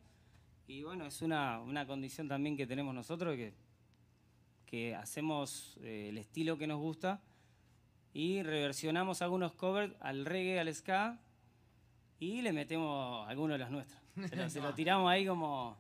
y 0.68 0.84
bueno, 0.84 1.06
es 1.08 1.22
una, 1.22 1.60
una 1.60 1.86
condición 1.86 2.28
también 2.28 2.56
que 2.56 2.66
tenemos 2.68 2.94
nosotros 2.96 3.36
que, 3.36 3.54
que 4.66 4.96
hacemos 4.96 5.78
eh, 5.82 6.10
el 6.10 6.18
estilo 6.18 6.58
que 6.58 6.68
nos 6.68 6.80
gusta 6.80 7.22
y 8.14 8.42
reversionamos 8.44 9.22
algunos 9.22 9.54
covers 9.54 9.94
al 10.00 10.26
reggae, 10.26 10.60
al 10.60 10.74
ska 10.74 11.20
y 12.20 12.42
le 12.42 12.54
metemos 12.54 13.28
algunos 13.28 13.56
de 13.56 13.60
los 13.60 13.72
nuestros. 13.72 14.00
Se 14.30 14.36
lo, 14.36 14.50
se 14.50 14.62
lo 14.62 14.74
tiramos 14.76 15.10
ahí 15.10 15.26
como... 15.26 15.76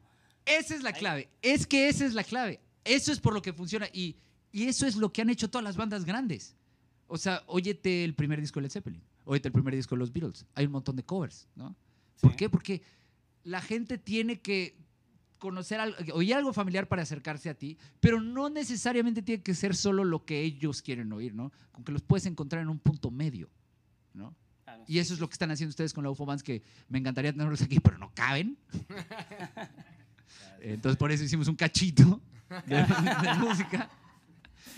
Esa 0.59 0.75
es 0.75 0.83
la 0.83 0.93
clave. 0.93 1.29
Es 1.41 1.65
que 1.65 1.87
esa 1.87 2.05
es 2.05 2.13
la 2.13 2.23
clave. 2.23 2.59
Eso 2.83 3.11
es 3.11 3.19
por 3.19 3.33
lo 3.33 3.41
que 3.41 3.53
funciona. 3.53 3.87
Y, 3.93 4.17
y 4.51 4.67
eso 4.67 4.85
es 4.85 4.95
lo 4.95 5.11
que 5.13 5.21
han 5.21 5.29
hecho 5.29 5.49
todas 5.49 5.63
las 5.63 5.77
bandas 5.77 6.05
grandes. 6.05 6.55
O 7.07 7.17
sea, 7.17 7.43
óyete 7.47 8.03
el 8.03 8.13
primer 8.13 8.39
disco 8.39 8.59
de 8.59 8.63
Led 8.63 8.71
Zeppelin. 8.71 9.01
Óyete 9.25 9.47
el 9.49 9.53
primer 9.53 9.75
disco 9.75 9.95
de 9.95 9.99
los 9.99 10.11
Beatles. 10.11 10.45
Hay 10.55 10.65
un 10.65 10.71
montón 10.71 10.95
de 10.95 11.03
covers, 11.03 11.47
¿no? 11.55 11.75
¿Por 12.19 12.35
qué? 12.35 12.49
Porque 12.49 12.81
la 13.43 13.61
gente 13.61 13.97
tiene 13.97 14.39
que 14.39 14.75
conocer 15.37 15.79
algo, 15.79 15.97
oír 16.13 16.35
algo 16.35 16.53
familiar 16.53 16.87
para 16.87 17.01
acercarse 17.01 17.49
a 17.49 17.55
ti, 17.55 17.77
pero 17.99 18.21
no 18.21 18.49
necesariamente 18.49 19.23
tiene 19.23 19.41
que 19.41 19.55
ser 19.55 19.75
solo 19.75 20.03
lo 20.03 20.23
que 20.23 20.41
ellos 20.41 20.81
quieren 20.81 21.11
oír, 21.11 21.33
¿no? 21.33 21.51
Con 21.71 21.83
que 21.83 21.91
los 21.91 22.03
puedes 22.03 22.27
encontrar 22.27 22.61
en 22.61 22.69
un 22.69 22.77
punto 22.77 23.09
medio, 23.09 23.49
¿no? 24.13 24.35
claro, 24.63 24.83
Y 24.87 24.99
eso 24.99 25.15
es 25.15 25.19
lo 25.19 25.27
que 25.27 25.33
están 25.33 25.49
haciendo 25.49 25.71
ustedes 25.71 25.93
con 25.93 26.03
la 26.03 26.11
UFO 26.11 26.25
Bands, 26.25 26.43
que 26.43 26.61
me 26.89 26.99
encantaría 26.99 27.31
tenerlos 27.31 27.61
aquí, 27.61 27.79
pero 27.79 27.97
no 27.97 28.11
caben. 28.13 28.57
Entonces 30.61 30.97
por 30.97 31.11
eso 31.11 31.23
hicimos 31.23 31.47
un 31.47 31.55
cachito 31.55 32.21
de, 32.67 32.75
de 32.75 33.33
música. 33.39 33.89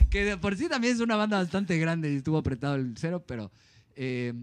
Que 0.10 0.26
de 0.26 0.38
por 0.38 0.56
sí 0.56 0.70
también 0.70 0.94
es 0.96 1.00
una 1.00 1.16
banda 1.16 1.38
bastante 1.38 1.78
grande 1.78 2.12
y 2.12 2.16
estuvo 2.18 2.38
apretado 2.38 2.76
el 2.76 2.94
cero, 2.98 3.24
pero... 3.26 3.52
eh, 3.96 4.34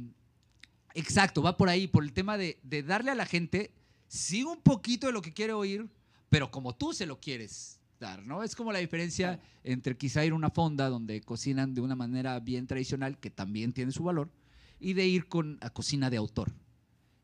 exacto, 0.94 1.40
va 1.40 1.56
por 1.56 1.68
ahí, 1.68 1.86
por 1.86 2.02
el 2.02 2.12
tema 2.12 2.36
de, 2.36 2.58
de 2.64 2.82
darle 2.82 3.12
a 3.12 3.14
la 3.14 3.24
gente, 3.24 3.72
sí 4.08 4.42
un 4.42 4.60
poquito 4.60 5.06
de 5.06 5.12
lo 5.12 5.22
que 5.22 5.32
quiere 5.32 5.52
oír, 5.52 5.88
pero 6.28 6.50
como 6.50 6.74
tú 6.74 6.92
se 6.92 7.06
lo 7.06 7.20
quieres 7.20 7.78
dar, 8.00 8.24
¿no? 8.26 8.42
Es 8.42 8.56
como 8.56 8.72
la 8.72 8.80
diferencia 8.80 9.38
entre 9.62 9.96
quizá 9.96 10.24
ir 10.24 10.32
a 10.32 10.34
una 10.34 10.50
fonda 10.50 10.88
donde 10.88 11.20
cocinan 11.20 11.74
de 11.74 11.80
una 11.80 11.94
manera 11.94 12.40
bien 12.40 12.66
tradicional, 12.66 13.18
que 13.18 13.30
también 13.30 13.72
tiene 13.72 13.92
su 13.92 14.02
valor, 14.02 14.30
y 14.80 14.94
de 14.94 15.06
ir 15.06 15.28
con 15.28 15.58
a 15.60 15.70
cocina 15.70 16.10
de 16.10 16.16
autor. 16.16 16.50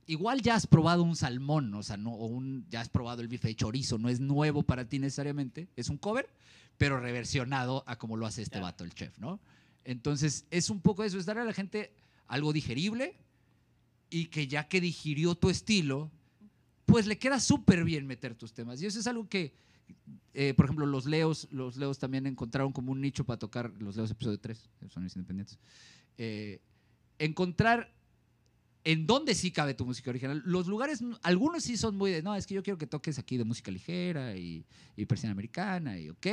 Igual 0.07 0.41
ya 0.41 0.55
has 0.55 0.67
probado 0.67 1.03
un 1.03 1.17
salmón, 1.17 1.75
o 1.75 1.83
sea, 1.83 1.97
no, 1.97 2.13
o 2.13 2.27
un, 2.27 2.65
ya 2.71 2.81
has 2.81 2.89
probado 2.89 3.23
el 3.23 3.29
bife 3.29 3.49
de 3.49 3.57
chorizo, 3.57 3.99
no 3.99 4.09
es 4.09 4.21
nuevo 4.21 4.63
para 4.63 4.89
ti 4.89 4.99
necesariamente, 5.01 5.69
es 5.75 5.89
un 5.89 5.99
cover, 5.99 6.29
pero 6.79 7.01
reversionado 7.01 7.83
a 7.87 7.97
como 7.97 8.17
lo 8.17 8.25
hace 8.27 8.43
este 8.43 8.53
Claro. 8.59 8.67
vato, 8.67 8.85
el 8.85 8.95
chef, 8.95 9.19
¿no? 9.19 9.41
Entonces, 9.85 10.47
es 10.51 10.71
un 10.71 10.81
poco 10.81 11.03
eso, 11.05 11.19
es 11.19 11.27
darle 11.27 11.43
a 11.43 11.47
la 11.47 11.53
gente 11.53 11.93
algo 12.29 12.53
digerible 12.53 13.17
y 14.11 14.27
que 14.27 14.47
ya 14.47 14.69
que 14.69 14.81
digirió 14.81 15.35
tu 15.35 15.51
estilo, 15.51 16.11
pues 16.87 17.07
le 17.07 17.19
queda 17.19 17.41
súper 17.41 17.83
bien 17.83 18.07
meter 18.07 18.35
tus 18.37 18.53
temas. 18.53 18.81
Y 18.81 18.87
eso 18.87 19.01
es 19.01 19.07
algo 19.09 19.29
que, 19.29 19.55
eh, 20.35 20.55
por 20.55 20.67
ejemplo, 20.67 20.87
los 20.87 21.07
Leos, 21.07 21.49
los 21.51 21.77
Leos 21.77 21.99
también 21.99 22.27
encontraron 22.27 22.73
como 22.73 22.93
un 22.93 23.01
nicho 23.01 23.25
para 23.25 23.39
tocar, 23.41 23.73
los 23.81 23.97
Leos 23.97 24.11
episodio 24.13 24.39
3, 24.39 24.69
Sonidos 24.89 25.17
Independientes. 25.17 25.59
Eh, 26.19 26.61
encontrar 27.19 27.93
en 28.87 29.05
dónde 29.05 29.35
sí 29.35 29.51
cabe 29.51 29.75
tu 29.75 29.85
música 29.85 30.11
original. 30.11 30.41
Los 30.47 30.69
lugares, 30.69 31.03
algunos 31.23 31.65
sí 31.65 31.77
son 31.77 31.97
muy 31.97 32.13
de, 32.13 32.23
no, 32.23 32.37
es 32.37 32.47
que 32.47 32.55
yo 32.55 32.63
quiero 32.63 32.79
que 32.79 32.87
toques 32.87 33.19
aquí 33.19 33.37
de 33.37 33.43
música 33.43 33.73
ligera 33.73 34.37
y, 34.37 34.65
y 34.97 35.07
persiana 35.07 35.33
americana 35.33 35.99
y 35.99 36.09
ok. 36.09 36.27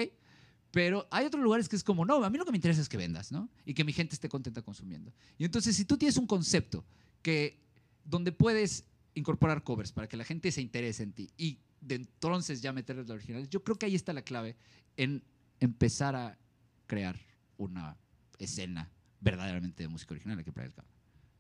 Pero 0.70 1.08
hay 1.10 1.26
otros 1.26 1.42
lugares 1.42 1.68
que 1.68 1.76
es 1.76 1.84
como, 1.84 2.06
no, 2.06 2.24
a 2.24 2.30
mí 2.30 2.38
lo 2.38 2.46
que 2.46 2.52
me 2.52 2.58
interesa 2.58 2.80
es 2.80 2.88
que 2.88 2.98
vendas, 2.98 3.32
¿no? 3.32 3.50
Y 3.66 3.74
que 3.74 3.84
mi 3.84 3.92
gente 3.92 4.14
esté 4.14 4.30
contenta 4.30 4.62
consumiendo. 4.62 5.12
Y 5.40 5.46
entonces, 5.46 5.76
si 5.76 5.84
tú 5.84 5.98
tienes 5.98 6.16
un 6.16 6.28
concepto 6.28 6.86
que, 7.24 7.60
donde 8.06 8.32
puedes 8.32 8.86
incorporar 9.16 9.64
covers 9.64 9.92
para 9.92 10.08
que 10.08 10.16
la 10.16 10.24
gente 10.24 10.52
se 10.52 10.62
interese 10.62 11.02
en 11.02 11.14
ti 11.14 11.32
y 11.36 11.58
de 11.82 11.96
entonces 11.96 12.62
ya 12.62 12.72
meterles 12.72 13.08
los 13.08 13.16
originales, 13.16 13.50
yo 13.50 13.64
creo 13.64 13.80
que 13.80 13.88
ahí 13.88 13.96
está 13.96 14.14
la 14.14 14.22
clave 14.22 14.56
en 14.96 15.24
empezar 15.60 16.16
a 16.16 16.38
crear 16.86 17.20
una 17.58 17.98
escena 18.38 18.92
verdaderamente 19.22 19.82
de 19.82 19.90
música 19.90 20.14
original 20.14 20.38
aquí 20.38 20.52
para 20.52 20.68
el 20.68 20.74
cabo. 20.76 20.93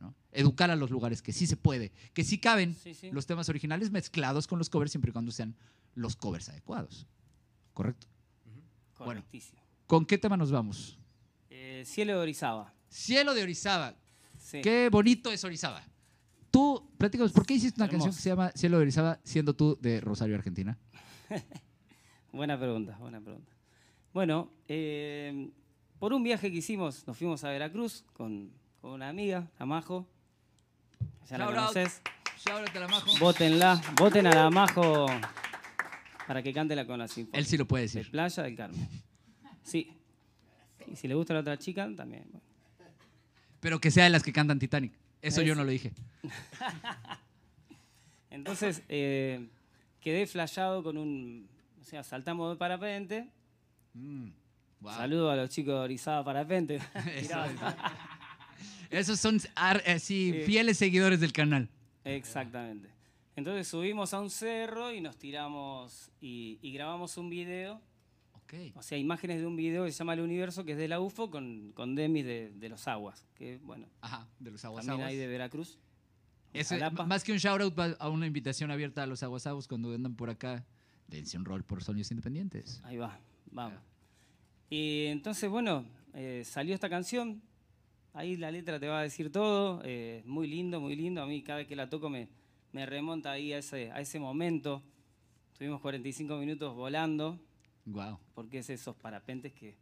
¿No? 0.03 0.13
Educar 0.31 0.69
a 0.69 0.75
los 0.75 0.91
lugares 0.91 1.21
que 1.21 1.31
sí 1.33 1.47
se 1.47 1.57
puede, 1.57 1.91
que 2.13 2.23
sí 2.23 2.37
caben 2.37 2.75
Sí, 2.75 2.93
sí. 2.93 3.09
los 3.11 3.25
temas 3.25 3.49
originales 3.49 3.89
mezclados 3.89 4.45
con 4.47 4.59
los 4.59 4.69
covers 4.69 4.91
siempre 4.91 5.09
y 5.09 5.13
cuando 5.13 5.31
sean 5.31 5.55
los 5.95 6.15
covers 6.15 6.49
adecuados. 6.49 7.07
¿Correcto? 7.73 8.07
bueno. 8.99 9.21
Correctísimo. 9.21 9.61
¿Con 9.87 10.05
qué 10.05 10.17
tema 10.17 10.37
nos 10.37 10.51
vamos? 10.51 10.97
Eh, 11.49 11.83
Cielo 11.85 12.13
de 12.13 12.19
Orizaba. 12.19 12.73
Cielo 12.89 13.33
de 13.33 13.43
Orizaba. 13.43 13.95
Sí. 14.37 14.61
Qué 14.61 14.89
bonito 14.89 15.31
es 15.31 15.43
Orizaba. 15.43 15.83
Tú, 16.51 16.91
platícanos, 16.97 17.31
¿por 17.31 17.45
qué 17.45 17.55
hiciste 17.55 17.79
una 17.81 17.85
Hermoso. 17.85 18.05
canción 18.05 18.15
que 18.15 18.21
se 18.21 18.29
llama 18.29 18.51
Cielo 18.55 18.77
de 18.77 18.83
Orizaba 18.83 19.19
siendo 19.23 19.55
tú 19.55 19.77
de 19.81 19.99
Rosario, 20.01 20.35
Argentina? 20.35 20.77
Buena 22.31 22.59
pregunta, 22.59 22.97
buena 22.99 23.21
pregunta. 23.21 23.51
Bueno, 24.13 24.51
eh, 24.67 25.49
por 25.99 26.13
un 26.13 26.23
viaje 26.23 26.51
que 26.51 26.57
hicimos, 26.57 27.05
nos 27.07 27.17
fuimos 27.17 27.43
a 27.43 27.49
Veracruz 27.49 28.03
con, 28.13 28.51
con 28.83 28.91
una 28.91 29.07
amiga, 29.07 29.47
la 29.57 29.65
Majo. 29.65 30.05
Ya 31.29 31.37
la 31.37 31.45
Shout 31.45 31.57
out. 31.57 31.67
conoces. 31.67 32.01
Shout 32.37 32.67
out 32.67 32.75
a 32.75 32.79
la 32.81 32.87
Majo. 32.89 33.17
Vótenla, 33.17 33.81
voten 33.97 34.27
a 34.27 34.35
la 34.35 34.49
Majo 34.49 35.05
para 36.27 36.43
que 36.43 36.53
cante 36.53 36.75
la 36.75 36.85
con 36.85 36.99
la 36.99 37.07
sinfonía. 37.07 37.39
Él 37.39 37.45
sí 37.45 37.55
lo 37.55 37.65
puede 37.65 37.83
De 37.83 37.87
decir. 37.87 38.11
Playa 38.11 38.43
del 38.43 38.57
Carmen. 38.57 38.89
Sí. 39.63 39.89
Y 40.85 40.97
si 40.97 41.07
le 41.07 41.15
gusta 41.15 41.33
la 41.33 41.39
otra 41.39 41.57
chica, 41.57 41.89
también. 41.95 42.25
bueno. 42.29 42.43
Pero 43.61 43.79
que 43.79 43.89
sea 43.89 44.03
de 44.03 44.09
las 44.09 44.21
que 44.21 44.33
cantan 44.33 44.59
Titanic. 44.59 44.91
Eso 45.21 45.41
yo 45.41 45.55
no 45.55 45.63
lo 45.63 45.71
dije. 45.71 45.93
Entonces, 48.29 48.83
eh, 48.89 49.47
quedé 50.01 50.27
flayado 50.27 50.83
con 50.83 50.97
un. 50.97 51.47
O 51.79 51.85
sea, 51.85 52.03
saltamos 52.03 52.51
de 52.51 52.57
parapente. 52.57 53.29
Wow. 53.93 54.91
Saludo 54.91 55.31
a 55.31 55.37
los 55.37 55.49
chicos 55.49 55.73
de 55.73 55.79
Orizaba 55.79 56.25
Parapente. 56.25 56.75
Eso 57.15 57.37
Mirá, 57.37 58.12
Esos 58.93 59.19
son 59.19 59.37
eh, 59.37 60.43
fieles 60.45 60.77
seguidores 60.77 61.19
del 61.19 61.33
canal. 61.33 61.69
Exactamente. 62.03 62.89
Entonces 63.35 63.67
subimos 63.67 64.13
a 64.13 64.19
un 64.21 64.29
cerro 64.29 64.91
y 64.93 65.01
nos 65.01 65.17
tiramos 65.17 66.11
y, 66.21 66.59
y 66.61 66.71
grabamos 66.73 67.17
un 67.17 67.29
video, 67.29 67.81
Ok. 68.33 68.53
o 68.75 68.83
sea, 68.83 68.97
imágenes 68.97 69.39
de 69.39 69.47
un 69.47 69.55
video 69.55 69.85
que 69.85 69.91
se 69.91 69.97
llama 69.97 70.13
El 70.13 70.19
Universo, 70.21 70.63
que 70.63 70.73
es 70.73 70.77
de 70.77 70.87
la 70.87 70.99
UFO, 70.99 71.31
con, 71.31 71.71
con 71.73 71.95
Demis 71.95 72.25
de, 72.25 72.51
de 72.51 72.69
los 72.69 72.87
Aguas, 72.87 73.25
que 73.35 73.57
bueno, 73.63 73.87
Ajá, 74.01 74.27
de 74.39 74.51
los 74.51 74.63
aguas 74.65 74.85
también 74.85 75.01
aguas. 75.05 75.11
hay 75.13 75.17
de 75.17 75.27
Veracruz. 75.27 75.79
Eso, 76.53 76.75
más 77.07 77.23
que 77.23 77.31
un 77.31 77.39
shout 77.39 77.61
out 77.61 77.79
a 77.99 78.09
una 78.09 78.27
invitación 78.27 78.69
abierta 78.69 79.01
a 79.01 79.07
los 79.07 79.23
aguasabos 79.23 79.67
cuando 79.67 79.91
andan 79.95 80.15
por 80.15 80.29
acá. 80.29 80.63
Dense 81.07 81.35
un 81.35 81.45
rol 81.45 81.63
por 81.63 81.83
Sonidos 81.83 82.11
Independientes. 82.11 82.79
Ahí 82.83 82.97
va, 82.97 83.19
vamos. 83.51 83.79
Y 84.69 85.05
entonces, 85.07 85.49
bueno, 85.49 85.83
eh, 86.13 86.43
salió 86.45 86.75
esta 86.75 86.89
canción. 86.89 87.41
Ahí 88.13 88.37
la 88.37 88.51
letra 88.51 88.79
te 88.79 88.87
va 88.87 88.99
a 88.99 89.03
decir 89.03 89.31
todo. 89.31 89.81
eh, 89.83 90.21
muy 90.25 90.47
lindo, 90.47 90.79
muy 90.79 90.95
lindo. 90.95 91.21
A 91.21 91.25
mí 91.25 91.41
cada 91.41 91.59
vez 91.59 91.67
que 91.67 91.75
la 91.75 91.89
toco 91.89 92.09
me, 92.09 92.27
me 92.71 92.85
remonta 92.85 93.31
ahí 93.31 93.53
a 93.53 93.57
ese, 93.57 93.91
a 93.91 93.99
ese 94.01 94.19
momento. 94.19 94.83
Estuvimos 95.51 95.81
45 95.81 96.37
minutos 96.37 96.75
volando, 96.75 97.39
Wow. 97.85 98.19
porque 98.33 98.59
es 98.59 98.69
esos 98.69 98.95
parapentes 98.95 99.51
que, 99.53 99.75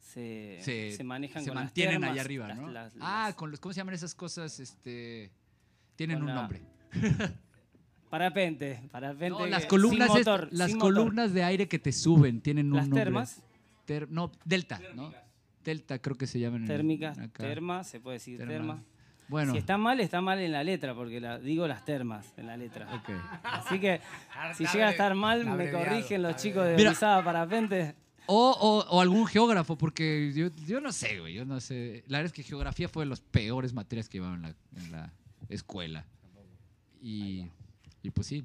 se, 0.00 0.58
se, 0.62 0.92
se 0.92 1.04
manejan 1.04 1.42
se 1.42 1.50
con 1.50 1.56
las 1.56 1.64
mantienen 1.66 1.94
termas, 1.94 2.10
allá 2.10 2.20
arriba, 2.22 2.48
las- 2.48 2.58
¿no? 2.58 2.68
las- 2.70 2.92
ah, 3.00 3.24
las- 3.26 3.34
con 3.34 3.50
los, 3.50 3.60
¿cómo 3.60 3.72
se 3.72 3.78
llaman 3.78 3.94
esas 3.94 4.14
cosas? 4.14 4.58
Este, 4.60 5.30
tienen 5.96 6.20
un 6.22 6.28
la- 6.28 6.34
nombre. 6.34 6.62
Parapente, 8.10 8.88
parapente. 8.90 9.28
No, 9.38 9.46
las 9.46 9.66
columnas, 9.66 10.08
las 10.08 10.74
motor. 10.74 11.14
de 11.30 11.42
aire 11.44 11.68
que 11.68 11.78
te 11.78 11.92
suben 11.92 12.40
tienen 12.40 12.68
un 12.70 12.76
Las 12.78 12.88
nombre. 12.88 13.04
termas, 13.04 13.42
Ter- 13.84 14.10
no, 14.10 14.32
delta, 14.46 14.80
¿no? 14.94 15.12
Delta 15.64 15.98
creo 15.98 16.16
que 16.16 16.26
se 16.26 16.38
llaman. 16.40 16.62
en- 16.62 16.68
térmicas, 16.68 17.18
acá. 17.18 17.42
termas, 17.42 17.86
se 17.88 18.00
puede 18.00 18.16
decir 18.16 18.38
Terma. 18.38 18.52
termas. 18.52 18.80
Bueno, 19.28 19.52
Si 19.52 19.58
está 19.58 19.76
mal, 19.76 20.00
está 20.00 20.22
mal 20.22 20.38
en 20.38 20.52
la 20.52 20.64
letra, 20.64 20.94
porque 20.94 21.20
la, 21.20 21.38
digo 21.38 21.68
las 21.68 21.84
termas 21.84 22.32
en 22.38 22.46
la 22.46 22.56
letra. 22.56 22.88
Así 23.42 23.78
que 23.78 24.00
si 24.56 24.64
llega 24.66 24.88
a 24.88 24.90
estar 24.92 25.14
mal, 25.14 25.44
me 25.44 25.70
corrigen 25.70 26.22
los 26.22 26.36
chicos 26.36 26.64
de 26.64 26.76
Mira. 26.76 26.90
Orizaba 26.90 27.22
Parapente. 27.22 27.94
O, 28.30 28.50
o- 28.50 28.86
o 28.96 29.00
algún 29.02 29.26
geógrafo, 29.26 29.76
porque 29.76 30.32
yo, 30.34 30.48
yo 30.66 30.80
no 30.80 30.92
sé, 30.92 31.20
güey, 31.20 31.34
yo 31.34 31.44
no 31.44 31.60
sé. 31.60 32.04
La 32.08 32.18
verdad 32.18 32.26
es 32.26 32.32
que 32.32 32.42
geografía 32.42 32.88
fue 32.88 33.04
de 33.04 33.10
las 33.10 33.20
peores 33.20 33.72
materias 33.74 34.08
que 34.08 34.16
llevaba 34.18 34.34
en 34.36 34.42
la, 34.42 34.48
en 34.76 34.92
la 34.92 35.12
escuela. 35.50 36.06
Y, 37.00 37.46
y 38.02 38.10
pues 38.10 38.26
sí, 38.26 38.44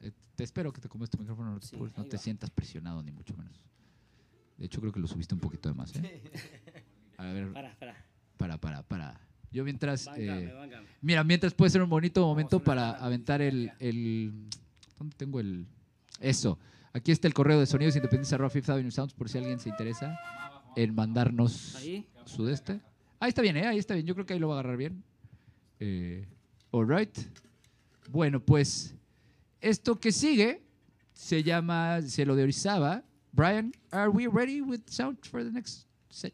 eh, 0.00 0.10
te 0.36 0.44
espero 0.44 0.72
que 0.72 0.80
te 0.80 0.88
comas 0.88 1.10
tu 1.10 1.18
micrófono, 1.18 1.52
no, 1.52 1.58
te 1.60 1.66
Sí, 1.66 1.76
apures, 1.76 1.96
no 1.96 2.02
ahí 2.04 2.08
te 2.08 2.16
va. 2.16 2.22
sientas 2.22 2.50
presionado 2.50 3.02
ni 3.02 3.10
mucho 3.12 3.34
menos. 3.36 3.52
De 4.60 4.66
hecho, 4.66 4.80
creo 4.80 4.92
que 4.92 5.00
lo 5.00 5.08
subiste 5.08 5.34
un 5.34 5.40
poquito 5.40 5.68
de 5.68 5.74
más, 5.74 5.92
¿eh? 5.96 6.22
A 7.16 7.24
ver, 7.32 7.52
Pará, 7.52 7.74
pará. 7.80 7.96
para, 8.36 8.58
para, 8.58 8.82
para. 8.82 9.20
Yo 9.50 9.64
mientras... 9.64 10.08
Eh. 10.16 10.54
Mira, 11.00 11.24
mientras 11.24 11.52
puede 11.54 11.70
ser 11.70 11.82
un 11.82 11.90
bonito 11.90 12.20
momento 12.24 12.62
para 12.62 12.90
aventar 12.92 13.42
el, 13.42 13.72
el- 13.80 14.32
¿Dónde 14.98 15.16
tengo 15.16 15.40
el...? 15.40 15.66
Eso. 16.20 16.58
Aquí 16.92 17.10
está 17.10 17.26
el 17.26 17.34
correo 17.34 17.58
de 17.58 17.66
sonidos 17.66 17.96
independientes 17.96 18.32
arroba 18.32 18.50
Fifth 18.50 18.68
Avenue 18.70 18.90
Sounds 18.92 19.14
por 19.14 19.28
si 19.28 19.38
alguien 19.38 19.58
se 19.58 19.68
interesa 19.70 20.18
en 20.76 20.94
mandarnos 20.94 21.74
Ahí. 21.76 22.06
su 22.26 22.44
de 22.44 22.52
este. 22.52 22.80
Ahí 23.18 23.30
está 23.30 23.42
bien, 23.42 23.56
¿eh? 23.56 23.66
Ahí 23.66 23.78
está 23.78 23.94
bien. 23.94 24.06
Yo 24.06 24.14
creo 24.14 24.26
que 24.26 24.34
ahí 24.34 24.38
lo 24.38 24.48
va 24.48 24.56
a 24.56 24.58
agarrar 24.60 24.76
bien. 24.76 25.02
Eh, 25.80 26.26
all 26.70 26.86
right. 26.88 27.16
Bueno, 28.10 28.40
pues 28.40 28.94
esto 29.60 29.98
que 29.98 30.12
sigue 30.12 30.62
se 31.12 31.42
llama 31.42 32.02
Cielo 32.02 32.34
de 32.36 32.42
Orizaba. 32.42 33.02
Brian, 33.32 33.72
are 33.92 34.10
we 34.10 34.26
ready 34.26 34.60
with 34.60 34.90
sound 34.90 35.18
for 35.22 35.44
the 35.44 35.50
next 35.50 35.86
set? 36.10 36.32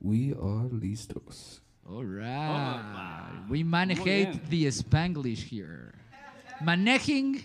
We 0.00 0.32
are 0.32 0.68
listos. 0.68 1.60
All 1.88 2.04
right. 2.04 2.80
Opa. 2.82 3.48
We 3.48 3.62
manage 3.62 4.02
the 4.02 4.66
Spanglish 4.66 5.42
here. 5.42 5.94
Managing 6.62 7.44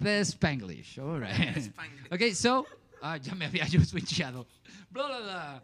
the 0.00 0.24
Spanglish. 0.24 0.98
All 0.98 1.18
right. 1.18 1.70
Okay, 2.12 2.32
so. 2.32 2.66
Ah, 3.02 3.16
ya 3.16 3.34
me 3.34 3.46
había 3.46 3.66
yo 3.68 3.80
switchado. 3.80 4.46
Bla, 4.90 5.06
bla, 5.06 5.20
bla. 5.20 5.62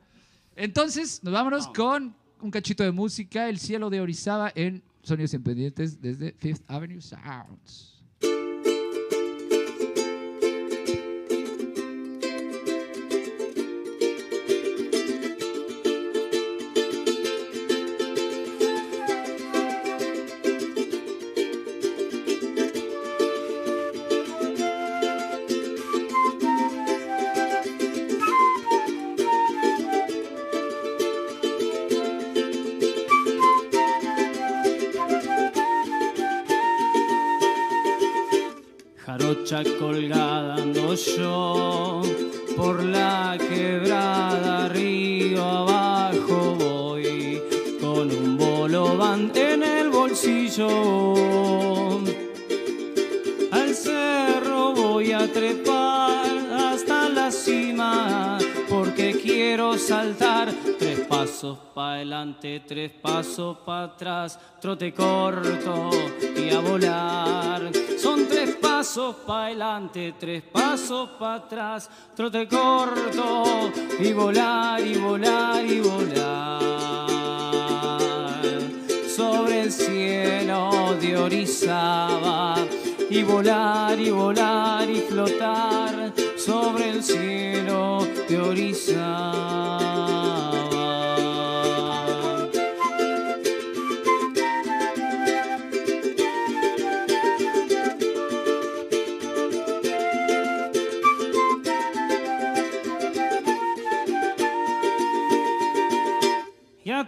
Entonces, 0.56 1.22
nos 1.22 1.32
vámonos 1.32 1.66
con 1.74 2.14
un 2.40 2.50
cachito 2.50 2.84
de 2.84 2.92
música, 2.92 3.48
El 3.48 3.58
cielo 3.58 3.90
de 3.90 4.00
Orizaba 4.00 4.52
en 4.54 4.82
Sonidos 5.02 5.34
Independientes 5.34 6.00
desde 6.00 6.32
Fifth 6.32 6.62
Avenue 6.68 7.00
Sounds. 7.00 7.93
Tres 62.66 62.92
pasos 62.92 63.58
para 63.66 63.84
atrás, 63.84 64.38
trote 64.60 64.94
corto 64.94 65.90
y 66.36 66.50
a 66.50 66.60
volar. 66.60 67.72
Son 67.98 68.28
tres 68.28 68.54
pasos 68.56 69.16
para 69.26 69.46
adelante, 69.46 70.14
tres 70.18 70.42
pasos 70.44 71.10
para 71.18 71.34
atrás, 71.34 71.90
trote 72.14 72.46
corto 72.46 73.72
y 73.98 74.12
volar 74.12 74.80
y 74.80 74.94
volar 74.94 75.64
y 75.64 75.80
volar 75.80 76.60
sobre 79.08 79.62
el 79.62 79.72
cielo 79.72 80.94
de 81.00 81.16
Orizaba 81.16 82.54
y 83.10 83.22
volar 83.24 83.98
y 83.98 84.10
volar 84.10 84.88
y 84.88 85.00
flotar 85.00 86.12
sobre 86.36 86.90
el 86.90 87.02
cielo 87.02 88.06
de 88.28 88.38
Orizaba. 88.38 89.84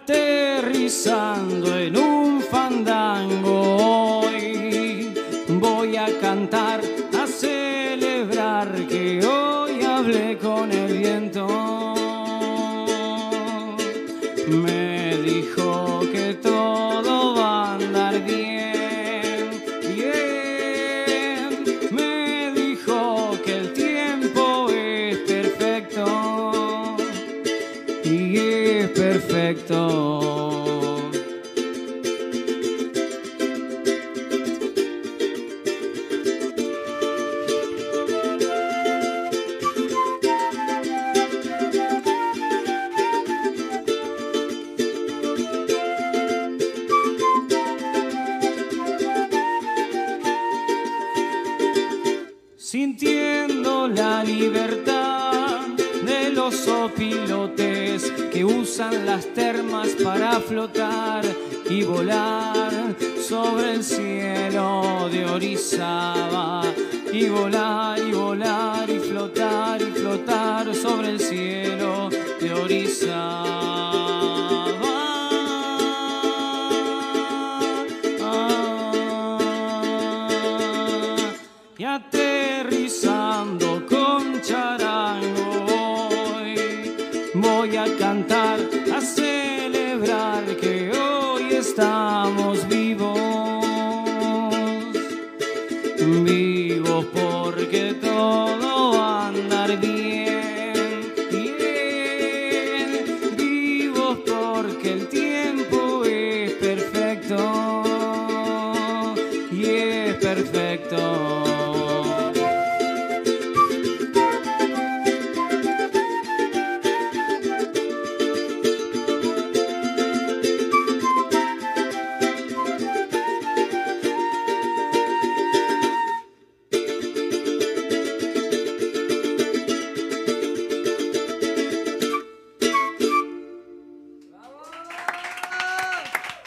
Aterrizando 0.07 1.77
en 1.77 1.97
un 1.97 2.41
fandango 2.41 4.21
hoy. 4.21 5.13
Voy 5.49 5.97
a 5.97 6.07
cantar, 6.21 6.81
a 7.21 7.27
celebrar 7.27 8.87
que 8.87 9.27
hoy 9.27 9.83
hablé 9.83 10.39
con 10.39 10.56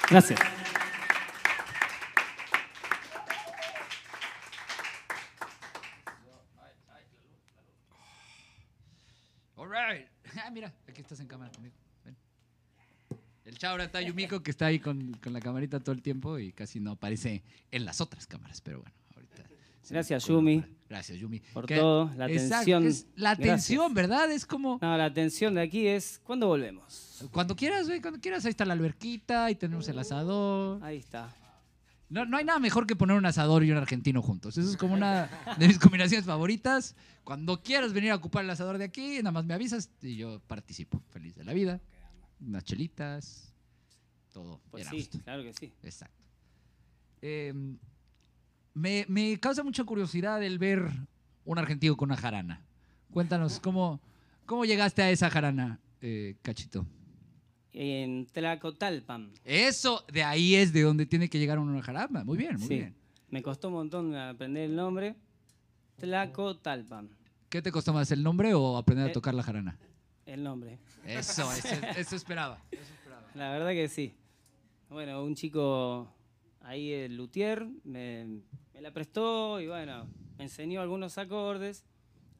Gracias. 0.10 0.40
All 9.56 9.68
right. 9.70 10.08
Ah, 10.46 10.50
mira, 10.52 10.74
aquí 10.88 11.02
estás 11.02 11.20
en 11.20 11.28
cámara 11.28 11.52
conmigo. 11.52 11.76
Ven. 12.06 12.16
El 13.46 13.58
Chaura 13.58 13.84
está 13.84 14.02
Yumiko 14.02 14.42
que 14.42 14.52
está 14.52 14.68
ahí 14.68 14.80
con, 14.80 15.14
con 15.14 15.34
la 15.34 15.40
camarita 15.42 15.80
todo 15.80 15.94
el 15.94 16.02
tiempo 16.02 16.38
y 16.40 16.54
casi 16.54 16.80
no 16.80 16.92
aparece 16.92 17.44
en 17.72 17.84
las 17.84 18.00
otras 18.00 18.26
cámaras, 18.26 18.62
pero 18.62 18.80
bueno, 18.80 18.96
ahorita. 19.16 19.44
Gracias, 19.90 20.28
Yumi. 20.28 20.64
Gracias, 20.90 21.20
Yumi. 21.20 21.40
Por 21.54 21.68
Que- 21.68 21.76
todo, 21.78 22.12
la 22.18 22.26
atención. 22.26 22.84
la 23.16 23.32
atención, 23.32 23.94
¿verdad? 23.94 24.32
Es 24.32 24.46
como 24.46 24.80
No, 24.82 24.98
la 24.98 25.06
atención 25.06 25.54
de 25.54 25.62
aquí 25.62 25.86
es 25.88 26.20
¿cuándo 26.24 26.48
volvemos? 26.48 27.28
cuando 27.32 27.56
quieras, 27.56 27.86
güey, 27.88 28.02
cuando 28.02 28.20
quieras, 28.20 28.44
ahí 28.46 28.50
está 28.50 28.66
la 28.66 28.74
alberquita, 28.74 29.46
ahí 29.46 29.56
tenemos 29.56 29.88
el 29.88 30.00
asador. 30.00 30.84
Ahí 30.84 30.98
está. 30.98 31.36
No, 32.10 32.26
no 32.26 32.38
hay 32.38 32.44
nada 32.46 32.58
mejor 32.58 32.88
que 32.88 32.96
poner 32.96 33.16
un 33.18 33.26
asador 33.28 33.64
y 33.64 33.70
un 33.72 33.78
argentino 33.78 34.24
juntos. 34.24 34.58
Eso 34.58 34.68
es 34.68 34.78
como 34.78 34.96
una 34.96 35.30
de 35.60 35.68
mis 35.68 35.78
combinaciones 35.78 36.26
favoritas. 36.26 36.96
Cuando 37.24 37.62
quieras 37.62 37.94
venir 37.94 38.10
a 38.12 38.16
ocupar 38.16 38.44
el 38.44 38.50
asador 38.50 38.80
de 38.80 38.86
aquí, 38.86 39.18
nada 39.18 39.32
más 39.32 39.46
me 39.46 39.54
avisas 39.54 39.92
y 40.02 40.16
yo 40.16 40.40
participo. 40.48 41.04
Feliz 41.12 41.36
de 41.36 41.44
la 41.44 41.54
vida. 41.54 41.80
Unas 42.42 42.64
chelitas, 42.64 43.54
todo. 44.34 44.60
Pues 44.72 44.88
sí, 44.88 45.08
claro 45.24 45.44
que 45.44 45.54
sí. 45.54 45.72
Exacto. 45.84 46.24
Eh, 47.22 47.54
me, 48.74 49.06
me 49.08 49.40
causa 49.40 49.64
mucha 49.64 49.84
curiosidad 49.84 50.42
el 50.44 50.58
ver 50.60 50.90
un 51.46 51.58
argentino 51.58 51.96
con 51.98 52.10
una 52.10 52.18
jarana. 52.18 52.62
Cuéntanos, 53.12 53.60
¿cómo, 53.60 54.00
cómo 54.46 54.66
llegaste 54.66 55.02
a 55.02 55.10
esa 55.12 55.30
jarana, 55.30 55.80
eh, 56.02 56.36
Cachito? 56.42 56.86
En 57.74 58.26
Tlacotalpan. 58.28 59.32
Eso, 59.46 60.04
de 60.12 60.24
ahí 60.24 60.56
es 60.56 60.74
de 60.74 60.82
donde 60.84 61.06
tiene 61.06 61.30
que 61.30 61.40
llegar 61.40 61.60
una 61.60 61.82
jarana. 61.82 62.24
Muy 62.24 62.38
bien, 62.38 62.56
muy 62.58 62.68
Sí. 62.68 62.74
bien. 62.76 62.96
Me 63.30 63.42
costó 63.44 63.68
un 63.68 63.76
montón 63.76 64.16
aprender 64.16 64.64
el 64.70 64.76
nombre. 64.76 65.16
Tlacotalpan. 66.00 67.10
¿Qué 67.50 67.62
te 67.62 67.72
costó 67.72 67.94
más, 67.94 68.12
el 68.12 68.24
nombre 68.24 68.54
o 68.54 68.78
aprender 68.78 69.08
a 69.08 69.10
Eh, 69.10 69.14
tocar 69.14 69.34
la 69.34 69.44
jarana? 69.44 69.78
El 70.26 70.44
nombre. 70.44 70.78
Eso, 71.06 71.52
eso, 71.54 71.76
eso 71.98 72.16
esperaba. 72.16 72.60
La 73.36 73.50
verdad 73.52 73.70
que 73.72 73.88
sí. 73.88 74.14
Bueno, 74.90 75.24
un 75.24 75.36
chico 75.36 76.12
ahí, 76.70 76.92
el 76.92 77.16
luthier, 77.18 77.68
me, 77.84 78.42
me 78.74 78.82
la 78.82 78.92
prestó 78.92 79.60
y 79.60 79.68
bueno, 79.68 80.08
me 80.38 80.44
enseñó 80.46 80.82
algunos 80.82 81.18
acordes 81.18 81.84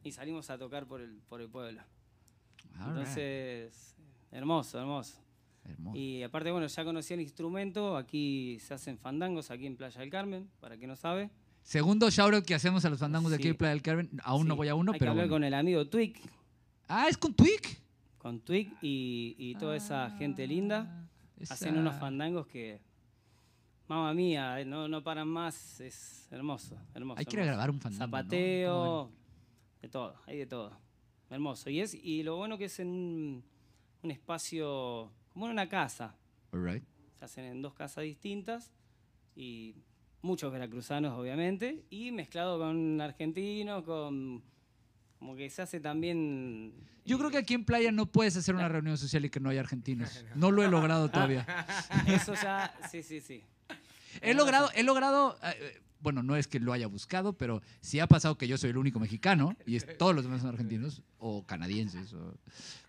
y 0.02 0.12
salimos 0.12 0.48
a 0.50 0.58
tocar 0.58 0.86
por 0.86 1.00
el, 1.00 1.18
por 1.28 1.40
el 1.40 1.48
pueblo. 1.48 1.80
All 2.74 2.78
right. 2.78 2.88
Entonces, 2.88 3.96
hermoso, 4.30 4.78
hermoso. 4.78 5.18
Hermoso. 5.64 5.96
Y 5.98 6.22
aparte, 6.22 6.50
bueno, 6.50 6.66
ya 6.66 6.84
conocí 6.84 7.12
el 7.14 7.20
instrumento, 7.20 7.96
aquí 7.96 8.58
se 8.60 8.74
hacen 8.74 8.96
fandangos, 8.98 9.50
aquí 9.50 9.66
en 9.66 9.76
Playa 9.76 10.00
del 10.00 10.10
Carmen, 10.10 10.48
para 10.60 10.76
quien 10.76 10.88
no 10.88 10.96
sabe. 10.96 11.30
Segundo 11.62 12.08
shoutout 12.08 12.44
que 12.44 12.54
hacemos 12.54 12.84
a 12.86 12.90
los 12.90 12.98
fandangos 12.98 13.30
de 13.30 13.36
aquí 13.36 13.48
de 13.48 13.54
Playa 13.54 13.72
del 13.74 13.82
Carmen. 13.82 14.10
Aún 14.24 14.48
no 14.48 14.56
voy 14.56 14.68
a 14.68 14.74
uno, 14.74 14.92
Hay 14.92 14.98
pero 14.98 15.10
que 15.10 15.10
hablar 15.10 15.26
bueno. 15.28 15.34
con 15.34 15.44
el 15.44 15.54
amigo 15.54 15.86
Twig, 15.86 16.16
Ah, 16.88 17.06
es 17.08 17.18
con 17.18 17.34
Twig. 17.34 17.60
con 18.18 18.40
Twig 18.40 18.72
y, 18.80 19.34
y 19.38 19.54
toda 19.56 19.76
esa 19.76 20.10
gente 20.12 20.46
linda. 20.46 20.86
Ah, 21.42 21.44
Hacen 21.50 21.76
unos 21.78 21.94
fandangos 21.96 22.46
que, 22.46 22.80
mamma 23.90 24.14
mía, 24.14 24.60
eh, 24.60 24.64
no, 24.64 24.86
no 24.86 25.02
paran 25.02 25.26
más, 25.26 25.80
es 25.80 26.28
hermoso, 26.30 26.78
hermoso. 26.94 27.18
Hay 27.18 27.24
que 27.24 27.34
ir 27.36 27.40
a 27.40 27.42
hermoso. 27.42 27.56
grabar 27.56 27.70
un 27.70 27.80
fandango. 27.80 28.06
¿no? 28.06 28.18
Zapateo, 28.18 28.74
¿Cómo 28.74 29.12
de 29.82 29.88
todo, 29.88 30.14
hay 30.26 30.38
de 30.38 30.46
todo. 30.46 30.78
Hermoso. 31.28 31.70
Y, 31.70 31.80
es, 31.80 31.94
y 31.94 32.22
lo 32.22 32.36
bueno 32.36 32.56
que 32.56 32.66
es 32.66 32.78
en 32.80 32.88
un, 32.88 33.44
un 34.02 34.10
espacio, 34.10 35.12
como 35.28 35.46
en 35.46 35.52
una 35.52 35.68
casa. 35.68 36.16
All 36.52 36.64
right. 36.64 36.84
Se 37.18 37.24
hacen 37.24 37.44
en 37.44 37.62
dos 37.62 37.74
casas 37.74 38.04
distintas 38.04 38.72
y 39.34 39.74
muchos 40.22 40.52
veracruzanos, 40.52 41.18
obviamente, 41.18 41.84
y 41.90 42.12
mezclado 42.12 42.58
con 42.58 43.00
argentinos, 43.00 43.82
con. 43.84 44.42
Como 45.18 45.36
que 45.36 45.50
se 45.50 45.62
hace 45.62 45.80
también. 45.80 46.72
Yo 47.04 47.18
creo 47.18 47.30
que 47.30 47.38
aquí 47.38 47.54
en 47.54 47.64
Playa 47.64 47.92
no 47.92 48.06
puedes 48.06 48.36
hacer 48.36 48.54
una 48.54 48.68
reunión 48.70 48.96
social 48.96 49.24
y 49.24 49.30
que 49.30 49.40
no 49.40 49.50
haya 49.50 49.60
argentinos. 49.60 50.24
No 50.34 50.50
lo 50.50 50.62
he 50.62 50.68
logrado 50.68 51.10
todavía. 51.10 51.44
Eso 52.06 52.34
ya. 52.34 52.72
Sí, 52.90 53.02
sí, 53.02 53.20
sí. 53.20 53.44
He 54.22 54.34
logrado, 54.34 54.70
he 54.74 54.82
logrado, 54.82 55.38
eh, 55.42 55.54
eh, 55.58 55.80
bueno, 56.00 56.22
no 56.22 56.36
es 56.36 56.46
que 56.48 56.58
lo 56.60 56.72
haya 56.72 56.86
buscado, 56.86 57.32
pero 57.34 57.62
sí 57.80 58.00
ha 58.00 58.06
pasado 58.06 58.36
que 58.38 58.48
yo 58.48 58.56
soy 58.58 58.70
el 58.70 58.76
único 58.78 58.98
mexicano 59.00 59.56
y 59.66 59.76
es- 59.76 59.86
todos 59.98 60.14
los 60.14 60.24
demás 60.24 60.40
son 60.40 60.50
argentinos 60.50 61.02
o 61.18 61.44
canadienses. 61.46 62.12
o- 62.14 62.34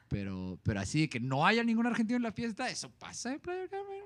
pero, 0.07 0.59
pero 0.63 0.79
así 0.81 1.01
de 1.01 1.09
que 1.09 1.19
no 1.21 1.45
haya 1.45 1.63
ningún 1.63 1.87
argentino 1.87 2.17
en 2.17 2.23
la 2.23 2.31
fiesta, 2.33 2.69
eso 2.69 2.89
pasa 2.99 3.33
en 3.33 3.39
Playa 3.39 3.67
Carmen. 3.69 4.01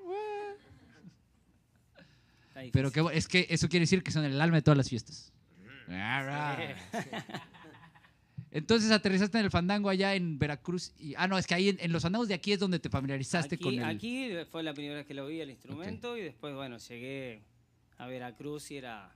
Pero 2.72 2.90
que, 2.90 3.04
es 3.12 3.28
que 3.28 3.46
eso 3.50 3.68
quiere 3.68 3.82
decir 3.82 4.02
que 4.02 4.10
son 4.10 4.24
el 4.24 4.40
alma 4.40 4.56
de 4.56 4.62
todas 4.62 4.78
las 4.78 4.88
fiestas. 4.88 5.32
All 5.88 6.26
right. 6.26 6.76
Entonces 8.56 8.90
aterrizaste 8.90 9.38
en 9.38 9.44
el 9.44 9.50
fandango 9.50 9.88
allá 9.90 10.14
en 10.14 10.38
Veracruz. 10.38 10.92
Y, 10.98 11.14
ah, 11.16 11.26
no, 11.28 11.36
es 11.36 11.46
que 11.46 11.54
ahí 11.54 11.68
en, 11.68 11.76
en 11.80 11.92
los 11.92 12.02
fandangos 12.02 12.28
de 12.28 12.34
aquí 12.34 12.52
es 12.52 12.58
donde 12.58 12.78
te 12.78 12.88
familiarizaste 12.88 13.56
aquí, 13.56 13.64
con 13.64 13.74
el. 13.74 13.84
aquí 13.84 14.30
fue 14.50 14.62
la 14.62 14.72
primera 14.72 14.94
vez 14.96 15.06
que 15.06 15.12
lo 15.14 15.26
vi 15.26 15.40
el 15.40 15.50
instrumento 15.50 16.16
y 16.16 16.22
después, 16.22 16.54
bueno, 16.54 16.78
llegué 16.78 17.42
a 17.98 18.06
Veracruz 18.06 18.70
y 18.70 18.76
era 18.78 19.12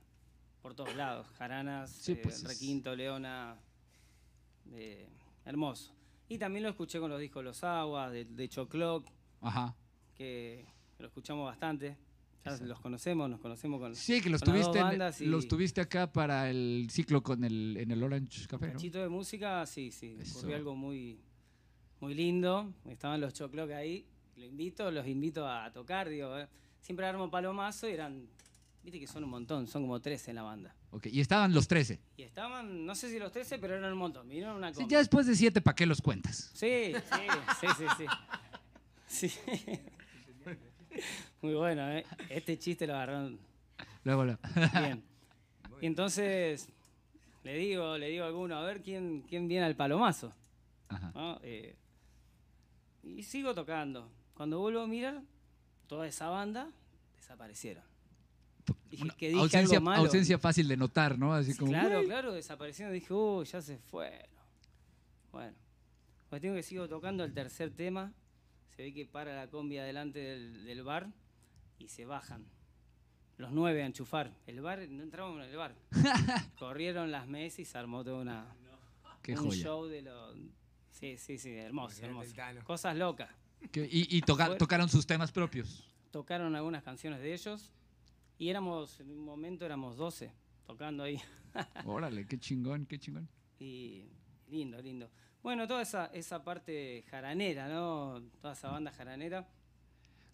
por 0.61 0.75
todos 0.75 0.95
lados. 0.95 1.25
Jaranas, 1.39 1.89
Sí, 1.91 2.11
eh, 2.11 2.19
pues 2.21 2.35
es- 2.35 2.43
Requinto, 2.43 2.95
Leona. 2.95 3.57
eh, 4.73 5.07
hermoso. 5.45 5.91
Y 6.29 6.37
también 6.37 6.63
lo 6.63 6.69
escuché 6.69 6.99
con 6.99 7.09
los 7.09 7.19
discos 7.19 7.43
Los 7.43 7.63
Aguas, 7.63 8.11
de, 8.11 8.25
de 8.25 8.47
Chocloc, 8.47 9.05
Ajá. 9.41 9.75
que 10.15 10.65
lo 10.99 11.07
escuchamos 11.07 11.45
bastante. 11.45 11.97
Ya 12.43 12.57
los 12.65 12.79
conocemos, 12.79 13.29
nos 13.29 13.39
conocemos 13.39 13.79
con 13.79 13.95
Sí, 13.95 14.19
que 14.21 14.29
los 14.29 14.41
tuviste, 14.41 14.79
en- 14.79 14.83
bandas 14.85 15.21
y- 15.21 15.25
los 15.27 15.47
tuviste 15.47 15.79
acá 15.81 16.11
para 16.11 16.49
el 16.49 16.87
ciclo 16.89 17.21
con 17.21 17.43
el, 17.43 17.77
en 17.77 17.91
el 17.91 18.01
Orange 18.01 18.47
Café, 18.47 18.67
¿no? 18.67 18.73
cachito 18.73 18.99
de 18.99 19.09
música, 19.09 19.63
sí, 19.67 19.91
sí. 19.91 20.17
Ocurrió 20.31 20.55
algo 20.55 20.75
muy, 20.75 21.19
muy 21.99 22.15
lindo. 22.15 22.73
Estaban 22.89 23.21
los 23.21 23.33
Chocloc 23.33 23.69
ahí. 23.71 24.07
Lo 24.37 24.45
invito, 24.45 24.89
los 24.89 25.05
invito 25.07 25.47
a 25.47 25.71
tocar. 25.71 26.09
Digo, 26.09 26.35
eh, 26.37 26.47
siempre 26.79 27.05
armo 27.05 27.29
palomazo 27.29 27.87
y 27.87 27.91
eran, 27.91 28.25
viste 28.83 28.99
que 28.99 29.05
son 29.05 29.23
un 29.23 29.29
montón, 29.29 29.67
son 29.67 29.83
como 29.83 29.99
13 30.01 30.31
en 30.31 30.35
la 30.37 30.41
banda. 30.43 30.75
Ok, 30.89 31.05
Y 31.11 31.19
estaban 31.21 31.53
los 31.53 31.67
13. 31.67 31.99
Y 32.17 32.23
estaban, 32.23 32.85
no 32.87 32.95
sé 32.95 33.11
si 33.11 33.19
los 33.19 33.31
13, 33.31 33.59
pero 33.59 33.75
eran 33.75 33.91
un 33.93 33.99
montón. 33.99 34.27
Vinieron 34.27 34.55
una 34.57 34.73
Sí, 34.73 34.83
ya 34.89 34.97
después 34.97 35.27
de 35.27 35.35
7, 35.35 35.61
¿para 35.61 35.75
qué 35.75 35.85
los 35.85 36.01
cuentas? 36.01 36.49
Sí, 36.55 36.91
sí, 36.95 37.67
sí, 37.67 37.67
sí, 37.77 38.05
sí. 39.07 39.27
Sí. 39.29 39.29
Muy 41.41 41.53
bueno, 41.55 41.89
¿eh? 41.91 42.05
Este 42.29 42.57
chiste 42.57 42.85
lo 42.87 42.93
agarraron 42.93 43.39
Luego, 44.03 44.25
lo- 44.25 44.37
bien. 44.79 45.03
Y 45.81 45.85
entonces 45.87 46.69
le 47.43 47.55
digo, 47.57 47.97
le 47.97 48.09
digo 48.09 48.23
a 48.23 48.27
alguno, 48.27 48.55
a 48.55 48.63
ver 48.63 48.81
quién, 48.81 49.23
quién 49.27 49.47
viene 49.47 49.65
al 49.65 49.75
palomazo. 49.75 50.33
Ajá. 50.89 51.11
¿no? 51.15 51.39
Eh, 51.43 51.75
y 53.03 53.23
sigo 53.23 53.53
tocando. 53.55 54.09
Cuando 54.35 54.59
vuelvo 54.59 54.81
a 54.81 54.87
mirar, 54.87 55.21
toda 55.87 56.07
esa 56.07 56.29
banda 56.29 56.69
desaparecieron. 57.17 57.83
Dije, 58.89 59.03
Una 59.03 59.13
que 59.15 59.29
dije 59.29 59.39
ausencia, 59.41 59.77
algo 59.77 59.89
malo. 59.89 60.03
ausencia 60.03 60.37
fácil 60.37 60.67
de 60.67 60.77
notar, 60.77 61.17
¿no? 61.17 61.33
Así 61.33 61.55
como. 61.55 61.71
claro, 61.71 61.99
"Uy". 61.99 62.05
claro, 62.05 62.33
desaparecieron. 62.33 62.93
Dije, 62.93 63.13
uy, 63.13 63.45
ya 63.45 63.61
se 63.61 63.77
fueron. 63.77 64.29
Bueno, 65.31 65.55
pues 66.29 66.41
tengo 66.41 66.55
que 66.55 66.63
sigo 66.63 66.87
tocando 66.89 67.23
el 67.23 67.33
tercer 67.33 67.71
tema. 67.71 68.11
Se 68.75 68.83
ve 68.83 68.93
que 68.93 69.05
para 69.05 69.35
la 69.35 69.47
combi 69.47 69.77
adelante 69.77 70.19
del, 70.19 70.65
del 70.65 70.83
bar 70.83 71.07
y 71.81 71.87
se 71.89 72.05
bajan. 72.05 72.45
Los 73.37 73.51
nueve 73.51 73.81
a 73.81 73.85
enchufar. 73.85 74.31
El 74.45 74.61
bar, 74.61 74.79
no 74.89 75.01
entramos 75.03 75.35
en 75.43 75.49
el 75.49 75.55
bar. 75.55 75.75
Corrieron 76.59 77.11
las 77.11 77.27
mesas 77.27 77.59
y 77.59 77.65
se 77.65 77.77
armó 77.77 78.03
toda 78.03 78.21
una, 78.21 78.55
Qué 79.21 79.33
un 79.33 79.47
joya. 79.49 79.63
show 79.63 79.85
de 79.87 80.01
los. 80.03 80.37
Sí, 80.91 81.17
sí, 81.17 81.37
sí, 81.37 81.51
hermoso, 81.55 82.03
hermoso. 82.05 82.33
Cosas 82.63 82.95
locas. 82.95 83.29
Y 83.73 84.17
y 84.17 84.21
toca- 84.21 84.57
tocaron 84.57 84.89
sus 84.89 85.05
temas 85.07 85.31
propios. 85.31 85.87
Tocaron 86.11 86.55
algunas 86.55 86.83
canciones 86.83 87.19
de 87.21 87.33
ellos 87.33 87.71
y 88.37 88.49
éramos, 88.49 88.99
en 88.99 89.11
un 89.11 89.23
momento 89.23 89.65
éramos 89.65 89.97
12 89.97 90.31
tocando 90.65 91.03
ahí. 91.03 91.19
Órale, 91.85 92.27
qué 92.27 92.37
chingón, 92.39 92.85
qué 92.85 92.99
chingón. 92.99 93.27
Y 93.59 94.05
lindo, 94.49 94.81
lindo. 94.81 95.09
Bueno, 95.41 95.67
toda 95.67 95.81
esa, 95.81 96.07
esa 96.07 96.43
parte 96.43 97.03
jaranera, 97.09 97.67
¿no? 97.67 98.21
Toda 98.41 98.53
esa 98.53 98.69
banda 98.69 98.91
jaranera 98.91 99.47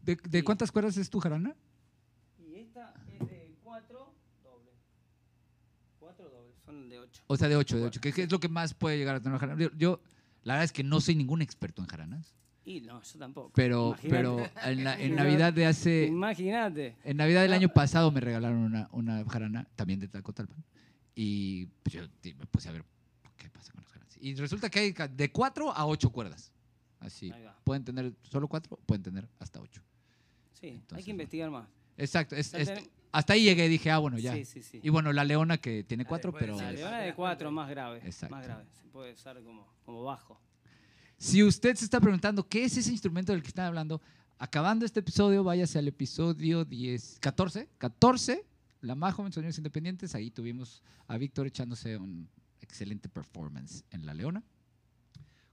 ¿De, 0.03 0.15
de 0.15 0.39
Sí. 0.39 0.43
cuántas 0.43 0.71
cuerdas 0.71 0.97
es 0.97 1.09
tu 1.09 1.19
jarana? 1.19 1.55
Y 2.39 2.55
esta 2.55 2.93
es 3.19 3.27
de 3.27 3.55
4 3.63 4.13
dobles. 4.43 4.73
4 5.99 6.29
dobles, 6.29 6.55
son 6.65 6.89
de 6.89 6.99
8. 6.99 7.23
O 7.27 7.37
sea, 7.37 7.47
de 7.49 7.55
8, 7.55 7.77
de 7.77 7.83
8. 7.83 8.01
¿Qué, 8.01 8.13
qué 8.13 8.23
es 8.23 8.31
lo 8.31 8.39
que 8.39 8.47
más 8.49 8.73
puede 8.73 8.97
llegar 8.97 9.15
a 9.15 9.19
tener 9.19 9.31
una 9.33 9.39
jarana? 9.39 9.61
Yo, 9.61 9.69
yo, 9.77 10.01
la 10.43 10.53
verdad 10.53 10.65
es 10.65 10.71
que 10.71 10.83
no 10.83 11.01
soy 11.01 11.15
ningún 11.15 11.41
experto 11.41 11.81
en 11.81 11.87
jaranas, 11.87 12.33
Y 12.63 12.81
no, 12.81 13.01
yo 13.01 13.19
tampoco. 13.19 13.51
pero, 13.53 13.89
Imagínate. 14.03 14.09
pero 14.09 14.49
en, 14.71 14.83
la- 14.83 14.99
en 15.01 15.15
Navidad 15.15 15.53
de 15.53 15.65
hace... 15.65 16.05
Imagínate. 16.05 16.95
En 17.03 17.17
Navidad 17.17 17.41
del 17.41 17.53
año 17.53 17.69
pasado 17.69 18.11
me 18.11 18.19
regalaron 18.21 18.59
una, 18.59 18.87
una 18.91 19.25
jarana, 19.25 19.67
también 19.75 19.99
de 19.99 20.07
Tacotalpan. 20.07 20.63
Y 21.15 21.65
pues 21.83 21.93
yo 21.95 22.01
me 22.37 22.45
puse 22.45 22.69
a 22.69 22.71
ver 22.71 22.83
qué 23.37 23.49
pasa 23.49 23.71
con 23.73 23.81
las 23.83 23.91
jaranas. 23.91 24.15
Y 24.21 24.35
resulta 24.35 24.69
que 24.69 24.79
hay 24.79 24.91
de 24.93 25.31
4 25.31 25.71
a 25.71 25.85
8 25.87 26.09
cuerdas. 26.11 26.51
Así. 26.99 27.31
Pueden 27.63 27.83
tener 27.83 28.13
solo 28.23 28.47
4, 28.47 28.77
pueden 28.85 29.03
tener 29.03 29.27
hasta 29.39 29.59
8. 29.61 29.81
Sí, 30.53 30.81
hay 30.93 31.03
que 31.03 31.11
investigar 31.11 31.49
más. 31.51 31.67
Exacto. 31.97 32.35
es- 32.35 32.53
es- 32.53 32.71
hasta 33.11 33.33
ahí 33.33 33.43
llegué, 33.43 33.69
dije, 33.69 33.89
ah, 33.89 33.99
bueno, 33.99 34.17
ya. 34.19 34.33
Sí, 34.33 34.45
sí, 34.45 34.61
sí. 34.61 34.79
Y 34.83 34.89
bueno, 34.89 35.13
la 35.13 35.23
leona 35.23 35.57
que 35.57 35.83
tiene 35.83 36.05
4, 36.05 36.31
puede 36.31 36.45
pero... 36.45 36.57
La 36.57 36.71
leona 36.71 36.97
de 36.99 37.13
4 37.15 37.51
más 37.51 37.69
grave. 37.69 37.99
Exacto. 38.03 38.35
Más 38.35 38.45
grave. 38.45 38.65
Se 38.81 38.87
puede 38.89 39.13
usar 39.13 39.41
como, 39.43 39.65
como 39.85 40.03
bajo. 40.03 40.39
Si 41.17 41.41
usted 41.43 41.75
se 41.75 41.85
está 41.85 41.99
preguntando 41.99 42.47
qué 42.47 42.63
es 42.65 42.77
ese 42.77 42.91
instrumento 42.91 43.31
del 43.31 43.41
que 43.41 43.47
están 43.47 43.65
hablando, 43.65 44.01
acabando 44.37 44.85
este 44.85 44.99
episodio, 44.99 45.43
váyase 45.43 45.79
al 45.79 45.87
episodio 45.87 46.65
10, 46.65 47.17
14, 47.19 47.69
14, 47.77 48.45
La 48.81 48.93
Majo 48.93 49.25
en 49.25 49.31
Sonidos 49.31 49.57
Independientes. 49.57 50.13
Ahí 50.13 50.29
tuvimos 50.29 50.83
a 51.07 51.17
Víctor 51.17 51.47
echándose 51.47 51.97
un 51.97 52.29
excelente 52.61 53.09
performance 53.09 53.83
en 53.89 54.05
La 54.05 54.13
Leona. 54.13 54.43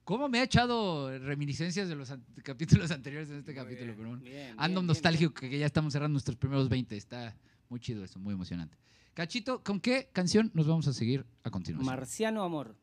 ¿Cómo 0.05 0.29
me 0.29 0.39
ha 0.41 0.43
echado 0.43 1.17
reminiscencias 1.19 1.89
de 1.89 1.95
los 1.97 2.11
an- 2.11 2.25
capítulos 2.43 2.91
anteriores 2.91 3.31
en 3.31 3.39
este 3.39 3.53
Muy 3.53 3.63
capítulo? 3.63 3.87
bien. 3.87 3.97
Pero 3.97 4.09
bueno, 4.11 4.23
Bien, 4.23 4.35
bien, 4.37 4.55
Ando 4.59 4.81
bien, 4.81 4.87
nostálgico 4.89 5.33
que 5.35 5.49
que 5.51 5.59
ya 5.59 5.67
estamos 5.67 5.93
cerrando 5.93 6.13
nuestros 6.13 6.37
primeros 6.37 6.69
20. 6.69 6.97
Está 6.97 7.35
muy 7.69 7.81
chido 7.81 8.05
eso, 8.05 8.19
muy 8.19 8.35
emocionante. 8.35 8.77
Cachito, 9.15 9.63
¿con 9.63 9.81
qué 9.81 10.09
canción 10.13 10.51
nos 10.55 10.67
vamos 10.67 10.87
a 10.89 10.93
seguir 10.93 11.25
a 11.45 11.51
continuación? 11.51 11.87
Marciano 11.95 12.43
Amor. 12.43 12.75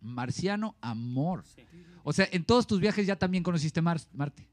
Marciano 0.00 0.76
Amor. 0.80 1.44
Sí. 1.44 1.62
O 2.04 2.12
sea, 2.12 2.28
en 2.32 2.44
todos 2.44 2.66
tus 2.66 2.80
viajes 2.80 3.06
ya 3.06 3.16
también 3.16 3.42
conociste 3.44 3.82
Mars, 3.82 4.08
Marte. 4.12 4.48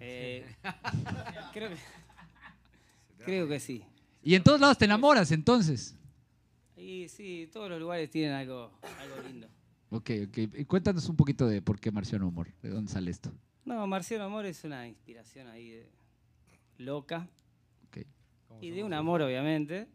Eh, 0.00 0.44
creo, 1.52 1.68
que, 1.70 1.76
creo 3.24 3.48
que 3.48 3.60
sí. 3.60 3.84
Y 4.22 4.34
en 4.34 4.42
todos 4.42 4.60
lados 4.60 4.78
te 4.78 4.84
enamoras, 4.86 5.30
entonces. 5.30 5.94
Y 6.76 7.08
sí, 7.08 7.48
todos 7.52 7.70
los 7.70 7.78
lugares 7.80 8.10
tienen 8.10 8.32
algo, 8.32 8.72
algo 9.00 9.28
lindo. 9.28 9.46
Ok, 9.94 10.10
ok. 10.28 10.38
Y 10.58 10.64
cuéntanos 10.64 11.06
un 11.08 11.16
poquito 11.16 11.46
de 11.46 11.60
por 11.60 11.78
qué 11.78 11.90
Marciano 11.92 12.26
Amor. 12.28 12.48
¿De 12.62 12.70
dónde 12.70 12.90
sale 12.90 13.10
esto? 13.10 13.30
No, 13.64 13.86
Marciano 13.86 14.24
Amor 14.24 14.46
es 14.46 14.64
una 14.64 14.88
inspiración 14.88 15.48
ahí 15.48 15.68
de 15.70 15.90
loca. 16.78 17.28
Ok. 17.88 17.98
Y 18.62 18.70
de 18.70 18.82
un 18.84 18.94
amor, 18.94 19.20
obviamente. 19.22 19.86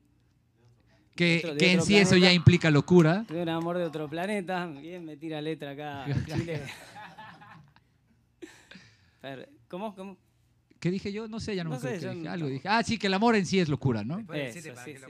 Que, 1.16 1.38
otro- 1.43 1.58
que 1.58 1.72
en 1.72 1.82
sí 1.82 1.98
eso 1.98 2.16
ya 2.16 2.32
implica 2.32 2.70
locura. 2.70 3.26
De 3.28 3.41
un 3.41 3.50
amor 3.50 3.78
de 3.80 3.86
otro 3.86 4.08
planeta. 4.08 4.68
Bien, 4.68 5.04
me 5.04 5.18
tira 5.18 5.41
letra 5.41 5.72
acá 5.72 6.06
Chile. 6.28 6.62
Pero, 9.22 9.45
¿Cómo? 9.68 9.95
¿Cómo? 9.95 10.18
¿Qué 10.80 10.91
dije 10.91 11.12
yo? 11.12 11.28
No 11.28 11.39
sé, 11.39 11.56
ya 11.56 11.64
no, 11.64 11.72
No 11.72 11.76
me 11.76 11.78
acuerdo 11.78 11.95
sé, 11.95 12.00
qué 12.02 12.06
yo 12.06 12.12
dije. 12.14 12.24
no- 12.26 12.32
Algo 12.32 12.48
dije. 12.48 12.68
Ah, 12.70 12.84
sí, 12.84 12.98
que 13.00 13.08
el 13.08 13.14
amor 13.16 13.36
en 13.36 13.45
sí 13.48 13.60
es 13.60 13.68
locura, 13.68 14.04
¿no? 14.04 14.20
Eso, 14.20 14.28
para 14.28 14.52
sí, 14.86 14.93
que 14.93 15.00
lo 15.00 15.08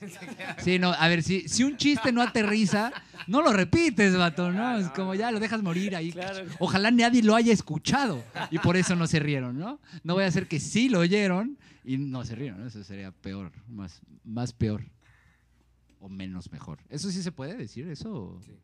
sí. 0.58 0.78
no, 0.78 0.92
a 0.92 1.08
ver, 1.08 1.22
si, 1.22 1.48
si 1.48 1.64
un 1.64 1.76
chiste 1.76 2.12
no 2.12 2.22
aterriza, 2.22 2.92
no 3.26 3.42
lo 3.42 3.52
repites, 3.52 4.16
vato, 4.16 4.52
¿no? 4.52 4.78
Es 4.78 4.88
como 4.90 5.14
ya 5.14 5.30
lo 5.30 5.40
dejas 5.40 5.62
morir 5.62 5.96
ahí. 5.96 6.12
Claro. 6.12 6.46
Ojalá 6.58 6.90
nadie 6.90 7.22
lo 7.22 7.34
haya 7.34 7.52
escuchado 7.52 8.22
y 8.50 8.58
por 8.58 8.76
eso 8.76 8.96
no 8.96 9.06
se 9.06 9.18
rieron, 9.18 9.58
¿no? 9.58 9.80
No 10.02 10.14
voy 10.14 10.24
a 10.24 10.28
hacer 10.28 10.48
que 10.48 10.60
sí 10.60 10.88
lo 10.88 11.00
oyeron 11.00 11.58
y 11.84 11.98
no 11.98 12.24
se 12.24 12.34
rieron, 12.34 12.60
¿no? 12.60 12.66
Eso 12.66 12.82
sería 12.84 13.12
peor, 13.12 13.52
más, 13.68 14.00
más 14.24 14.52
peor 14.52 14.84
o 16.00 16.08
menos 16.08 16.50
mejor. 16.52 16.78
¿Eso 16.88 17.10
sí 17.10 17.22
se 17.22 17.32
puede 17.32 17.56
decir? 17.56 17.88
¿Eso? 17.88 18.38
Sí. 18.44 18.58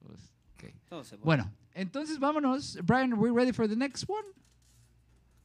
Pues, 0.00 0.20
ok. 0.54 0.74
Todo 0.88 1.04
se 1.04 1.16
puede. 1.16 1.24
Bueno, 1.24 1.52
entonces 1.72 2.18
vámonos. 2.18 2.78
Brian, 2.84 3.12
are 3.12 3.20
we 3.20 3.30
ready 3.30 3.52
for 3.52 3.68
the 3.68 3.76
next 3.76 4.04
one? 4.08 4.26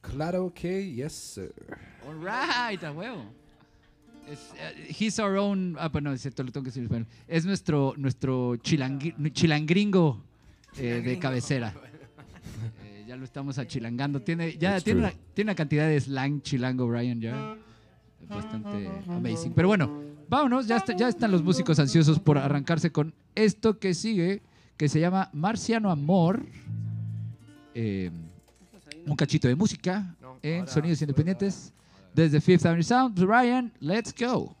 Claro 0.00 0.52
que 0.54 0.92
yes, 0.94 1.12
sir. 1.12 1.52
All 2.06 2.16
right, 2.16 2.82
a 2.82 2.92
huevo. 2.92 3.39
Es, 4.30 4.38
eh, 4.56 4.94
he's 4.98 5.18
our 5.18 5.36
own. 5.36 5.76
Ah, 5.78 5.88
bueno, 5.88 6.12
es 6.12 6.20
cierto, 6.22 6.42
lo 6.42 6.52
tengo 6.52 6.64
que 6.64 6.68
decir 6.70 6.80
en 6.82 6.86
español. 6.86 7.06
Es 7.26 7.44
nuestro, 7.44 7.94
nuestro 7.96 8.54
chilangui- 8.56 9.32
chilangringo 9.32 10.22
eh, 10.76 11.02
de 11.04 11.18
cabecera. 11.18 11.74
Eh, 12.84 13.04
ya 13.08 13.16
lo 13.16 13.24
estamos 13.24 13.58
achilangando. 13.58 14.20
Tiene, 14.22 14.52
ya 14.56 14.72
That's 14.72 14.84
tiene 14.84 15.00
una, 15.00 15.12
tiene 15.34 15.50
una 15.50 15.54
cantidad 15.54 15.86
de 15.88 16.00
slang 16.00 16.42
chilango, 16.42 16.86
Brian, 16.88 17.20
ya. 17.20 17.56
Bastante 18.28 18.88
amazing. 19.08 19.52
Pero 19.52 19.68
bueno, 19.68 19.90
vámonos. 20.28 20.66
Ya, 20.66 20.76
está- 20.76 20.96
ya 20.96 21.08
están 21.08 21.30
los 21.30 21.42
músicos 21.42 21.78
ansiosos 21.78 22.18
por 22.20 22.38
arrancarse 22.38 22.92
con 22.92 23.12
esto 23.34 23.78
que 23.78 23.94
sigue, 23.94 24.42
que 24.76 24.88
se 24.88 25.00
llama 25.00 25.28
Marciano 25.32 25.90
Amor. 25.90 26.44
Eh, 27.74 28.10
un 29.06 29.16
cachito 29.16 29.48
de 29.48 29.54
música 29.56 30.14
No, 30.20 30.36
en 30.42 30.66
Sonidos 30.68 31.00
Independientes 31.00 31.72
desde 32.14 32.40
Fifth 32.40 32.66
Avenue 32.66 32.82
Sound. 32.82 33.18
Ryan, 33.18 33.70
let's 33.80 34.12
go. 34.12 34.54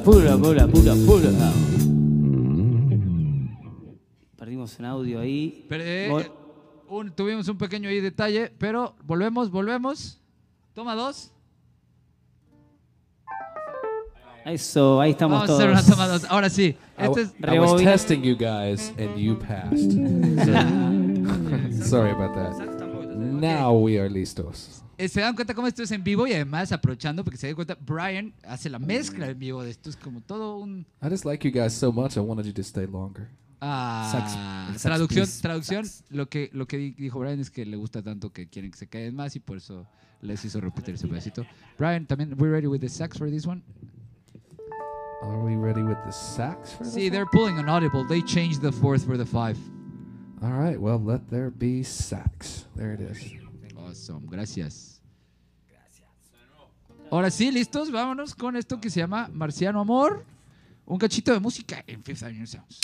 pura, 0.00 0.36
pura, 0.38 0.66
pura, 0.66 0.94
pura, 0.94 1.30
pura. 1.30 1.52
Perdimos 4.38 4.78
un 4.78 4.84
audio 4.86 5.20
ahí. 5.20 5.66
Pero, 5.68 5.84
eh, 5.84 6.06
eh, 6.08 6.30
un- 6.88 7.10
tuvimos 7.14 7.46
un 7.48 7.58
pequeño 7.58 7.90
ahí 7.90 8.00
detalle, 8.00 8.50
pero 8.58 8.94
volvemos, 9.04 9.50
volvemos. 9.50 10.18
Toma 10.72 10.94
dos. 10.94 11.30
Eso, 14.46 15.00
ahí 15.00 15.10
estamos 15.12 15.40
Vamos 15.42 15.44
a 15.44 15.46
todos. 15.46 15.60
hacer 15.60 15.70
una 15.70 15.82
toma 15.84 16.08
dos. 16.08 16.24
Ahora 16.30 16.48
sí. 16.48 16.74
I, 16.98 17.02
Este 17.04 17.08
w- 17.08 17.22
es, 17.22 17.54
I 17.54 17.58
was 17.58 17.82
testing 17.82 18.22
you 18.22 18.34
guys 18.36 18.92
and 18.98 19.16
you 19.16 19.38
passed. 19.38 19.92
So- 21.82 21.84
Sorry 21.84 22.10
about 22.12 22.34
that. 22.34 22.56
Now 23.14 23.72
we 23.78 23.98
are 24.00 24.08
listos. 24.08 24.81
Eh, 25.04 25.08
se 25.08 25.20
dan 25.20 25.34
cuenta 25.34 25.54
cómo 25.54 25.66
esto 25.66 25.82
es 25.82 25.90
en 25.90 26.02
vivo 26.04 26.26
y 26.26 26.32
además 26.32 26.70
aprovechando 26.72 27.24
porque 27.24 27.36
se 27.38 27.46
dan 27.48 27.56
cuenta, 27.56 27.76
Brian 27.80 28.32
hace 28.44 28.68
la 28.70 28.78
mezcla 28.78 29.28
en 29.28 29.38
vivo 29.38 29.62
de 29.62 29.70
esto. 29.70 29.90
Es 29.90 29.96
como 29.96 30.20
todo 30.20 30.58
un... 30.58 30.86
I 31.02 31.08
just 31.08 31.24
like 31.24 31.46
you 31.48 31.52
guys 31.52 31.72
so 31.72 31.90
much. 31.92 32.16
I 32.16 32.20
wanted 32.20 32.46
you 32.46 32.52
to 32.52 32.62
stay 32.62 32.86
longer. 32.86 33.28
Ah, 33.60 34.72
traducción, 34.82 35.24
please. 35.24 35.40
traducción. 35.40 35.84
Lo 36.10 36.28
que, 36.28 36.50
lo 36.52 36.66
que 36.66 36.78
di- 36.78 36.90
dijo 36.98 37.20
Brian 37.20 37.38
es 37.38 37.48
que 37.50 37.64
le 37.64 37.76
gusta 37.76 38.02
tanto 38.02 38.32
que 38.32 38.48
quieren 38.48 38.70
que 38.72 38.76
se 38.78 38.88
queden 38.88 39.14
más 39.14 39.36
y 39.36 39.40
por 39.40 39.56
eso 39.58 39.86
les 40.20 40.44
hizo 40.44 40.60
repetir 40.60 40.94
ese 40.96 41.06
pedacito. 41.06 41.46
Brian, 41.78 42.06
también, 42.06 42.34
we 42.40 42.48
ready 42.48 42.66
with 42.66 42.80
the 42.80 42.88
sax 42.88 43.16
for 43.18 43.30
this 43.30 43.46
one? 43.46 43.62
Are 45.22 45.38
we 45.44 45.54
ready 45.54 45.82
with 45.82 45.98
the 46.04 46.10
sax 46.12 46.72
for 46.72 46.84
this 46.84 46.94
See, 46.94 47.04
one? 47.04 47.10
they're 47.12 47.26
pulling 47.26 47.56
an 47.58 47.68
audible. 47.68 48.04
They 48.04 48.22
changed 48.22 48.60
the 48.62 48.72
fourth 48.72 49.04
for 49.04 49.16
the 49.16 49.24
five. 49.26 49.56
All 50.42 50.50
right. 50.58 50.80
Well, 50.80 50.98
let 50.98 51.30
there 51.30 51.50
be 51.50 51.84
sax. 51.84 52.66
There 52.74 52.92
it 52.92 53.00
is. 53.00 53.32
Awesome, 53.92 54.26
gracias. 54.30 55.02
Ahora 57.10 57.30
sí, 57.30 57.50
listos, 57.50 57.90
vámonos 57.90 58.34
con 58.34 58.56
esto 58.56 58.80
que 58.80 58.88
se 58.88 59.00
llama 59.00 59.28
Marciano 59.30 59.80
Amor. 59.80 60.24
Un 60.86 60.96
cachito 60.96 61.30
de 61.30 61.38
música 61.40 61.84
en 61.86 62.02
Fifth 62.02 62.22
Avenue 62.22 62.46
Sounds. 62.46 62.80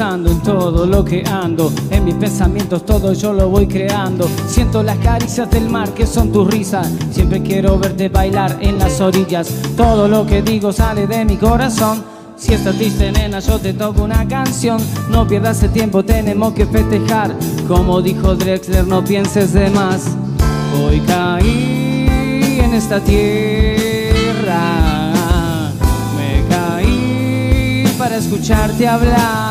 En 0.00 0.40
todo 0.40 0.86
lo 0.86 1.04
que 1.04 1.22
ando. 1.26 1.70
En 1.90 2.06
mis 2.06 2.14
pensamientos 2.14 2.86
todo 2.86 3.12
yo 3.12 3.34
lo 3.34 3.50
voy 3.50 3.66
creando. 3.66 4.26
Siento 4.48 4.82
las 4.82 4.96
caricias 4.96 5.50
del 5.50 5.68
mar 5.68 5.92
que 5.92 6.06
son 6.06 6.32
tus 6.32 6.50
risas. 6.50 6.90
Siempre 7.10 7.42
quiero 7.42 7.78
verte 7.78 8.08
bailar 8.08 8.56
en 8.62 8.78
las 8.78 8.98
orillas. 9.02 9.48
Todo 9.76 10.08
lo 10.08 10.24
que 10.24 10.40
digo 10.40 10.72
sale 10.72 11.06
de 11.06 11.26
mi 11.26 11.36
corazón. 11.36 12.02
Si 12.34 12.54
estás 12.54 12.76
triste, 12.76 13.12
nena, 13.12 13.40
yo 13.40 13.58
te 13.58 13.74
toco 13.74 14.02
una 14.04 14.26
canción. 14.26 14.80
No 15.10 15.28
pierdas 15.28 15.62
el 15.62 15.70
tiempo, 15.70 16.02
tenemos 16.02 16.54
que 16.54 16.64
festejar. 16.64 17.36
Como 17.68 18.00
dijo 18.00 18.34
Drexler, 18.34 18.86
no 18.86 19.04
pienses 19.04 19.52
de 19.52 19.68
más. 19.68 20.06
Hoy 20.82 21.00
caí 21.00 22.58
en 22.58 22.72
esta 22.72 23.00
tierra. 23.00 24.62
Me 26.16 26.42
caí 26.48 27.84
para 27.98 28.16
escucharte 28.16 28.88
hablar. 28.88 29.49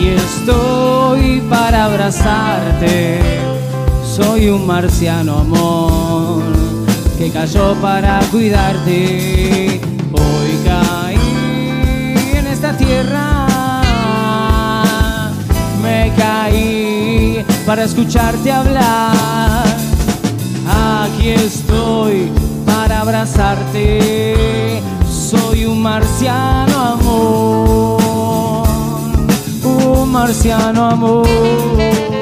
Aquí 0.00 0.08
estoy 0.08 1.42
para 1.50 1.84
abrazarte. 1.84 3.20
Soy 4.02 4.48
un 4.48 4.66
marciano 4.66 5.40
amor 5.40 6.42
que 7.18 7.30
cayó 7.30 7.74
para 7.82 8.18
cuidarte. 8.30 9.78
Hoy 10.12 10.58
caí 10.64 12.34
en 12.34 12.46
esta 12.46 12.74
tierra. 12.78 13.46
Me 15.82 16.10
caí 16.16 17.44
para 17.66 17.84
escucharte 17.84 18.50
hablar. 18.50 19.66
Aquí 20.66 21.28
estoy 21.28 22.32
para 22.64 23.02
abrazarte. 23.02 24.80
Soy 25.06 25.66
un 25.66 25.82
marciano 25.82 26.78
amor. 26.78 27.99
Marciano 30.10 30.90
amor. 30.90 32.19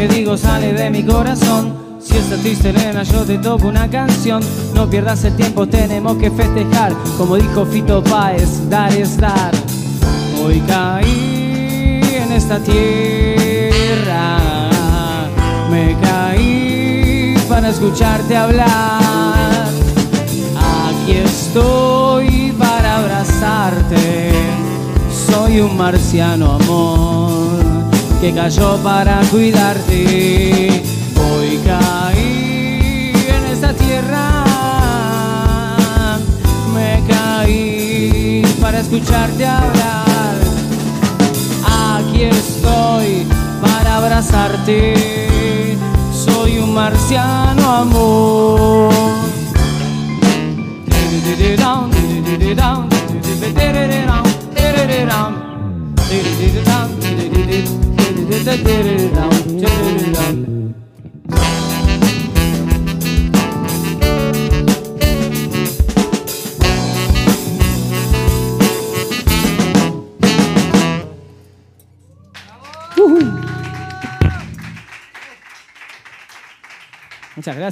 Que 0.00 0.08
digo 0.08 0.34
sale 0.34 0.72
de 0.72 0.88
mi 0.88 1.02
corazón. 1.02 1.74
Si 2.00 2.16
estás 2.16 2.40
triste, 2.40 2.72
nena, 2.72 3.02
yo 3.02 3.22
te 3.26 3.36
toco 3.36 3.68
una 3.68 3.86
canción. 3.90 4.42
No 4.74 4.88
pierdas 4.88 5.24
el 5.24 5.36
tiempo, 5.36 5.66
tenemos 5.66 6.16
que 6.16 6.30
festejar. 6.30 6.94
Como 7.18 7.36
dijo 7.36 7.66
Fito 7.66 8.02
Páez, 8.02 8.70
dar 8.70 8.90
es 8.94 9.18
dar. 9.18 9.52
Hoy 10.42 10.60
caí 10.60 12.00
en 12.14 12.32
esta 12.32 12.58
tierra. 12.60 14.38
Me 15.70 15.94
caí 16.00 17.34
para 17.46 17.68
escucharte 17.68 18.38
hablar. 18.38 19.68
Aquí 20.56 21.12
estoy 21.12 22.54
para 22.58 23.00
abrazarte. 23.00 24.32
Soy 25.26 25.60
un 25.60 25.76
marciano 25.76 26.52
amor 26.52 27.39
que 28.20 28.34
cayó 28.34 28.76
para 28.82 29.20
cuidarte. 29.30 30.82
Hoy 31.16 31.58
caí 31.64 33.12
en 33.28 33.46
esta 33.50 33.72
tierra. 33.72 34.44
Me 36.74 37.02
caí 37.08 38.42
para 38.60 38.80
escucharte 38.80 39.46
hablar. 39.46 40.36
Aquí 41.64 42.24
estoy 42.24 43.26
para 43.62 43.96
abrazarte. 43.96 45.78
Soy 46.12 46.58
un 46.58 46.74
marciano 46.74 47.74
amor. 47.76 48.90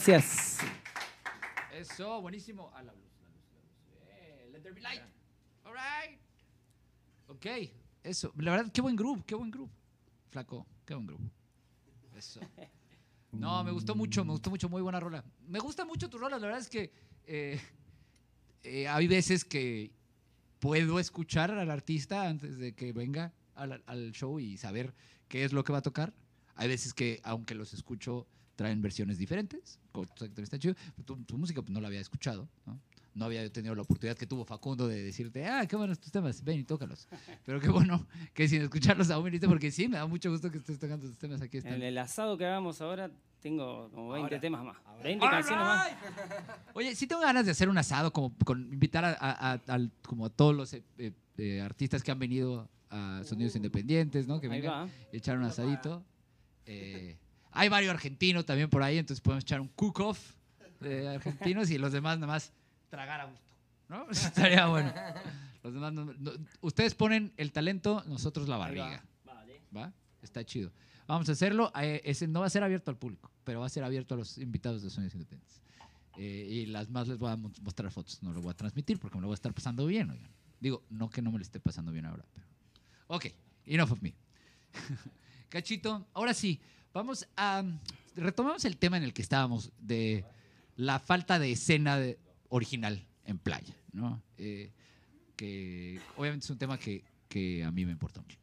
Eso, 0.08 0.64
buenísimo. 2.22 2.72
A 2.74 2.82
la 2.82 2.94
luz, 2.94 3.12
la 3.20 3.28
luz, 3.28 3.44
la 3.52 3.58
luz. 3.58 3.68
Let 4.52 4.60
there 4.60 4.74
be 4.74 4.80
light. 4.80 5.02
All 5.64 5.74
right. 5.74 6.18
Ok, 7.26 7.44
eso. 8.02 8.32
La 8.38 8.52
verdad, 8.52 8.72
qué 8.72 8.80
buen 8.80 8.96
groove, 8.96 9.22
qué 9.26 9.34
buen 9.34 9.50
groove. 9.50 9.70
Flaco, 10.30 10.66
qué 10.86 10.94
buen 10.94 11.06
groove. 11.06 11.30
Eso. 12.16 12.40
No, 13.32 13.62
me 13.62 13.70
gustó 13.70 13.94
mucho, 13.94 14.24
me 14.24 14.32
gustó 14.32 14.48
mucho, 14.48 14.70
muy 14.70 14.80
buena 14.80 14.98
rola. 14.98 15.22
Me 15.46 15.58
gusta 15.58 15.84
mucho 15.84 16.08
tu 16.08 16.16
rola, 16.16 16.38
la 16.38 16.46
verdad 16.46 16.62
es 16.62 16.70
que 16.70 16.90
eh, 17.26 17.60
eh, 18.62 18.88
hay 18.88 19.06
veces 19.06 19.44
que 19.44 19.92
puedo 20.58 20.98
escuchar 20.98 21.50
al 21.50 21.70
artista 21.70 22.26
antes 22.26 22.56
de 22.56 22.74
que 22.74 22.94
venga 22.94 23.34
al 23.54 24.12
show 24.12 24.40
y 24.40 24.56
saber 24.56 24.94
qué 25.28 25.44
es 25.44 25.52
lo 25.52 25.64
que 25.64 25.72
va 25.72 25.80
a 25.80 25.82
tocar. 25.82 26.14
Hay 26.54 26.68
veces 26.68 26.94
que, 26.94 27.20
aunque 27.24 27.54
los 27.54 27.74
escucho, 27.74 28.26
traen 28.58 28.82
versiones 28.82 29.18
diferentes. 29.18 29.78
Está 30.36 30.58
chido. 30.58 30.74
Tu, 31.04 31.14
tu 31.22 31.38
música 31.38 31.62
pues, 31.62 31.70
no 31.70 31.80
la 31.80 31.86
había 31.86 32.00
escuchado, 32.00 32.48
¿no? 32.66 32.76
No 33.14 33.24
había 33.24 33.48
tenido 33.52 33.74
la 33.76 33.82
oportunidad 33.82 34.16
que 34.16 34.26
tuvo 34.26 34.44
Facundo 34.44 34.86
de 34.88 35.00
decirte, 35.02 35.46
ah, 35.46 35.64
qué 35.66 35.76
buenos 35.76 35.98
tus 36.00 36.10
temas, 36.10 36.42
ven 36.42 36.58
y 36.60 36.64
tócalos. 36.64 37.06
Pero 37.46 37.60
qué 37.60 37.68
bueno 37.68 38.04
que 38.34 38.48
sin 38.48 38.62
escucharlos 38.62 39.10
aún 39.10 39.24
viniste, 39.26 39.46
porque 39.48 39.70
sí, 39.70 39.86
me 39.88 39.96
da 39.96 40.06
mucho 40.06 40.28
gusto 40.30 40.50
que 40.50 40.58
estés 40.58 40.76
tocando 40.78 41.06
tus 41.06 41.18
temas 41.18 41.40
aquí. 41.40 41.58
En 41.58 41.66
Están. 41.66 41.82
el 41.82 41.98
asado 41.98 42.36
que 42.36 42.44
hagamos 42.46 42.80
ahora 42.80 43.10
tengo 43.40 43.90
como 43.92 44.10
20 44.10 44.24
Ahora. 44.34 44.40
temas 44.40 44.64
más. 44.64 44.76
20 45.04 45.24
canciones 45.30 45.64
más. 45.64 45.88
Oye, 46.74 46.94
sí 46.96 47.06
tengo 47.06 47.22
ganas 47.22 47.44
de 47.44 47.52
hacer 47.52 47.68
un 47.68 47.78
asado, 47.78 48.12
como 48.12 48.34
con 48.44 48.60
invitar 48.72 49.04
a, 49.04 49.10
a- 49.12 49.52
a- 49.54 49.60
al- 49.68 49.92
como 50.02 50.26
a 50.26 50.30
todos 50.30 50.54
los 50.54 50.72
eh, 50.74 50.82
eh, 50.98 51.12
eh, 51.38 51.60
artistas 51.60 52.02
que 52.02 52.10
han 52.10 52.18
venido 52.18 52.68
a 52.90 53.22
Sonidos 53.24 53.54
Independientes, 53.56 54.26
¿no? 54.26 54.40
Que 54.40 54.48
vengan 54.48 54.90
echar 55.12 55.38
un 55.38 55.44
asadito. 55.44 56.04
Eh, 56.66 57.16
hay 57.58 57.68
varios 57.68 57.92
argentinos 57.92 58.44
también 58.46 58.70
por 58.70 58.82
ahí, 58.82 58.98
entonces 58.98 59.20
podemos 59.20 59.44
echar 59.44 59.60
un 59.60 59.68
cook-off 59.68 60.18
de 60.80 61.08
argentinos 61.08 61.70
y 61.70 61.78
los 61.78 61.92
demás 61.92 62.18
nada 62.18 62.32
más 62.32 62.52
tragar 62.88 63.20
a 63.20 63.24
gusto, 63.24 63.52
¿no? 63.88 64.06
Estaría 64.10 64.66
bueno. 64.66 64.92
Los 65.62 65.74
demás 65.74 65.92
no- 65.92 66.04
no- 66.18 66.32
ustedes 66.60 66.94
ponen 66.94 67.32
el 67.36 67.52
talento, 67.52 68.02
nosotros 68.06 68.48
la 68.48 68.54
Ahí 68.54 68.60
va. 68.60 68.84
barriga. 68.84 69.04
Vale. 69.24 69.60
¿va? 69.76 69.92
Está 70.22 70.44
chido. 70.44 70.70
Vamos 71.06 71.28
a 71.28 71.32
hacerlo. 71.32 71.72
eh, 71.80 72.00
ese 72.04 72.26
no 72.28 72.40
va 72.40 72.46
a 72.46 72.50
ser 72.50 72.62
abierto 72.62 72.90
al 72.90 72.96
público, 72.96 73.30
pero 73.44 73.60
va 73.60 73.66
a 73.66 73.70
ser 73.70 73.82
abierto 73.82 74.14
a 74.14 74.18
los 74.18 74.38
invitados 74.38 74.82
de 74.82 74.90
Sonidos 74.90 75.14
Independientes. 75.14 75.60
Eh, 76.16 76.46
y 76.50 76.66
las 76.66 76.88
más 76.90 77.06
les 77.08 77.16
voy 77.18 77.30
a 77.30 77.36
mo- 77.36 77.50
mostrar 77.62 77.90
fotos. 77.90 78.22
No 78.22 78.32
lo 78.32 78.40
voy 78.42 78.50
a 78.50 78.54
transmitir 78.54 78.98
porque 78.98 79.16
me 79.16 79.22
lo 79.22 79.28
voy 79.28 79.34
a 79.34 79.36
estar 79.36 79.52
pasando 79.54 79.86
bien. 79.86 80.10
oigan. 80.10 80.30
Digo, 80.60 80.84
no 80.90 81.08
que 81.08 81.22
no 81.22 81.30
me 81.32 81.38
lo 81.38 81.42
esté 81.42 81.60
pasando 81.60 81.92
bien 81.92 82.06
ahora. 82.06 82.24
Pero... 82.34 82.46
Ok, 83.08 83.26
enough 83.66 83.92
of 83.92 84.02
me. 84.02 84.14
Cachito, 85.48 86.06
ahora 86.12 86.34
sí, 86.34 86.60
vamos 86.92 87.26
a. 87.36 87.64
Retomamos 88.16 88.64
el 88.64 88.76
tema 88.76 88.96
en 88.96 89.04
el 89.04 89.12
que 89.12 89.22
estábamos 89.22 89.70
de 89.78 90.24
la 90.76 90.98
falta 90.98 91.38
de 91.38 91.52
escena 91.52 91.98
original 92.48 93.06
en 93.24 93.38
playa, 93.38 93.76
¿no? 93.92 94.22
Eh, 94.36 94.72
que 95.36 96.00
obviamente 96.16 96.44
es 96.44 96.50
un 96.50 96.58
tema 96.58 96.78
que, 96.78 97.04
que 97.28 97.62
a 97.62 97.70
mí 97.70 97.84
me 97.84 97.92
importa 97.92 98.20
mucho. 98.20 98.38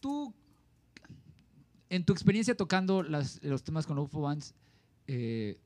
Tú, 0.00 0.34
en 1.88 2.04
tu 2.04 2.12
experiencia 2.12 2.56
tocando 2.56 3.02
los 3.02 3.64
temas 3.64 3.86
con 3.86 3.98
UFO 3.98 4.20
Bands, 4.20 4.54
eh, 5.06 5.58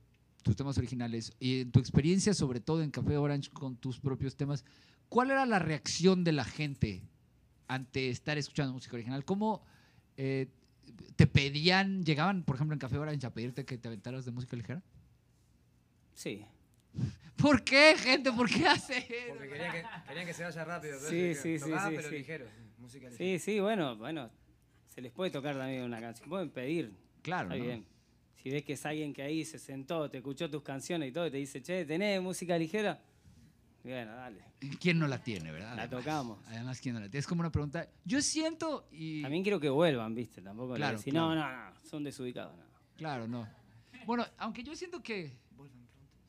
tus 0.43 0.55
temas 0.55 0.79
originales, 0.79 1.33
y 1.41 1.61
en 1.61 1.73
tu 1.73 1.81
experiencia 1.81 2.35
sobre 2.35 2.61
todo 2.61 2.83
en 2.83 2.91
Café 2.91 3.17
Orange 3.17 3.51
con 3.51 3.77
tus 3.77 3.99
propios 3.99 4.37
temas, 4.37 4.65
¿cuál 5.09 5.31
era 5.31 5.47
la 5.47 5.59
reacción 5.59 6.23
de 6.23 6.33
la 6.33 6.45
gente 6.45 7.03
ante 7.67 8.11
estar 8.11 8.39
escuchando 8.39 8.73
música 8.73 8.95
original? 8.95 9.25
¿Cómo 9.25 9.65
eh, 10.17 10.49
te 11.17 11.27
pedían, 11.27 12.05
llegaban, 12.05 12.43
por 12.43 12.57
ejemplo, 12.57 12.75
en 12.75 12.79
Café 12.79 12.99
Orange 12.99 13.27
a 13.27 13.31
pedirte 13.33 13.65
que 13.65 13.79
te 13.79 13.89
aventaras 13.89 14.25
de 14.25 14.33
música 14.33 14.57
ligera? 14.57 14.83
Sí. 16.15 16.45
¿Por 17.37 17.63
qué, 17.63 17.95
gente? 17.99 18.33
¿Por 18.33 18.49
qué 18.49 18.67
hace 18.67 18.99
eso? 18.99 19.35
Porque 19.35 19.49
querían 19.49 19.73
que, 19.73 19.85
querían 20.09 20.27
que 20.27 20.35
se 20.35 20.45
vaya 20.45 20.65
rápido. 20.65 20.99
Sí, 20.99 21.17
entonces, 21.17 21.43
sí, 21.43 21.59
sí, 21.59 21.65
tocaba, 21.65 21.91
sí, 21.91 21.97
pero 21.97 22.09
sí. 22.09 22.15
ligero. 22.17 22.47
Música 22.79 23.09
ligera. 23.11 23.19
Sí, 23.19 23.39
sí, 23.39 23.61
bueno, 23.61 23.97
bueno. 23.97 24.31
Se 24.89 25.03
les 25.03 25.13
puede 25.13 25.31
tocar 25.31 25.57
también 25.57 25.83
una 25.83 26.01
canción. 26.01 26.29
Pueden 26.29 26.49
pedir. 26.51 26.93
Claro, 27.21 27.49
Está 27.49 27.59
¿no? 27.59 27.65
bien. 27.65 27.85
Si 28.43 28.51
ves 28.51 28.65
que 28.65 28.73
es 28.75 28.87
alguien 28.87 29.13
que 29.13 29.23
ahí 29.23 29.45
se 29.45 29.59
sentó, 29.59 30.09
te 30.09 30.19
escuchó 30.19 30.49
tus 30.49 30.63
canciones 30.63 31.11
y 31.11 31.13
todo, 31.13 31.27
y 31.27 31.31
te 31.31 31.37
dice, 31.37 31.61
che, 31.61 31.85
¿tenés 31.85 32.23
música 32.23 32.57
ligera? 32.57 33.03
Bueno, 33.91 34.13
dale. 34.17 34.43
¿Quién 34.81 34.99
no 34.99 35.07
la 35.07 35.23
tiene, 35.23 35.53
verdad? 35.53 35.77
La 35.77 35.83
Además. 35.85 36.05
tocamos. 36.05 36.39
Además, 36.49 36.81
¿quién 36.81 36.95
no 36.95 37.01
la 37.01 37.07
tiene? 37.09 37.19
Es 37.21 37.27
como 37.27 37.41
una 37.41 37.53
pregunta. 37.53 37.89
Yo 38.05 38.21
siento 38.21 38.89
y... 38.91 39.23
También 39.23 39.43
quiero 39.43 39.61
que 39.61 39.69
vuelvan, 39.71 40.15
¿viste? 40.15 40.43
Tampoco 40.43 40.73
le 40.73 40.79
Claro, 40.79 40.99
decís, 40.99 41.13
claro. 41.13 41.35
no, 41.35 41.35
no, 41.37 41.71
no, 41.71 41.77
son 41.89 42.03
desubicados. 42.05 42.57
No. 42.57 42.65
Claro, 42.97 43.29
no. 43.29 43.49
Bueno, 44.07 44.27
aunque 44.39 44.63
yo 44.63 44.75
siento 44.75 45.03
que, 45.03 45.37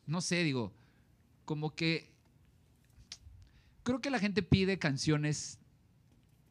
no 0.06 0.22
sé, 0.22 0.44
digo, 0.44 0.72
como 1.46 1.74
que 1.76 2.12
creo 3.84 4.02
que 4.02 4.10
la 4.10 4.20
gente 4.20 4.44
pide 4.44 4.78
canciones 4.78 5.60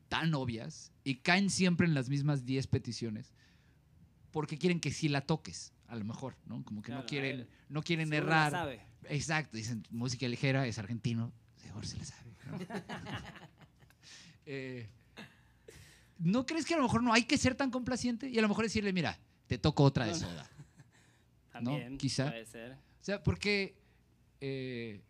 tan 0.08 0.34
obvias 0.34 0.92
y 1.04 1.16
caen 1.16 1.50
siempre 1.50 1.86
en 1.86 1.94
las 1.94 2.08
mismas 2.08 2.44
10 2.44 2.66
peticiones 2.68 3.32
porque 4.30 4.58
quieren 4.58 4.80
que 4.80 4.90
sí 4.90 5.08
la 5.08 5.20
toques, 5.20 5.72
a 5.88 5.96
lo 5.96 6.04
mejor, 6.04 6.36
¿no? 6.46 6.64
Como 6.64 6.82
que 6.82 6.86
Claro, 6.86 7.02
no 7.02 7.06
quieren, 7.06 7.48
no 7.68 7.82
quieren 7.82 8.12
errar. 8.12 8.50
sabe. 8.52 8.80
Exacto, 9.08 9.56
dicen 9.56 9.84
música 9.90 10.26
ligera, 10.28 10.66
es 10.66 10.78
argentino, 10.78 11.32
seguro 11.56 11.86
se 11.86 11.96
la 11.98 12.04
sabe. 12.04 12.30
¿no? 12.50 12.58
Eh, 14.48 14.88
¿No 16.20 16.46
crees 16.46 16.64
que 16.64 16.74
a 16.74 16.76
lo 16.76 16.84
mejor 16.84 17.02
no 17.02 17.12
hay 17.12 17.24
que 17.24 17.36
ser 17.36 17.56
tan 17.56 17.70
complaciente? 17.72 18.28
Y 18.28 18.38
a 18.38 18.42
lo 18.42 18.48
mejor 18.48 18.64
decirle, 18.64 18.92
mira, 18.92 19.18
te 19.48 19.58
toco 19.58 19.82
otra 19.82 20.06
de 20.06 20.14
soda. 20.14 20.48
También, 21.52 21.98
Quizá. 21.98 22.28
puede 22.30 22.46
ser. 22.46 22.72
O 22.74 23.04
sea, 23.04 23.22
porque, 23.24 23.76
eh, 24.40 25.02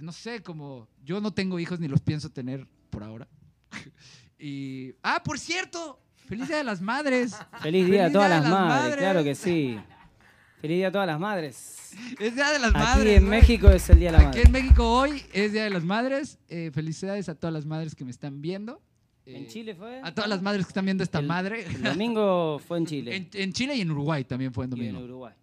no 0.00 0.12
sé, 0.12 0.42
como 0.42 0.88
yo 1.04 1.20
no 1.20 1.32
tengo 1.34 1.58
hijos 1.58 1.80
ni 1.80 1.88
los 1.88 2.00
pienso 2.00 2.30
tener 2.30 2.66
por 2.90 3.02
ahora. 3.02 3.26
y, 4.38 4.94
ah, 5.02 5.20
por 5.24 5.38
cierto, 5.38 6.00
feliz 6.28 6.48
Día 6.48 6.56
de 6.58 6.64
las 6.64 6.80
Madres. 6.80 7.36
Feliz 7.60 7.86
día 7.86 8.06
a 8.06 8.12
todas 8.12 8.28
Día 8.28 8.36
las 8.40 8.44
las 8.44 8.50
madres, 8.52 8.80
Madres. 8.82 8.96
claro 8.96 9.24
que 9.24 9.34
sí. 9.34 9.78
Feliz 10.60 10.76
día 10.78 10.88
a 10.88 10.92
todas 10.92 11.06
las 11.08 11.18
madres. 11.20 11.78
Es 12.20 12.34
Día 12.36 12.50
de 12.50 12.58
las 12.60 12.70
Aquí 12.70 12.78
Madres. 12.78 13.16
en 13.18 13.24
¿no? 13.24 13.30
México 13.30 13.68
es 13.68 13.90
el 13.90 13.98
día 13.98 14.12
de 14.12 14.18
la 14.18 14.28
Aquí 14.28 14.38
madre. 14.38 14.42
en 14.46 14.52
México 14.52 14.88
hoy 14.90 15.22
es 15.32 15.52
Día 15.52 15.64
de 15.64 15.70
las 15.70 15.84
Madres. 15.84 16.38
Eh, 16.48 16.70
felicidades 16.72 17.28
a 17.28 17.34
todas 17.34 17.52
las 17.52 17.66
madres 17.66 17.94
que 17.94 18.04
me 18.04 18.10
están 18.12 18.40
viendo. 18.40 18.80
¿En 19.26 19.44
Eh, 19.44 19.46
Chile 19.48 19.74
fue? 19.74 20.00
A 20.02 20.14
todas 20.14 20.30
las 20.30 20.40
madres 20.42 20.64
que 20.64 20.70
están 20.70 20.84
viendo 20.84 21.02
esta 21.04 21.18
El- 21.18 21.26
madre. 21.26 21.66
El 21.66 21.82
domingo 21.82 22.60
fue 22.66 22.78
en 22.78 22.86
Chile. 22.86 23.16
En, 23.16 23.28
en 23.34 23.52
Chile 23.52 23.74
y 23.76 23.80
en 23.82 23.90
Uruguay 23.90 24.24
también 24.24 24.52
fue 24.54 24.64
en 24.64 24.70
y 24.70 24.74
en 24.74 24.78
domingo. 24.92 25.04
Uruguay. 25.04 25.34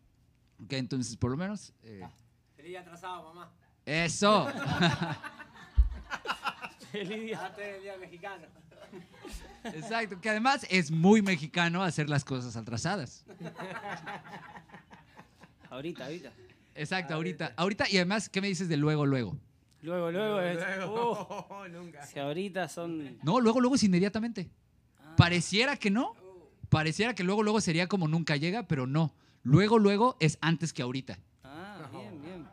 Ok, 0.64 0.74
entonces, 0.74 1.16
por 1.18 1.30
lo 1.32 1.38
menos. 1.38 1.72
eh, 1.84 2.02
Feliz 2.56 2.70
día 2.72 2.80
atrasado, 2.82 3.24
mamá. 3.34 3.52
eso. 3.86 4.48
Feliz 6.92 7.22
día. 7.24 7.40
Date 7.40 7.76
el 7.78 7.84
día 7.84 7.98
mexicano. 8.00 8.46
Exacto, 9.64 10.20
que 10.22 10.30
además 10.30 10.66
es 10.70 10.90
muy 10.92 11.22
mexicano 11.22 11.84
hacer 11.84 12.10
las 12.10 12.24
cosas 12.24 12.56
atrasadas. 12.56 13.26
Ahorita, 15.70 16.06
ahorita. 16.06 16.32
Exacto, 16.76 17.14
ahorita. 17.14 17.54
Ahorita, 17.58 17.86
y 17.90 17.98
además, 17.98 18.30
¿qué 18.30 18.42
me 18.42 18.48
dices 18.48 18.70
de 18.70 18.78
luego, 18.78 19.06
luego? 19.06 19.38
Luego, 19.82 20.12
luego. 20.12 20.42
es- 20.42 20.58
Luego. 20.78 21.46
Uh, 21.50 21.68
nunca. 21.72 22.06
si 22.06 22.20
ahorita 22.20 22.68
son. 22.70 23.18
No, 23.24 23.40
luego, 23.40 23.60
luego 23.62 23.76
es 23.76 23.84
inmediatamente. 23.84 24.50
Ah, 25.00 25.16
Pareciera 25.16 25.76
que 25.78 25.90
no. 25.90 26.16
Pareciera 26.70 27.14
que 27.16 27.24
luego, 27.24 27.44
luego 27.44 27.62
sería 27.62 27.88
como 27.88 28.08
nunca 28.08 28.36
llega, 28.36 28.68
pero 28.68 28.88
no. 28.88 29.14
Luego, 29.44 29.80
luego 29.80 30.18
es 30.20 30.38
antes 30.42 30.74
que 30.74 30.82
ahorita. 30.82 31.18
Ah, 31.44 31.88
bien, 31.92 32.22
bien. 32.22 32.48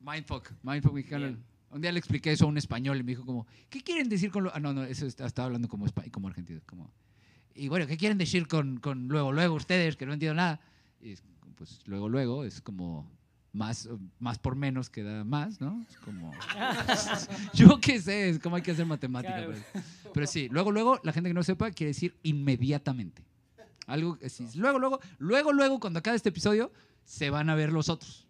Mindfuck, 0.00 0.50
mindfuck 0.62 0.92
mexicano. 0.92 1.26
Bien. 1.26 1.44
Un 1.74 1.80
día 1.80 1.90
le 1.90 1.98
expliqué 1.98 2.30
eso 2.32 2.44
a 2.44 2.48
un 2.48 2.56
español 2.56 2.98
y 2.98 3.02
me 3.02 3.12
dijo 3.12 3.26
como, 3.26 3.46
¿qué 3.68 3.82
quieren 3.82 4.08
decir 4.08 4.30
con 4.30 4.44
lo...? 4.44 4.54
Ah, 4.54 4.60
no, 4.60 4.72
no, 4.72 4.84
eso 4.84 5.06
está- 5.06 5.26
estaba 5.26 5.46
hablando 5.46 5.68
como, 5.68 5.86
como 6.12 6.28
argentino. 6.28 6.60
Como, 6.66 6.92
y 7.54 7.66
bueno, 7.68 7.86
¿qué 7.88 7.96
quieren 7.96 8.16
decir 8.16 8.46
con, 8.46 8.78
con 8.78 9.08
luego, 9.08 9.32
luego 9.32 9.54
ustedes 9.56 9.96
que 9.96 10.06
no 10.06 10.12
entiendo 10.12 10.36
nada? 10.36 10.60
Y 11.00 11.10
es, 11.12 11.22
pues 11.56 11.80
luego, 11.86 12.08
luego 12.08 12.44
es 12.44 12.60
como 12.60 13.10
más, 13.52 13.88
más 14.20 14.38
por 14.38 14.54
menos 14.54 14.88
que 14.88 15.02
da 15.02 15.24
más, 15.24 15.60
¿no? 15.60 15.84
Es 15.90 15.96
como... 15.98 16.32
Yo 17.54 17.80
qué 17.80 18.00
sé, 18.00 18.28
es 18.30 18.38
como 18.38 18.54
hay 18.56 18.62
que 18.62 18.70
hacer 18.70 18.86
matemática. 18.86 19.34
Claro. 19.34 19.52
pues. 19.72 19.84
Pero 20.12 20.26
sí, 20.28 20.48
luego, 20.50 20.70
luego, 20.70 21.00
la 21.02 21.12
gente 21.12 21.28
que 21.30 21.34
no 21.34 21.42
sepa 21.42 21.70
quiere 21.72 21.88
decir 21.88 22.16
inmediatamente. 22.22 23.24
Algo 23.86 24.16
que 24.16 24.30
sí. 24.30 24.46
Luego, 24.54 24.78
luego, 24.78 25.00
luego, 25.18 25.52
luego, 25.52 25.80
cuando 25.80 25.98
acabe 25.98 26.16
este 26.16 26.28
episodio, 26.30 26.72
se 27.04 27.30
van 27.30 27.50
a 27.50 27.54
ver 27.56 27.72
los 27.72 27.88
otros. 27.88 28.26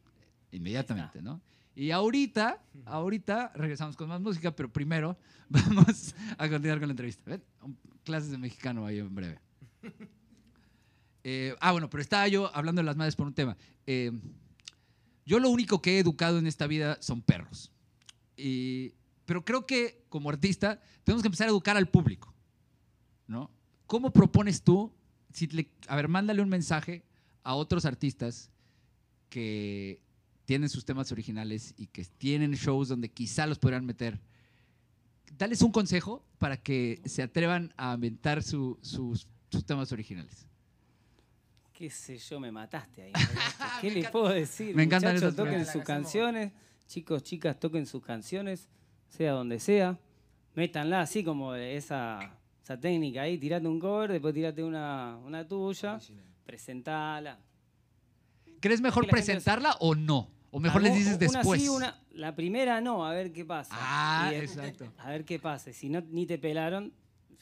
Inmediatamente, 0.50 1.20
¿no? 1.22 1.40
Y 1.76 1.90
ahorita, 1.90 2.62
ahorita 2.86 3.52
regresamos 3.54 3.96
con 3.96 4.08
más 4.08 4.20
música, 4.20 4.54
pero 4.54 4.72
primero 4.72 5.16
vamos 5.48 6.14
a 6.38 6.48
continuar 6.48 6.78
con 6.78 6.88
la 6.88 6.92
entrevista. 6.92 7.22
¿Ven? 7.26 7.42
Clases 8.04 8.30
de 8.30 8.38
mexicano 8.38 8.86
ahí 8.86 8.98
en 8.98 9.14
breve. 9.14 9.38
Eh, 11.26 11.56
ah, 11.60 11.72
bueno, 11.72 11.88
pero 11.88 12.02
estaba 12.02 12.28
yo 12.28 12.54
hablando 12.54 12.80
de 12.82 12.84
las 12.84 12.96
madres 12.96 13.16
por 13.16 13.26
un 13.26 13.32
tema. 13.32 13.56
Eh, 13.86 14.12
yo 15.24 15.38
lo 15.38 15.48
único 15.48 15.80
que 15.80 15.96
he 15.96 15.98
educado 15.98 16.38
en 16.38 16.46
esta 16.46 16.66
vida 16.66 16.98
son 17.00 17.22
perros. 17.22 17.72
Y- 18.36 18.92
pero 19.24 19.42
creo 19.42 19.64
que 19.64 20.04
como 20.10 20.28
artista 20.28 20.82
tenemos 21.02 21.22
que 21.22 21.28
empezar 21.28 21.46
a 21.46 21.50
educar 21.50 21.78
al 21.78 21.88
público. 21.88 22.34
¿no? 23.26 23.50
¿Cómo 23.86 24.12
propones 24.12 24.60
tú, 24.62 24.92
si 25.32 25.46
le- 25.46 25.70
a 25.88 25.96
ver, 25.96 26.08
mándale 26.08 26.42
un 26.42 26.50
mensaje 26.50 27.02
a 27.42 27.54
otros 27.54 27.86
artistas 27.86 28.50
que 29.30 30.02
tienen 30.44 30.68
sus 30.68 30.84
temas 30.84 31.10
originales 31.12 31.74
y 31.76 31.86
que 31.86 32.04
tienen 32.04 32.52
shows 32.52 32.88
donde 32.88 33.08
quizá 33.10 33.46
los 33.46 33.58
podrían 33.58 33.84
meter? 33.86 34.20
Dales 35.38 35.62
un 35.62 35.72
consejo 35.72 36.24
para 36.38 36.56
que 36.56 37.00
se 37.04 37.22
atrevan 37.22 37.72
a 37.76 37.94
inventar 37.94 38.42
su- 38.42 38.78
sus, 38.82 39.26
sus 39.50 39.64
temas 39.64 39.90
originales. 39.92 40.46
Qué 41.72 41.90
sé 41.90 42.18
yo, 42.18 42.38
me 42.38 42.52
mataste 42.52 43.02
ahí. 43.02 43.12
¿Qué 43.80 43.90
les 43.90 44.08
puedo 44.10 44.28
decir? 44.28 44.76
Me 44.76 44.84
encantan 44.84 45.14
Muchachos, 45.14 45.34
esas 45.34 45.36
toquen 45.44 45.66
sus 45.66 45.82
canciones. 45.82 46.52
Chicos, 46.86 47.22
chicas, 47.24 47.58
toquen 47.58 47.86
sus 47.86 48.02
canciones, 48.02 48.68
sea 49.08 49.32
donde 49.32 49.58
sea. 49.58 49.98
Métanla 50.54 51.00
así 51.00 51.24
como 51.24 51.54
esa, 51.56 52.20
esa 52.62 52.78
técnica 52.78 53.22
ahí. 53.22 53.38
Tirate 53.38 53.66
un 53.66 53.80
cover, 53.80 54.12
después 54.12 54.32
tirate 54.34 54.62
una, 54.62 55.16
una 55.24 55.44
tuya. 55.48 55.98
Presentala. 56.46 57.40
¿Crees 58.60 58.80
mejor 58.80 59.08
presentarla 59.08 59.76
o 59.80 59.94
no? 59.96 60.30
O 60.56 60.60
mejor 60.60 60.82
les 60.82 60.94
dices 60.94 61.16
una 61.16 61.18
después. 61.40 61.60
sí, 61.60 61.68
una- 61.68 62.00
la 62.12 62.36
primera 62.36 62.80
no, 62.80 63.04
a 63.04 63.12
ver 63.12 63.32
qué 63.32 63.44
pasa. 63.44 63.74
Ah, 63.76 64.30
exacto. 64.32 64.92
A 64.98 65.10
ver 65.10 65.24
qué 65.24 65.40
pasa. 65.40 65.72
Si 65.72 65.88
no, 65.88 66.00
ni 66.12 66.26
te 66.26 66.38
pelaron, 66.38 66.92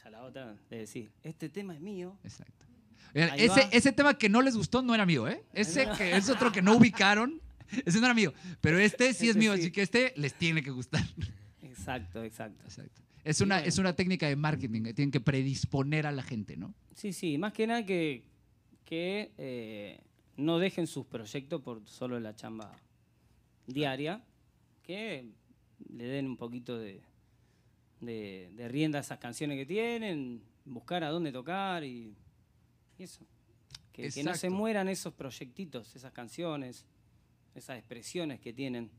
ya 0.03 0.09
la 0.09 0.23
otra 0.23 0.55
le 0.71 0.77
decís, 0.79 1.11
este 1.21 1.47
tema 1.47 1.75
es 1.75 1.79
mío. 1.79 2.17
Exacto. 2.23 2.65
Ese, 3.13 3.69
ese 3.71 3.91
tema 3.91 4.17
que 4.17 4.29
no 4.29 4.41
les 4.41 4.57
gustó 4.57 4.81
no 4.81 4.95
era 4.95 5.05
mío, 5.05 5.27
¿eh? 5.27 5.43
Ese 5.53 5.87
que 5.95 6.15
es 6.15 6.27
otro 6.27 6.51
que 6.51 6.63
no 6.63 6.75
ubicaron, 6.75 7.39
ese 7.85 7.99
no 7.99 8.05
era 8.05 8.15
mío. 8.15 8.33
Pero 8.61 8.79
este 8.79 9.13
sí 9.13 9.29
es 9.29 9.35
mío, 9.35 9.53
sí. 9.53 9.61
así 9.61 9.71
que 9.71 9.83
este 9.83 10.13
les 10.15 10.33
tiene 10.33 10.63
que 10.63 10.71
gustar. 10.71 11.03
Exacto, 11.61 12.23
exacto. 12.23 12.63
Exacto. 12.65 13.03
Es 13.23 13.41
una, 13.41 13.57
bueno. 13.57 13.69
es 13.69 13.77
una 13.77 13.93
técnica 13.95 14.27
de 14.27 14.35
marketing, 14.35 14.81
que 14.85 14.93
tienen 14.95 15.11
que 15.11 15.21
predisponer 15.21 16.07
a 16.07 16.11
la 16.11 16.23
gente, 16.23 16.57
¿no? 16.57 16.73
Sí, 16.95 17.13
sí, 17.13 17.37
más 17.37 17.53
que 17.53 17.67
nada 17.67 17.85
que, 17.85 18.25
que 18.83 19.31
eh, 19.37 20.01
no 20.35 20.57
dejen 20.57 20.87
sus 20.87 21.05
proyectos 21.05 21.61
por 21.61 21.87
solo 21.87 22.19
la 22.19 22.35
chamba 22.35 22.75
diaria, 23.67 24.23
que 24.83 25.25
le 25.89 26.05
den 26.05 26.27
un 26.27 26.37
poquito 26.37 26.77
de, 26.77 27.01
de, 28.01 28.51
de 28.55 28.67
rienda 28.67 28.99
a 28.99 29.01
esas 29.01 29.19
canciones 29.19 29.57
que 29.57 29.65
tienen, 29.65 30.41
buscar 30.65 31.03
a 31.03 31.09
dónde 31.09 31.31
tocar 31.31 31.83
y, 31.83 32.15
y 32.97 33.03
eso. 33.03 33.25
Que, 33.91 34.09
que 34.09 34.23
no 34.23 34.33
se 34.33 34.49
mueran 34.49 34.89
esos 34.89 35.13
proyectitos, 35.13 35.95
esas 35.95 36.11
canciones, 36.11 36.85
esas 37.53 37.77
expresiones 37.77 38.39
que 38.39 38.51
tienen. 38.51 38.89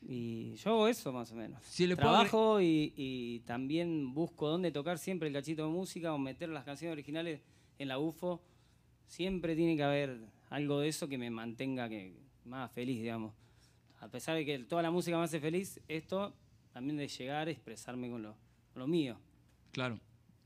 Y 0.00 0.54
yo 0.54 0.70
hago 0.70 0.88
eso 0.88 1.12
más 1.12 1.32
o 1.32 1.34
menos. 1.34 1.64
Si 1.64 1.84
le 1.86 1.96
puedo 1.96 2.10
Trabajo 2.10 2.60
y, 2.60 2.92
y 2.96 3.40
también 3.40 4.14
busco 4.14 4.48
dónde 4.48 4.70
tocar 4.70 4.98
siempre 4.98 5.26
el 5.26 5.34
cachito 5.34 5.64
de 5.64 5.72
música 5.72 6.14
o 6.14 6.18
meter 6.18 6.48
las 6.48 6.64
canciones 6.64 6.92
originales 6.92 7.40
en 7.78 7.88
la 7.88 7.98
UFO. 7.98 8.40
Siempre 9.08 9.56
tiene 9.56 9.76
que 9.76 9.82
haber 9.82 10.20
algo 10.48 10.80
de 10.80 10.88
eso 10.88 11.08
que 11.08 11.18
me 11.18 11.30
mantenga 11.30 11.88
que, 11.88 12.14
más 12.46 12.70
feliz, 12.72 13.00
digamos. 13.00 13.34
A 14.00 14.08
pesar 14.08 14.36
de 14.36 14.44
que 14.44 14.58
toda 14.60 14.82
la 14.82 14.90
música 14.90 15.16
me 15.18 15.24
hace 15.24 15.40
feliz, 15.40 15.80
esto 15.88 16.34
también 16.72 16.96
de 16.96 17.08
llegar 17.08 17.48
a 17.48 17.50
expresarme 17.50 18.10
con 18.10 18.22
lo, 18.22 18.36
con 18.72 18.80
lo 18.80 18.86
mío. 18.86 19.18
Claro. 19.72 19.98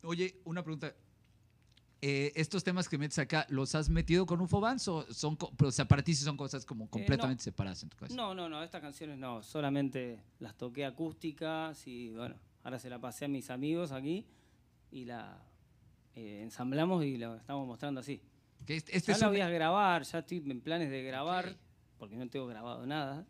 Oye, 0.02 0.40
una 0.44 0.62
pregunta. 0.62 0.94
Eh, 2.02 2.32
¿Estos 2.34 2.64
temas 2.64 2.88
que 2.88 2.96
metes 2.96 3.18
acá, 3.18 3.44
los 3.50 3.74
has 3.74 3.90
metido 3.90 4.24
con 4.24 4.40
UFO 4.40 4.58
Bands 4.58 4.88
o 4.88 5.12
son, 5.12 5.36
o 5.62 5.70
sea, 5.70 5.84
para 5.86 6.02
ti 6.02 6.14
sí 6.14 6.24
son 6.24 6.34
cosas 6.36 6.64
como 6.64 6.88
completamente 6.88 7.42
separadas 7.42 7.82
en 7.82 7.90
tu 7.90 7.96
cabeza? 7.98 8.16
No, 8.16 8.34
no, 8.34 8.48
no, 8.48 8.62
estas 8.62 8.80
canciones 8.80 9.18
no, 9.18 9.42
solamente 9.42 10.18
las 10.38 10.56
toqué 10.56 10.86
acústicas 10.86 11.86
y 11.86 12.14
bueno, 12.14 12.36
ahora 12.62 12.78
se 12.78 12.88
la 12.88 12.98
pasé 12.98 13.26
a 13.26 13.28
mis 13.28 13.50
amigos 13.50 13.92
aquí 13.92 14.24
y 14.90 15.04
la 15.04 15.42
eh, 16.14 16.40
ensamblamos 16.42 17.04
y 17.04 17.18
la 17.18 17.36
estamos 17.36 17.66
mostrando 17.66 18.00
así. 18.00 18.22
Que 18.64 18.76
este, 18.76 18.96
este 18.96 19.08
ya 19.12 19.16
es 19.16 19.20
la 19.20 19.26
un- 19.28 19.34
voy 19.34 19.42
a 19.42 19.50
grabar, 19.50 20.02
ya 20.04 20.20
estoy 20.20 20.38
en 20.38 20.60
planes 20.62 20.90
de 20.90 21.02
grabar, 21.02 21.54
porque 22.00 22.16
no 22.16 22.26
tengo 22.28 22.46
grabado 22.46 22.84
nada. 22.86 23.26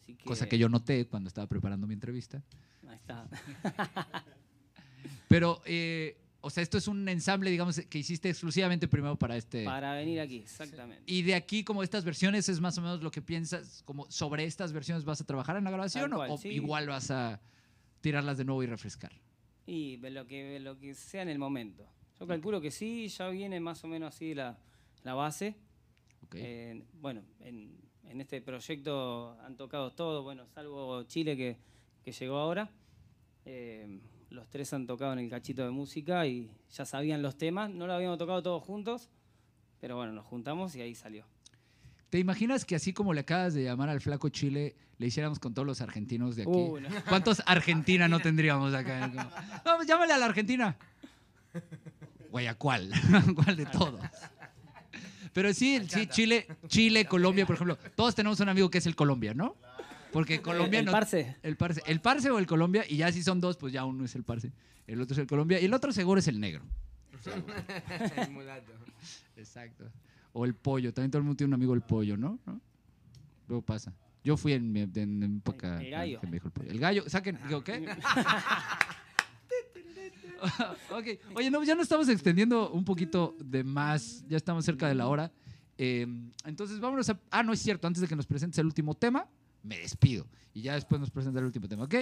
Así 0.00 0.14
que, 0.14 0.24
cosa 0.24 0.48
que 0.48 0.58
yo 0.58 0.70
noté 0.70 1.06
cuando 1.06 1.28
estaba 1.28 1.46
preparando 1.46 1.86
mi 1.86 1.94
entrevista. 1.94 2.42
Ahí 2.88 2.96
está. 2.96 3.28
Pero, 5.28 5.60
eh, 5.66 6.16
o 6.40 6.48
sea, 6.48 6.62
esto 6.62 6.78
es 6.78 6.88
un 6.88 7.06
ensamble, 7.10 7.50
digamos, 7.50 7.78
que 7.78 7.98
hiciste 7.98 8.30
exclusivamente 8.30 8.88
primero 8.88 9.16
para 9.16 9.36
este. 9.36 9.64
Para 9.66 9.92
venir 9.94 10.18
aquí, 10.18 10.38
exactamente. 10.38 11.02
Y 11.04 11.20
de 11.22 11.34
aquí, 11.34 11.62
como 11.62 11.82
estas 11.82 12.04
versiones, 12.04 12.48
es 12.48 12.58
más 12.58 12.78
o 12.78 12.80
menos 12.80 13.02
lo 13.02 13.10
que 13.10 13.20
piensas, 13.20 13.82
como 13.84 14.10
sobre 14.10 14.44
estas 14.44 14.72
versiones 14.72 15.04
vas 15.04 15.20
a 15.20 15.24
trabajar 15.24 15.58
en 15.58 15.64
la 15.64 15.70
grabación 15.70 16.10
cual, 16.10 16.30
o 16.30 16.38
sí. 16.38 16.48
igual 16.48 16.88
vas 16.88 17.10
a 17.10 17.38
tirarlas 18.00 18.38
de 18.38 18.46
nuevo 18.46 18.62
y 18.62 18.66
refrescar. 18.66 19.12
Y 19.66 19.98
lo 19.98 20.26
que, 20.26 20.58
lo 20.58 20.78
que 20.78 20.94
sea 20.94 21.20
en 21.20 21.28
el 21.28 21.38
momento. 21.38 21.86
Yo 22.18 22.26
calculo 22.26 22.62
que 22.62 22.70
sí, 22.70 23.08
ya 23.08 23.28
viene 23.28 23.60
más 23.60 23.84
o 23.84 23.88
menos 23.88 24.14
así 24.14 24.34
la, 24.34 24.58
la 25.04 25.12
base. 25.12 25.54
¿Ok? 26.24 26.34
Eh, 26.36 26.82
bueno, 27.00 27.22
en, 27.40 27.76
en 28.04 28.20
este 28.20 28.40
proyecto 28.40 29.36
han 29.42 29.56
tocado 29.56 29.92
todos, 29.92 30.24
bueno, 30.24 30.46
salvo 30.54 31.02
Chile 31.04 31.36
que, 31.36 31.58
que 32.02 32.12
llegó 32.12 32.36
ahora. 32.38 32.70
Eh, 33.44 34.00
los 34.30 34.48
tres 34.48 34.72
han 34.72 34.86
tocado 34.86 35.12
en 35.14 35.20
el 35.20 35.30
cachito 35.30 35.64
de 35.64 35.70
música 35.70 36.26
y 36.26 36.50
ya 36.70 36.84
sabían 36.84 37.22
los 37.22 37.36
temas. 37.36 37.70
No 37.70 37.86
lo 37.86 37.94
habíamos 37.94 38.18
tocado 38.18 38.42
todos 38.42 38.62
juntos, 38.62 39.08
pero 39.80 39.96
bueno, 39.96 40.12
nos 40.12 40.26
juntamos 40.26 40.74
y 40.76 40.82
ahí 40.82 40.94
salió. 40.94 41.24
¿Te 42.10 42.18
imaginas 42.18 42.64
que 42.64 42.74
así 42.74 42.92
como 42.92 43.12
le 43.12 43.20
acabas 43.20 43.54
de 43.54 43.64
llamar 43.64 43.90
al 43.90 44.00
flaco 44.00 44.30
Chile, 44.30 44.74
le 44.96 45.06
hiciéramos 45.06 45.38
con 45.38 45.52
todos 45.52 45.66
los 45.66 45.80
argentinos 45.82 46.36
de 46.36 46.42
aquí? 46.42 46.50
Uh, 46.50 46.80
no. 46.80 46.88
¿Cuántos 47.08 47.42
Argentina 47.44 48.08
no 48.08 48.20
tendríamos 48.20 48.72
acá? 48.74 49.10
Como, 49.64 49.78
no, 49.78 49.84
llámale 49.84 50.14
a 50.14 50.18
la 50.18 50.26
Argentina. 50.26 50.76
Güey, 52.30 52.46
¿a 52.46 52.54
cuál? 52.54 52.90
¿Cuál 53.34 53.56
de 53.56 53.66
todos? 53.66 54.00
Pero 55.32 55.52
sí, 55.54 55.80
sí, 55.88 56.06
Chile, 56.06 56.46
Chile, 56.68 57.04
Colombia, 57.08 57.46
por 57.46 57.54
ejemplo. 57.56 57.76
Todos 57.94 58.14
tenemos 58.14 58.40
un 58.40 58.48
amigo 58.48 58.70
que 58.70 58.78
es 58.78 58.86
el 58.86 58.96
Colombia, 58.96 59.34
¿no? 59.34 59.56
Porque 60.12 60.40
Colombia 60.40 60.80
el 60.80 60.86
no- 60.86 60.92
parce. 60.92 61.36
El 61.42 61.56
parce, 61.56 61.82
el 61.86 62.00
parce 62.00 62.30
o 62.30 62.38
el 62.38 62.46
Colombia, 62.46 62.84
y 62.88 62.96
ya 62.96 63.12
si 63.12 63.22
son 63.22 63.40
dos, 63.40 63.56
pues 63.56 63.72
ya 63.72 63.84
uno 63.84 64.04
es 64.04 64.14
el 64.14 64.24
parce, 64.24 64.52
el 64.86 65.00
otro 65.00 65.12
es 65.12 65.18
el 65.18 65.26
Colombia, 65.26 65.60
y 65.60 65.66
el 65.66 65.74
otro 65.74 65.92
seguro 65.92 66.18
es 66.18 66.28
el 66.28 66.40
negro. 66.40 66.64
El 68.16 68.30
mulato. 68.30 68.72
Exacto. 69.36 69.90
O 70.32 70.44
el 70.44 70.54
pollo, 70.54 70.92
también 70.94 71.10
todo 71.10 71.18
el 71.18 71.24
mundo 71.24 71.36
tiene 71.36 71.48
un 71.48 71.54
amigo 71.54 71.74
el 71.74 71.80
pollo, 71.80 72.16
¿no? 72.16 72.38
¿No? 72.46 72.60
Luego 73.48 73.62
pasa. 73.62 73.92
Yo 74.22 74.36
fui 74.36 74.52
en, 74.52 74.70
mi- 74.72 74.82
en, 74.82 75.22
en 75.22 75.36
época 75.38 75.80
El 75.82 75.90
gallo. 75.90 76.20
que 76.20 76.26
me 76.26 76.32
dijo 76.34 76.46
el 76.48 76.52
pollo. 76.52 76.70
El 76.70 76.78
gallo, 76.78 77.04
saquen, 77.08 77.38
digo, 77.48 77.62
¿qué? 77.64 77.88
ok, 80.90 81.06
oye, 81.34 81.50
no, 81.50 81.62
ya 81.64 81.74
nos 81.74 81.84
estamos 81.84 82.08
extendiendo 82.08 82.70
un 82.70 82.84
poquito 82.84 83.36
de 83.38 83.64
más, 83.64 84.24
ya 84.28 84.36
estamos 84.36 84.64
cerca 84.64 84.88
de 84.88 84.94
la 84.94 85.06
hora. 85.06 85.32
Eh, 85.76 86.06
entonces 86.44 86.80
vámonos 86.80 87.08
a... 87.08 87.20
Ah, 87.30 87.42
no 87.42 87.52
es 87.52 87.60
cierto, 87.60 87.86
antes 87.86 88.00
de 88.00 88.08
que 88.08 88.16
nos 88.16 88.26
presentes 88.26 88.58
el 88.58 88.66
último 88.66 88.94
tema, 88.94 89.28
me 89.62 89.78
despido. 89.78 90.26
Y 90.52 90.62
ya 90.62 90.74
después 90.74 91.00
nos 91.00 91.10
presenta 91.10 91.38
el 91.40 91.46
último 91.46 91.68
tema, 91.68 91.84
¿ok? 91.84 91.94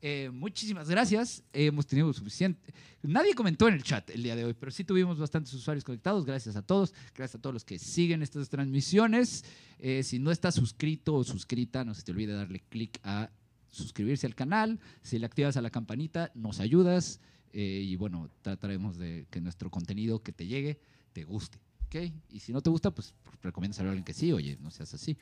Eh, 0.00 0.30
muchísimas 0.32 0.88
gracias. 0.88 1.42
hemos 1.52 1.86
tenido 1.86 2.12
suficiente. 2.12 2.72
Nadie 3.02 3.34
comentó 3.34 3.68
en 3.68 3.74
el 3.74 3.82
chat 3.82 4.08
el 4.10 4.22
día 4.22 4.36
de 4.36 4.44
hoy, 4.44 4.54
pero 4.54 4.70
sí 4.70 4.84
tuvimos 4.84 5.18
bastantes 5.18 5.52
usuarios 5.52 5.84
conectados. 5.84 6.24
Gracias 6.24 6.56
a 6.56 6.62
todos. 6.62 6.94
Gracias 7.14 7.36
a 7.36 7.42
todos 7.42 7.54
los 7.54 7.64
que 7.64 7.78
siguen 7.78 8.22
estas 8.22 8.48
transmisiones. 8.48 9.44
Eh, 9.78 10.02
si 10.02 10.18
no 10.18 10.30
estás 10.30 10.54
suscrito 10.54 11.14
o 11.14 11.24
suscrita, 11.24 11.84
no 11.84 11.94
se 11.94 12.02
te 12.02 12.12
olvide 12.12 12.32
darle 12.32 12.62
clic 12.68 13.00
a 13.02 13.30
suscribirse 13.70 14.26
al 14.26 14.34
canal. 14.34 14.78
Si 15.02 15.18
le 15.18 15.26
activas 15.26 15.56
a 15.56 15.62
la 15.62 15.70
campanita, 15.70 16.30
nos 16.34 16.60
ayudas. 16.60 17.20
Eh, 17.52 17.82
y 17.84 17.96
bueno, 17.96 18.30
trataremos 18.42 18.98
de 18.98 19.26
que 19.30 19.40
nuestro 19.40 19.70
contenido 19.70 20.22
que 20.22 20.32
te 20.32 20.46
llegue 20.46 20.80
te 21.12 21.24
guste. 21.24 21.58
¿ok? 21.86 22.12
Y 22.30 22.40
si 22.40 22.52
no 22.52 22.60
te 22.60 22.70
gusta, 22.70 22.90
pues 22.90 23.14
recomiendas 23.42 23.80
a 23.80 23.82
alguien 23.82 24.04
que 24.04 24.14
sí. 24.14 24.32
Oye, 24.32 24.58
no 24.60 24.70
seas 24.70 24.94
así. 24.94 25.16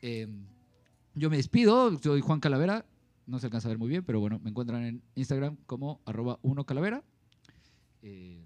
Eh, 0.00 0.28
yo 1.14 1.30
me 1.30 1.36
despido. 1.36 1.98
Soy 1.98 2.20
Juan 2.20 2.40
Calavera. 2.40 2.84
No 3.26 3.38
se 3.38 3.46
alcanza 3.46 3.68
a 3.68 3.70
ver 3.70 3.78
muy 3.78 3.88
bien, 3.88 4.04
pero 4.04 4.20
bueno, 4.20 4.38
me 4.40 4.50
encuentran 4.50 4.84
en 4.84 5.02
Instagram 5.14 5.56
como 5.66 6.02
arroba 6.04 6.38
uno 6.42 6.66
calavera. 6.66 7.02
Eh, 8.02 8.44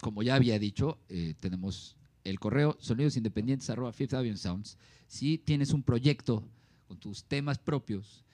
como 0.00 0.22
ya 0.22 0.34
había 0.34 0.58
dicho, 0.58 0.98
eh, 1.08 1.34
tenemos 1.38 1.96
el 2.24 2.40
correo 2.40 2.76
sonidosindependientes 2.80 3.70
arroba 3.70 3.92
Fifth 3.92 4.14
Sounds. 4.36 4.78
Si 5.06 5.38
tienes 5.38 5.72
un 5.72 5.84
proyecto 5.84 6.44
con 6.88 6.98
tus 6.98 7.24
temas 7.24 7.58
propios 7.58 8.24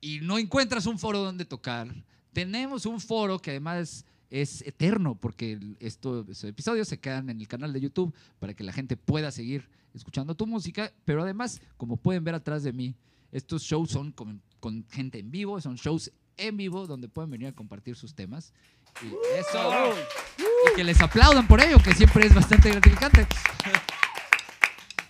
y 0.00 0.20
no 0.20 0.38
encuentras 0.38 0.86
un 0.86 0.98
foro 0.98 1.18
donde 1.18 1.44
tocar, 1.44 2.04
tenemos 2.32 2.86
un 2.86 3.00
foro 3.00 3.38
que 3.38 3.50
además 3.50 4.04
es 4.30 4.62
eterno 4.62 5.14
porque 5.14 5.58
estos 5.78 6.44
episodios 6.44 6.88
se 6.88 6.98
quedan 6.98 7.28
en 7.28 7.40
el 7.40 7.48
canal 7.48 7.72
de 7.72 7.80
YouTube 7.80 8.14
para 8.38 8.54
que 8.54 8.64
la 8.64 8.72
gente 8.72 8.96
pueda 8.96 9.30
seguir 9.30 9.68
escuchando 9.94 10.34
tu 10.34 10.46
música, 10.46 10.92
pero 11.04 11.22
además, 11.22 11.60
como 11.76 11.98
pueden 11.98 12.24
ver 12.24 12.34
atrás 12.34 12.62
de 12.62 12.72
mí, 12.72 12.94
estos 13.30 13.62
shows 13.62 13.90
son 13.90 14.10
con, 14.12 14.40
con 14.58 14.86
gente 14.90 15.18
en 15.18 15.30
vivo, 15.30 15.60
son 15.60 15.76
shows 15.76 16.10
en 16.38 16.56
vivo 16.56 16.86
donde 16.86 17.08
pueden 17.08 17.30
venir 17.30 17.48
a 17.48 17.52
compartir 17.52 17.94
sus 17.94 18.14
temas. 18.14 18.54
Y 19.02 19.08
eso, 19.38 19.94
y 20.38 20.76
que 20.76 20.84
les 20.84 21.00
aplaudan 21.00 21.46
por 21.46 21.60
ello, 21.60 21.78
que 21.82 21.94
siempre 21.94 22.26
es 22.26 22.34
bastante 22.34 22.70
gratificante. 22.70 23.26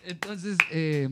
Entonces, 0.04 0.58
eh, 0.70 1.08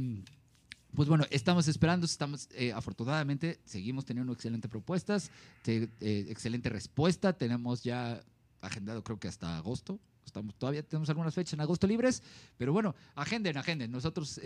pues 0.94 1.08
bueno, 1.08 1.24
estamos 1.30 1.68
esperando, 1.68 2.06
estamos, 2.06 2.48
eh, 2.52 2.72
afortunadamente, 2.72 3.60
seguimos 3.64 4.04
teniendo 4.04 4.32
excelentes 4.32 4.70
propuestas, 4.70 5.30
eh, 5.66 5.88
excelente 6.28 6.68
respuesta, 6.68 7.32
tenemos 7.32 7.82
ya 7.82 8.22
agendado 8.60 9.02
creo 9.02 9.18
que 9.18 9.28
hasta 9.28 9.56
agosto, 9.56 9.98
estamos, 10.24 10.54
todavía 10.56 10.82
tenemos 10.82 11.08
algunas 11.08 11.34
fechas 11.34 11.54
en 11.54 11.60
agosto 11.60 11.86
libres, 11.86 12.22
pero 12.56 12.72
bueno, 12.72 12.94
agenden, 13.14 13.56
agenden, 13.56 13.90
nosotros 13.90 14.40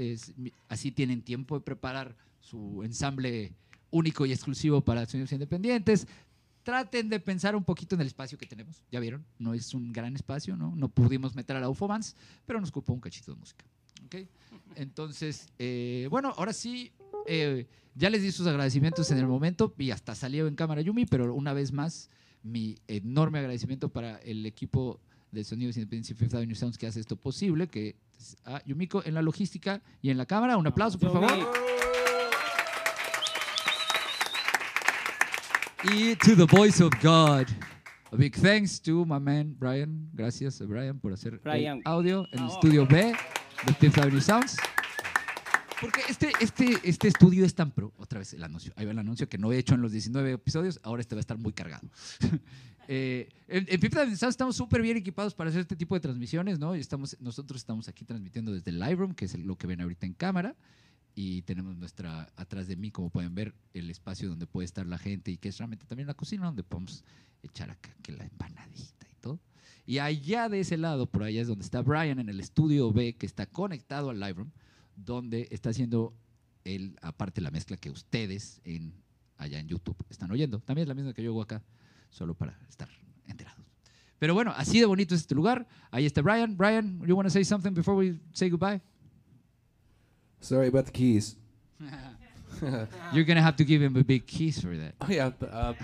así 0.68 0.92
tienen 0.92 1.22
tiempo 1.22 1.58
de 1.58 1.64
preparar 1.64 2.16
su 2.40 2.82
ensamble 2.84 3.52
único 3.90 4.26
y 4.26 4.32
exclusivo 4.32 4.80
para 4.82 5.06
sonidos 5.06 5.32
independientes. 5.32 6.06
Traten 6.62 7.08
de 7.10 7.20
pensar 7.20 7.54
un 7.54 7.62
poquito 7.62 7.94
en 7.94 8.00
el 8.00 8.06
espacio 8.06 8.38
que 8.38 8.46
tenemos, 8.46 8.82
ya 8.90 8.98
vieron, 8.98 9.24
no 9.38 9.54
es 9.54 9.74
un 9.74 9.92
gran 9.92 10.14
espacio, 10.16 10.56
¿no? 10.56 10.74
No 10.74 10.88
pudimos 10.88 11.34
meter 11.34 11.56
a 11.56 11.60
la 11.60 11.68
UFOBANS, 11.68 12.16
pero 12.46 12.60
nos 12.60 12.70
ocupó 12.70 12.92
un 12.92 13.00
cachito 13.00 13.32
de 13.32 13.38
música. 13.38 13.64
¿ok? 14.06 14.16
Entonces, 14.76 15.48
eh, 15.58 16.08
bueno, 16.10 16.34
ahora 16.36 16.52
sí, 16.52 16.92
eh, 17.26 17.66
ya 17.94 18.10
les 18.10 18.22
di 18.22 18.32
sus 18.32 18.46
agradecimientos 18.46 19.10
en 19.10 19.18
el 19.18 19.26
momento 19.26 19.74
y 19.78 19.90
hasta 19.90 20.14
salió 20.14 20.46
en 20.46 20.56
cámara 20.56 20.80
Yumi, 20.80 21.06
pero 21.06 21.32
una 21.34 21.52
vez 21.52 21.72
más, 21.72 22.10
mi 22.42 22.76
enorme 22.88 23.38
agradecimiento 23.38 23.88
para 23.88 24.18
el 24.18 24.44
equipo 24.46 25.00
de 25.30 25.44
Sonidos 25.44 25.76
Independientes 25.76 26.10
y 26.10 26.14
Fifth 26.14 26.34
Avenue 26.34 26.54
Sounds 26.54 26.78
que 26.78 26.86
hace 26.86 27.00
esto 27.00 27.16
posible, 27.16 27.68
que 27.68 27.96
es 28.18 28.36
a 28.44 28.62
Yumiko 28.64 29.02
en 29.04 29.14
la 29.14 29.22
logística 29.22 29.82
y 30.00 30.10
en 30.10 30.16
la 30.16 30.26
cámara. 30.26 30.56
Un 30.56 30.66
aplauso, 30.66 30.98
por 30.98 31.12
favor. 31.12 31.52
Y 35.92 36.16
to 36.16 36.34
the 36.34 36.46
voice 36.46 36.82
of 36.82 36.90
God. 37.02 37.46
A 38.10 38.16
big 38.16 38.34
thanks 38.34 38.80
to 38.80 39.04
my 39.04 39.18
man 39.18 39.54
Brian. 39.58 40.08
Gracias 40.14 40.60
a 40.60 40.66
Brian 40.66 40.98
por 40.98 41.12
hacer 41.12 41.40
Brian. 41.42 41.78
el 41.78 41.82
audio 41.84 42.26
en 42.32 42.38
el 42.38 42.38
Vamos. 42.38 42.54
estudio 42.54 42.86
B 42.86 43.12
de 43.64 44.02
Avenue 44.02 44.20
Sounds. 44.20 44.56
Porque 45.80 46.02
este, 46.08 46.32
este, 46.40 46.78
este 46.84 47.08
estudio 47.08 47.44
es 47.44 47.54
tan 47.54 47.70
pro. 47.70 47.92
Otra 47.96 48.18
vez 48.18 48.32
el 48.34 48.44
anuncio. 48.44 48.72
Ahí 48.76 48.84
va 48.84 48.92
el 48.92 48.98
anuncio 48.98 49.28
que 49.28 49.38
no 49.38 49.52
he 49.52 49.58
hecho 49.58 49.74
en 49.74 49.80
los 49.80 49.92
19 49.92 50.32
episodios. 50.32 50.80
Ahora 50.82 51.00
este 51.00 51.14
va 51.14 51.20
a 51.20 51.20
estar 51.20 51.38
muy 51.38 51.52
cargado. 51.52 51.88
Eh, 52.86 53.30
en, 53.48 53.64
en 53.66 53.96
Avenue 53.96 54.14
Sounds 54.14 54.34
estamos 54.34 54.56
súper 54.56 54.82
bien 54.82 54.98
equipados 54.98 55.34
para 55.34 55.48
hacer 55.48 55.62
este 55.62 55.74
tipo 55.74 55.94
de 55.94 56.02
transmisiones, 56.02 56.58
¿no? 56.58 56.76
Y 56.76 56.80
Estamos, 56.80 57.16
nosotros 57.18 57.62
estamos 57.62 57.88
aquí 57.88 58.04
transmitiendo 58.04 58.52
desde 58.52 58.70
el 58.72 58.78
Live 58.78 58.96
Room, 58.96 59.14
que 59.14 59.24
es 59.24 59.38
lo 59.38 59.56
que 59.56 59.66
ven 59.66 59.80
ahorita 59.80 60.04
en 60.04 60.12
cámara. 60.12 60.54
Y 61.14 61.40
tenemos 61.42 61.78
nuestra, 61.78 62.30
atrás 62.36 62.68
de 62.68 62.76
mí, 62.76 62.90
como 62.90 63.08
pueden 63.08 63.34
ver, 63.34 63.54
el 63.72 63.88
espacio 63.88 64.28
donde 64.28 64.46
puede 64.46 64.66
estar 64.66 64.84
la 64.84 64.98
gente 64.98 65.30
y 65.30 65.38
que 65.38 65.48
es 65.48 65.56
realmente 65.56 65.86
también 65.86 66.06
la 66.06 66.12
cocina, 66.12 66.44
donde 66.44 66.62
podemos 66.62 67.04
echar 67.42 67.70
acá 67.70 67.88
la 68.08 68.24
empanadita 68.24 69.06
y 69.10 69.14
todo. 69.22 69.40
Y 69.86 69.98
allá 69.98 70.48
de 70.48 70.60
ese 70.60 70.76
lado, 70.76 71.06
por 71.06 71.22
allá 71.22 71.42
es 71.42 71.48
donde 71.48 71.64
está 71.64 71.82
Brian 71.82 72.18
en 72.18 72.28
el 72.28 72.40
estudio 72.40 72.92
B, 72.92 73.16
que 73.16 73.26
está 73.26 73.46
conectado 73.46 74.10
al 74.10 74.18
Live 74.18 74.34
Room, 74.34 74.52
donde 74.96 75.48
está 75.50 75.70
haciendo 75.70 76.14
el, 76.64 76.96
aparte 77.02 77.40
la 77.40 77.50
mezcla 77.50 77.76
que 77.76 77.90
ustedes 77.90 78.60
en, 78.64 78.94
allá 79.36 79.58
en 79.58 79.68
YouTube 79.68 79.96
están 80.08 80.30
oyendo. 80.30 80.60
También 80.60 80.84
es 80.84 80.88
la 80.88 80.94
misma 80.94 81.12
que 81.12 81.22
yo 81.22 81.30
hago 81.32 81.42
acá, 81.42 81.62
solo 82.08 82.34
para 82.34 82.58
estar 82.68 82.88
enterados. 83.26 83.64
Pero 84.18 84.32
bueno, 84.32 84.52
así 84.56 84.80
de 84.80 84.86
bonito 84.86 85.14
es 85.14 85.22
este 85.22 85.34
lugar. 85.34 85.66
Ahí 85.90 86.06
está 86.06 86.22
Brian. 86.22 86.56
Brian, 86.56 87.00
you 87.06 87.14
want 87.14 87.26
to 87.26 87.30
say 87.30 87.44
something 87.44 87.74
before 87.74 87.96
we 87.96 88.18
say 88.32 88.48
goodbye? 88.48 88.80
Sorry 90.40 90.68
about 90.68 90.86
the 90.86 90.92
keys. 90.92 91.36
You're 93.12 93.26
to 93.26 93.42
have 93.42 93.56
to 93.56 93.64
give 93.64 93.82
him 93.82 93.96
a 93.96 94.04
big 94.04 94.26
kiss 94.26 94.60
for 94.60 94.76
that. 94.76 94.94
Oh 95.00 95.06
yeah, 95.10 95.30
uh, 95.42 95.74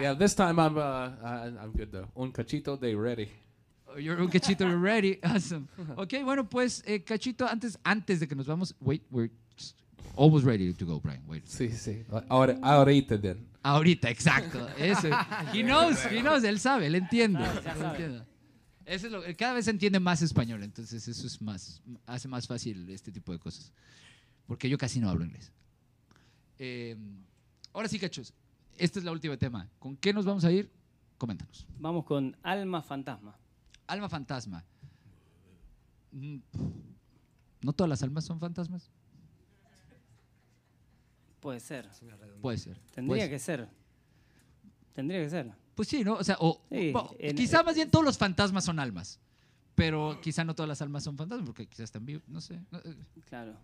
yeah. 0.00 0.14
This 0.14 0.34
time 0.34 0.58
I'm 0.58 0.78
uh, 0.78 1.10
I'm 1.22 1.72
good 1.76 1.92
though. 1.92 2.08
Un 2.16 2.32
cachito 2.32 2.80
de 2.80 2.94
ready. 2.94 3.28
You're 3.98 4.20
un 4.20 4.28
cachito 4.28 4.66
ready. 4.80 5.18
Awesome. 5.22 5.66
Ok, 5.96 6.14
bueno, 6.24 6.48
pues, 6.48 6.82
eh, 6.86 7.02
cachito, 7.02 7.46
antes, 7.46 7.78
antes 7.84 8.20
de 8.20 8.28
que 8.28 8.34
nos 8.34 8.46
vamos, 8.46 8.74
wait, 8.80 9.02
we're 9.10 9.30
almost 10.16 10.44
ready 10.44 10.72
to 10.72 10.86
go, 10.86 11.00
Brian. 11.00 11.22
Wait. 11.26 11.46
Sí, 11.46 11.70
sí. 11.70 12.04
Ahora, 12.28 12.58
ahorita 12.62 13.20
then. 13.20 13.46
Ahorita, 13.62 14.10
exacto. 14.10 14.68
Eso. 14.76 15.08
He 15.52 15.62
knows, 15.64 16.04
he 16.06 16.20
knows, 16.20 16.44
él 16.44 16.58
sabe, 16.58 16.86
él 16.86 16.94
entiende. 16.96 17.42
él 17.42 17.82
entiende. 17.82 18.22
Eso 18.84 19.06
es 19.06 19.12
lo, 19.12 19.22
cada 19.38 19.54
vez 19.54 19.66
entiende 19.68 19.98
más 19.98 20.20
español, 20.20 20.62
entonces 20.62 21.08
eso 21.08 21.26
es 21.26 21.40
más, 21.40 21.80
hace 22.04 22.28
más 22.28 22.46
fácil 22.46 22.88
este 22.90 23.10
tipo 23.10 23.32
de 23.32 23.38
cosas. 23.38 23.72
Porque 24.46 24.68
yo 24.68 24.76
casi 24.76 25.00
no 25.00 25.08
hablo 25.08 25.24
inglés. 25.24 25.50
Eh, 26.58 26.94
ahora 27.72 27.88
sí, 27.88 27.98
cachos, 27.98 28.34
este 28.76 28.98
es 28.98 29.04
la 29.04 29.12
última 29.12 29.36
tema. 29.38 29.70
¿Con 29.78 29.96
qué 29.96 30.12
nos 30.12 30.26
vamos 30.26 30.44
a 30.44 30.52
ir? 30.52 30.70
Coméntanos. 31.16 31.66
Vamos 31.78 32.04
con 32.04 32.36
Alma 32.42 32.82
Fantasma. 32.82 33.38
Alma 33.86 34.08
fantasma. 34.08 34.64
Mm, 36.12 36.38
¿No 37.62 37.72
todas 37.72 37.88
las 37.88 38.02
almas 38.02 38.24
son 38.24 38.38
fantasmas? 38.40 38.90
Puede 41.40 41.60
ser. 41.60 41.88
Puede 42.40 42.58
ser. 42.58 42.78
Tendría 42.94 43.06
puede 43.24 43.30
que 43.30 43.38
ser. 43.38 43.68
Tendría 44.94 45.20
que 45.22 45.30
ser. 45.30 45.52
Pues 45.74 45.88
sí, 45.88 46.04
¿no? 46.04 46.14
O 46.14 46.24
sea, 46.24 46.36
o, 46.40 46.62
Sí, 46.70 46.92
bueno, 46.92 47.10
en- 47.18 47.36
quizá 47.36 47.62
más 47.62 47.74
bien 47.74 47.90
todos 47.90 48.04
los 48.04 48.16
fantasmas 48.16 48.64
son 48.64 48.78
almas. 48.78 49.18
Pero 49.74 50.20
quizá 50.22 50.44
no 50.44 50.54
todas 50.54 50.68
las 50.68 50.80
almas 50.82 51.02
son 51.02 51.16
fantasmas 51.16 51.46
porque 51.46 51.66
quizás 51.66 51.84
están 51.84 52.06
vivos, 52.06 52.22
no 52.28 52.40
sé. 52.40 52.54
Eh, 52.84 52.94
Claro. 53.28 53.56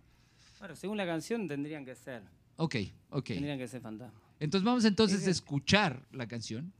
Bueno, 0.58 0.74
según 0.76 0.96
la 0.96 1.06
canción 1.06 1.46
tendrían 1.48 1.84
que 1.84 1.94
ser. 1.94 2.22
Ok, 2.56 2.76
ok. 3.10 3.24
Tendrían 3.26 3.58
que 3.58 3.68
ser 3.68 3.80
fantasmas. 3.80 4.20
Entonces 4.40 4.64
vamos 4.64 4.84
entonces 4.84 5.26
a 5.26 5.30
escuchar 5.30 6.02
la 6.12 6.26
canción 6.26 6.72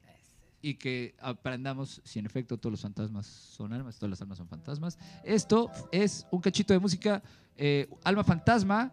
y 0.63 0.75
que 0.75 1.15
aprendamos 1.21 2.01
si 2.05 2.19
en 2.19 2.27
efecto 2.27 2.59
todos 2.59 2.73
los 2.73 2.81
fantasmas 2.81 3.27
son 3.27 3.73
almas, 3.73 3.97
todas 3.97 4.11
las 4.11 4.21
almas 4.21 4.39
son 4.39 4.49
fantasmas. 4.49 4.99
Esto 5.25 5.71
es 5.91 6.27
un 6.31 6.41
cachito 6.41 6.73
de 6.73 6.79
música, 6.79 7.23
eh, 7.57 7.89
Alma 8.05 8.25
Fantasma, 8.25 8.93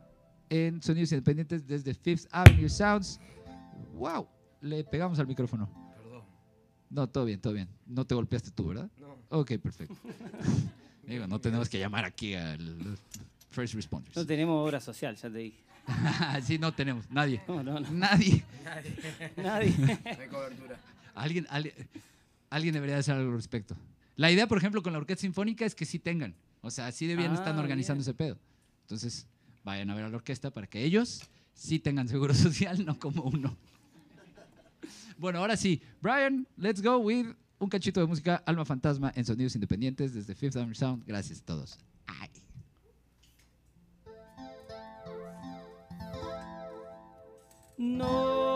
en 0.50 0.82
Sonidos 0.82 1.12
Independientes 1.12 1.68
desde 1.68 1.94
Fifth 1.94 2.28
Avenue 2.32 2.70
Sounds. 2.70 3.20
¡Wow! 3.96 4.28
Le 4.62 4.84
pegamos 4.84 5.20
al 5.20 5.28
micrófono. 5.28 5.70
Perdón. 5.96 6.24
No, 6.90 7.08
todo 7.10 7.26
bien, 7.26 7.42
todo 7.42 7.54
bien. 7.54 7.68
No 7.86 8.06
te 8.06 8.16
golpeaste 8.16 8.52
tú, 8.52 8.70
¿verdad? 8.70 8.90
No. 8.98 9.18
Ok, 9.30 9.54
perfecto. 9.58 9.96
Digo, 11.04 11.28
no 11.28 11.40
tenemos 11.40 11.70
que 11.70 11.80
llamar 11.80 12.06
aquí 12.06 12.34
al 12.34 12.98
First 13.50 13.74
Responders. 13.74 14.16
No 14.16 14.26
tenemos 14.26 14.66
obra 14.66 14.80
social, 14.80 15.16
ya 15.16 15.30
te 15.30 15.38
dije. 15.38 15.64
sí, 16.44 16.58
no 16.58 16.74
tenemos. 16.74 17.10
Nadie. 17.10 17.42
No, 17.48 17.64
no, 17.64 17.80
no. 17.80 17.92
Nadie. 17.92 18.44
Nadie. 19.38 19.74
No 19.78 20.22
hay 20.22 20.28
cobertura. 20.30 20.80
Alguien, 21.18 21.48
alguien, 21.50 21.74
alguien 22.50 22.74
debería 22.74 22.98
hacer 22.98 23.16
algo 23.16 23.32
al 23.32 23.36
respecto. 23.38 23.76
La 24.16 24.32
idea, 24.32 24.48
por 24.48 24.58
ejemplo, 24.58 24.82
con 24.84 24.94
la 24.94 25.00
Orquesta 25.00 25.22
Sinfónica 25.22 25.66
es 25.66 25.74
que 25.76 25.86
sí 25.86 26.00
tengan. 26.00 26.36
O 26.62 26.72
sea, 26.72 26.88
así 26.88 27.08
de 27.08 27.16
bien 27.16 27.32
Ah, 27.32 27.36
están 27.36 27.58
organizando 27.58 28.00
bien. 28.00 28.10
ese 28.10 28.14
pedo. 28.14 28.38
Entonces, 28.82 29.26
vayan 29.64 29.90
a 29.90 29.96
ver 29.96 30.06
a 30.06 30.10
la 30.10 30.16
orquesta 30.16 30.52
para 30.52 30.68
que 30.68 30.84
ellos 30.84 31.22
sí 31.54 31.80
tengan 31.80 32.08
seguro 32.08 32.34
social, 32.36 32.86
no 32.86 32.98
como 33.00 33.24
uno. 33.24 33.56
Bueno, 35.18 35.40
ahora 35.40 35.58
sí. 35.58 35.82
Brian, 36.02 36.48
let's 36.58 36.82
go 36.82 36.98
with 36.98 37.28
un 37.60 37.70
cachito 37.70 38.00
de 38.00 38.06
música 38.06 38.44
Alma 38.46 38.64
Fantasma 38.66 39.12
en 39.16 39.26
Sonidos 39.26 39.56
Independientes 39.56 40.14
desde 40.14 40.36
Fifth 40.36 40.56
Avenue 40.56 40.76
Sound. 40.76 41.04
Gracias 41.06 41.40
a 41.42 41.46
todos. 41.46 41.78
Ay. 42.06 42.30
No, 47.78 48.47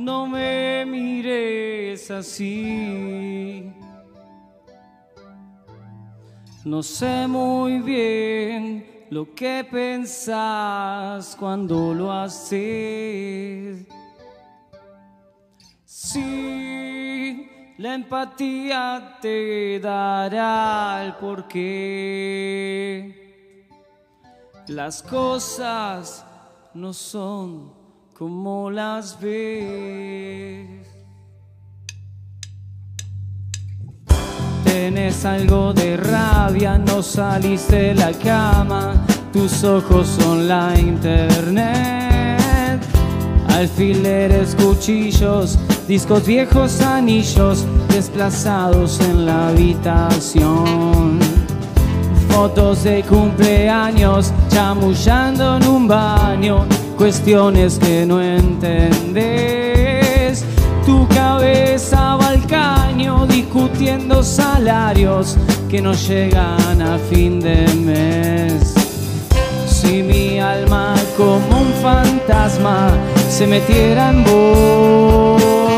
no 0.00 0.26
me 0.26 0.84
mires 0.86 2.10
así. 2.10 3.70
No 6.64 6.82
sé 6.82 7.26
muy 7.28 7.80
bien 7.80 9.06
lo 9.10 9.34
que 9.34 9.66
pensás 9.70 11.36
cuando 11.38 11.92
lo 11.92 12.10
haces. 12.12 13.86
Sí, 15.84 17.50
la 17.76 17.94
empatía 17.94 19.18
te 19.20 19.78
dará 19.80 21.04
el 21.04 21.12
porqué. 21.16 22.40
Las 24.68 25.02
cosas 25.02 26.24
no 26.72 26.94
son 26.94 27.79
como 28.20 28.70
las 28.70 29.18
ves. 29.18 30.86
Tenés 34.62 35.24
algo 35.24 35.72
de 35.72 35.96
rabia, 35.96 36.76
no 36.76 37.02
saliste 37.02 37.76
de 37.76 37.94
la 37.94 38.12
cama, 38.12 38.92
tus 39.32 39.64
ojos 39.64 40.06
son 40.06 40.46
la 40.46 40.78
internet. 40.78 42.82
Alfileres, 43.54 44.54
cuchillos, 44.54 45.58
discos 45.88 46.26
viejos, 46.26 46.82
anillos 46.82 47.64
desplazados 47.88 49.00
en 49.00 49.24
la 49.24 49.48
habitación. 49.48 51.18
Fotos 52.28 52.84
de 52.84 53.02
cumpleaños, 53.02 54.34
chamullando 54.50 55.56
en 55.56 55.66
un 55.66 55.88
baño, 55.88 56.66
cuestiones 57.00 57.78
que 57.78 58.04
no 58.04 58.20
entendés. 58.20 59.24
Tu 60.84 61.08
cabeza 61.08 62.16
va 62.16 62.28
al 62.28 62.46
caño 62.46 63.26
discutiendo 63.26 64.22
salarios 64.22 65.38
que 65.70 65.80
no 65.80 65.94
llegan 65.94 66.82
a 66.82 66.98
fin 66.98 67.40
de 67.40 67.66
mes. 67.74 68.74
Si 69.66 70.02
mi 70.02 70.38
alma 70.40 70.94
como 71.16 71.60
un 71.62 71.72
fantasma 71.82 72.90
se 73.30 73.46
metiera 73.46 74.10
en 74.10 74.22
vos, 74.22 75.69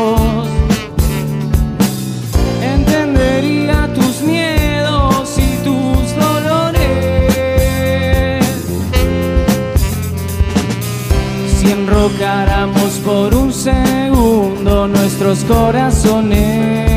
Si 12.03 12.07
enrocáramos 12.07 12.99
por 12.99 13.33
un 13.33 13.53
segundo 13.53 14.89
nuestros 14.89 15.45
corazones, 15.45 16.92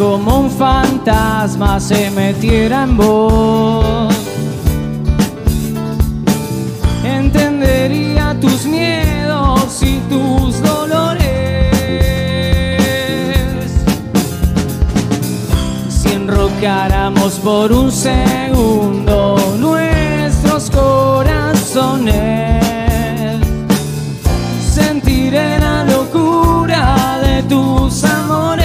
como 0.00 0.40
un 0.40 0.50
fantasma 0.50 1.78
se 1.78 2.10
metiera 2.10 2.84
en 2.84 2.96
vos. 2.96 4.14
Entendería 7.04 8.34
tus 8.40 8.64
miedos 8.64 9.82
y 9.82 9.98
tus 10.08 10.62
dolores. 10.62 11.20
Si 15.90 16.08
enrocáramos 16.12 17.34
por 17.34 17.70
un 17.70 17.92
segundo 17.92 19.36
nuestros 19.58 20.70
corazones, 20.70 22.16
sentiré 24.72 25.58
la 25.58 25.84
locura 25.84 27.18
de 27.22 27.42
tus 27.42 28.02
amores. 28.04 28.59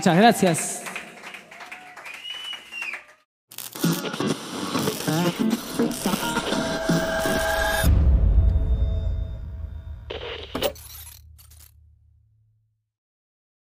Muchas 0.00 0.16
gracias. 0.16 0.79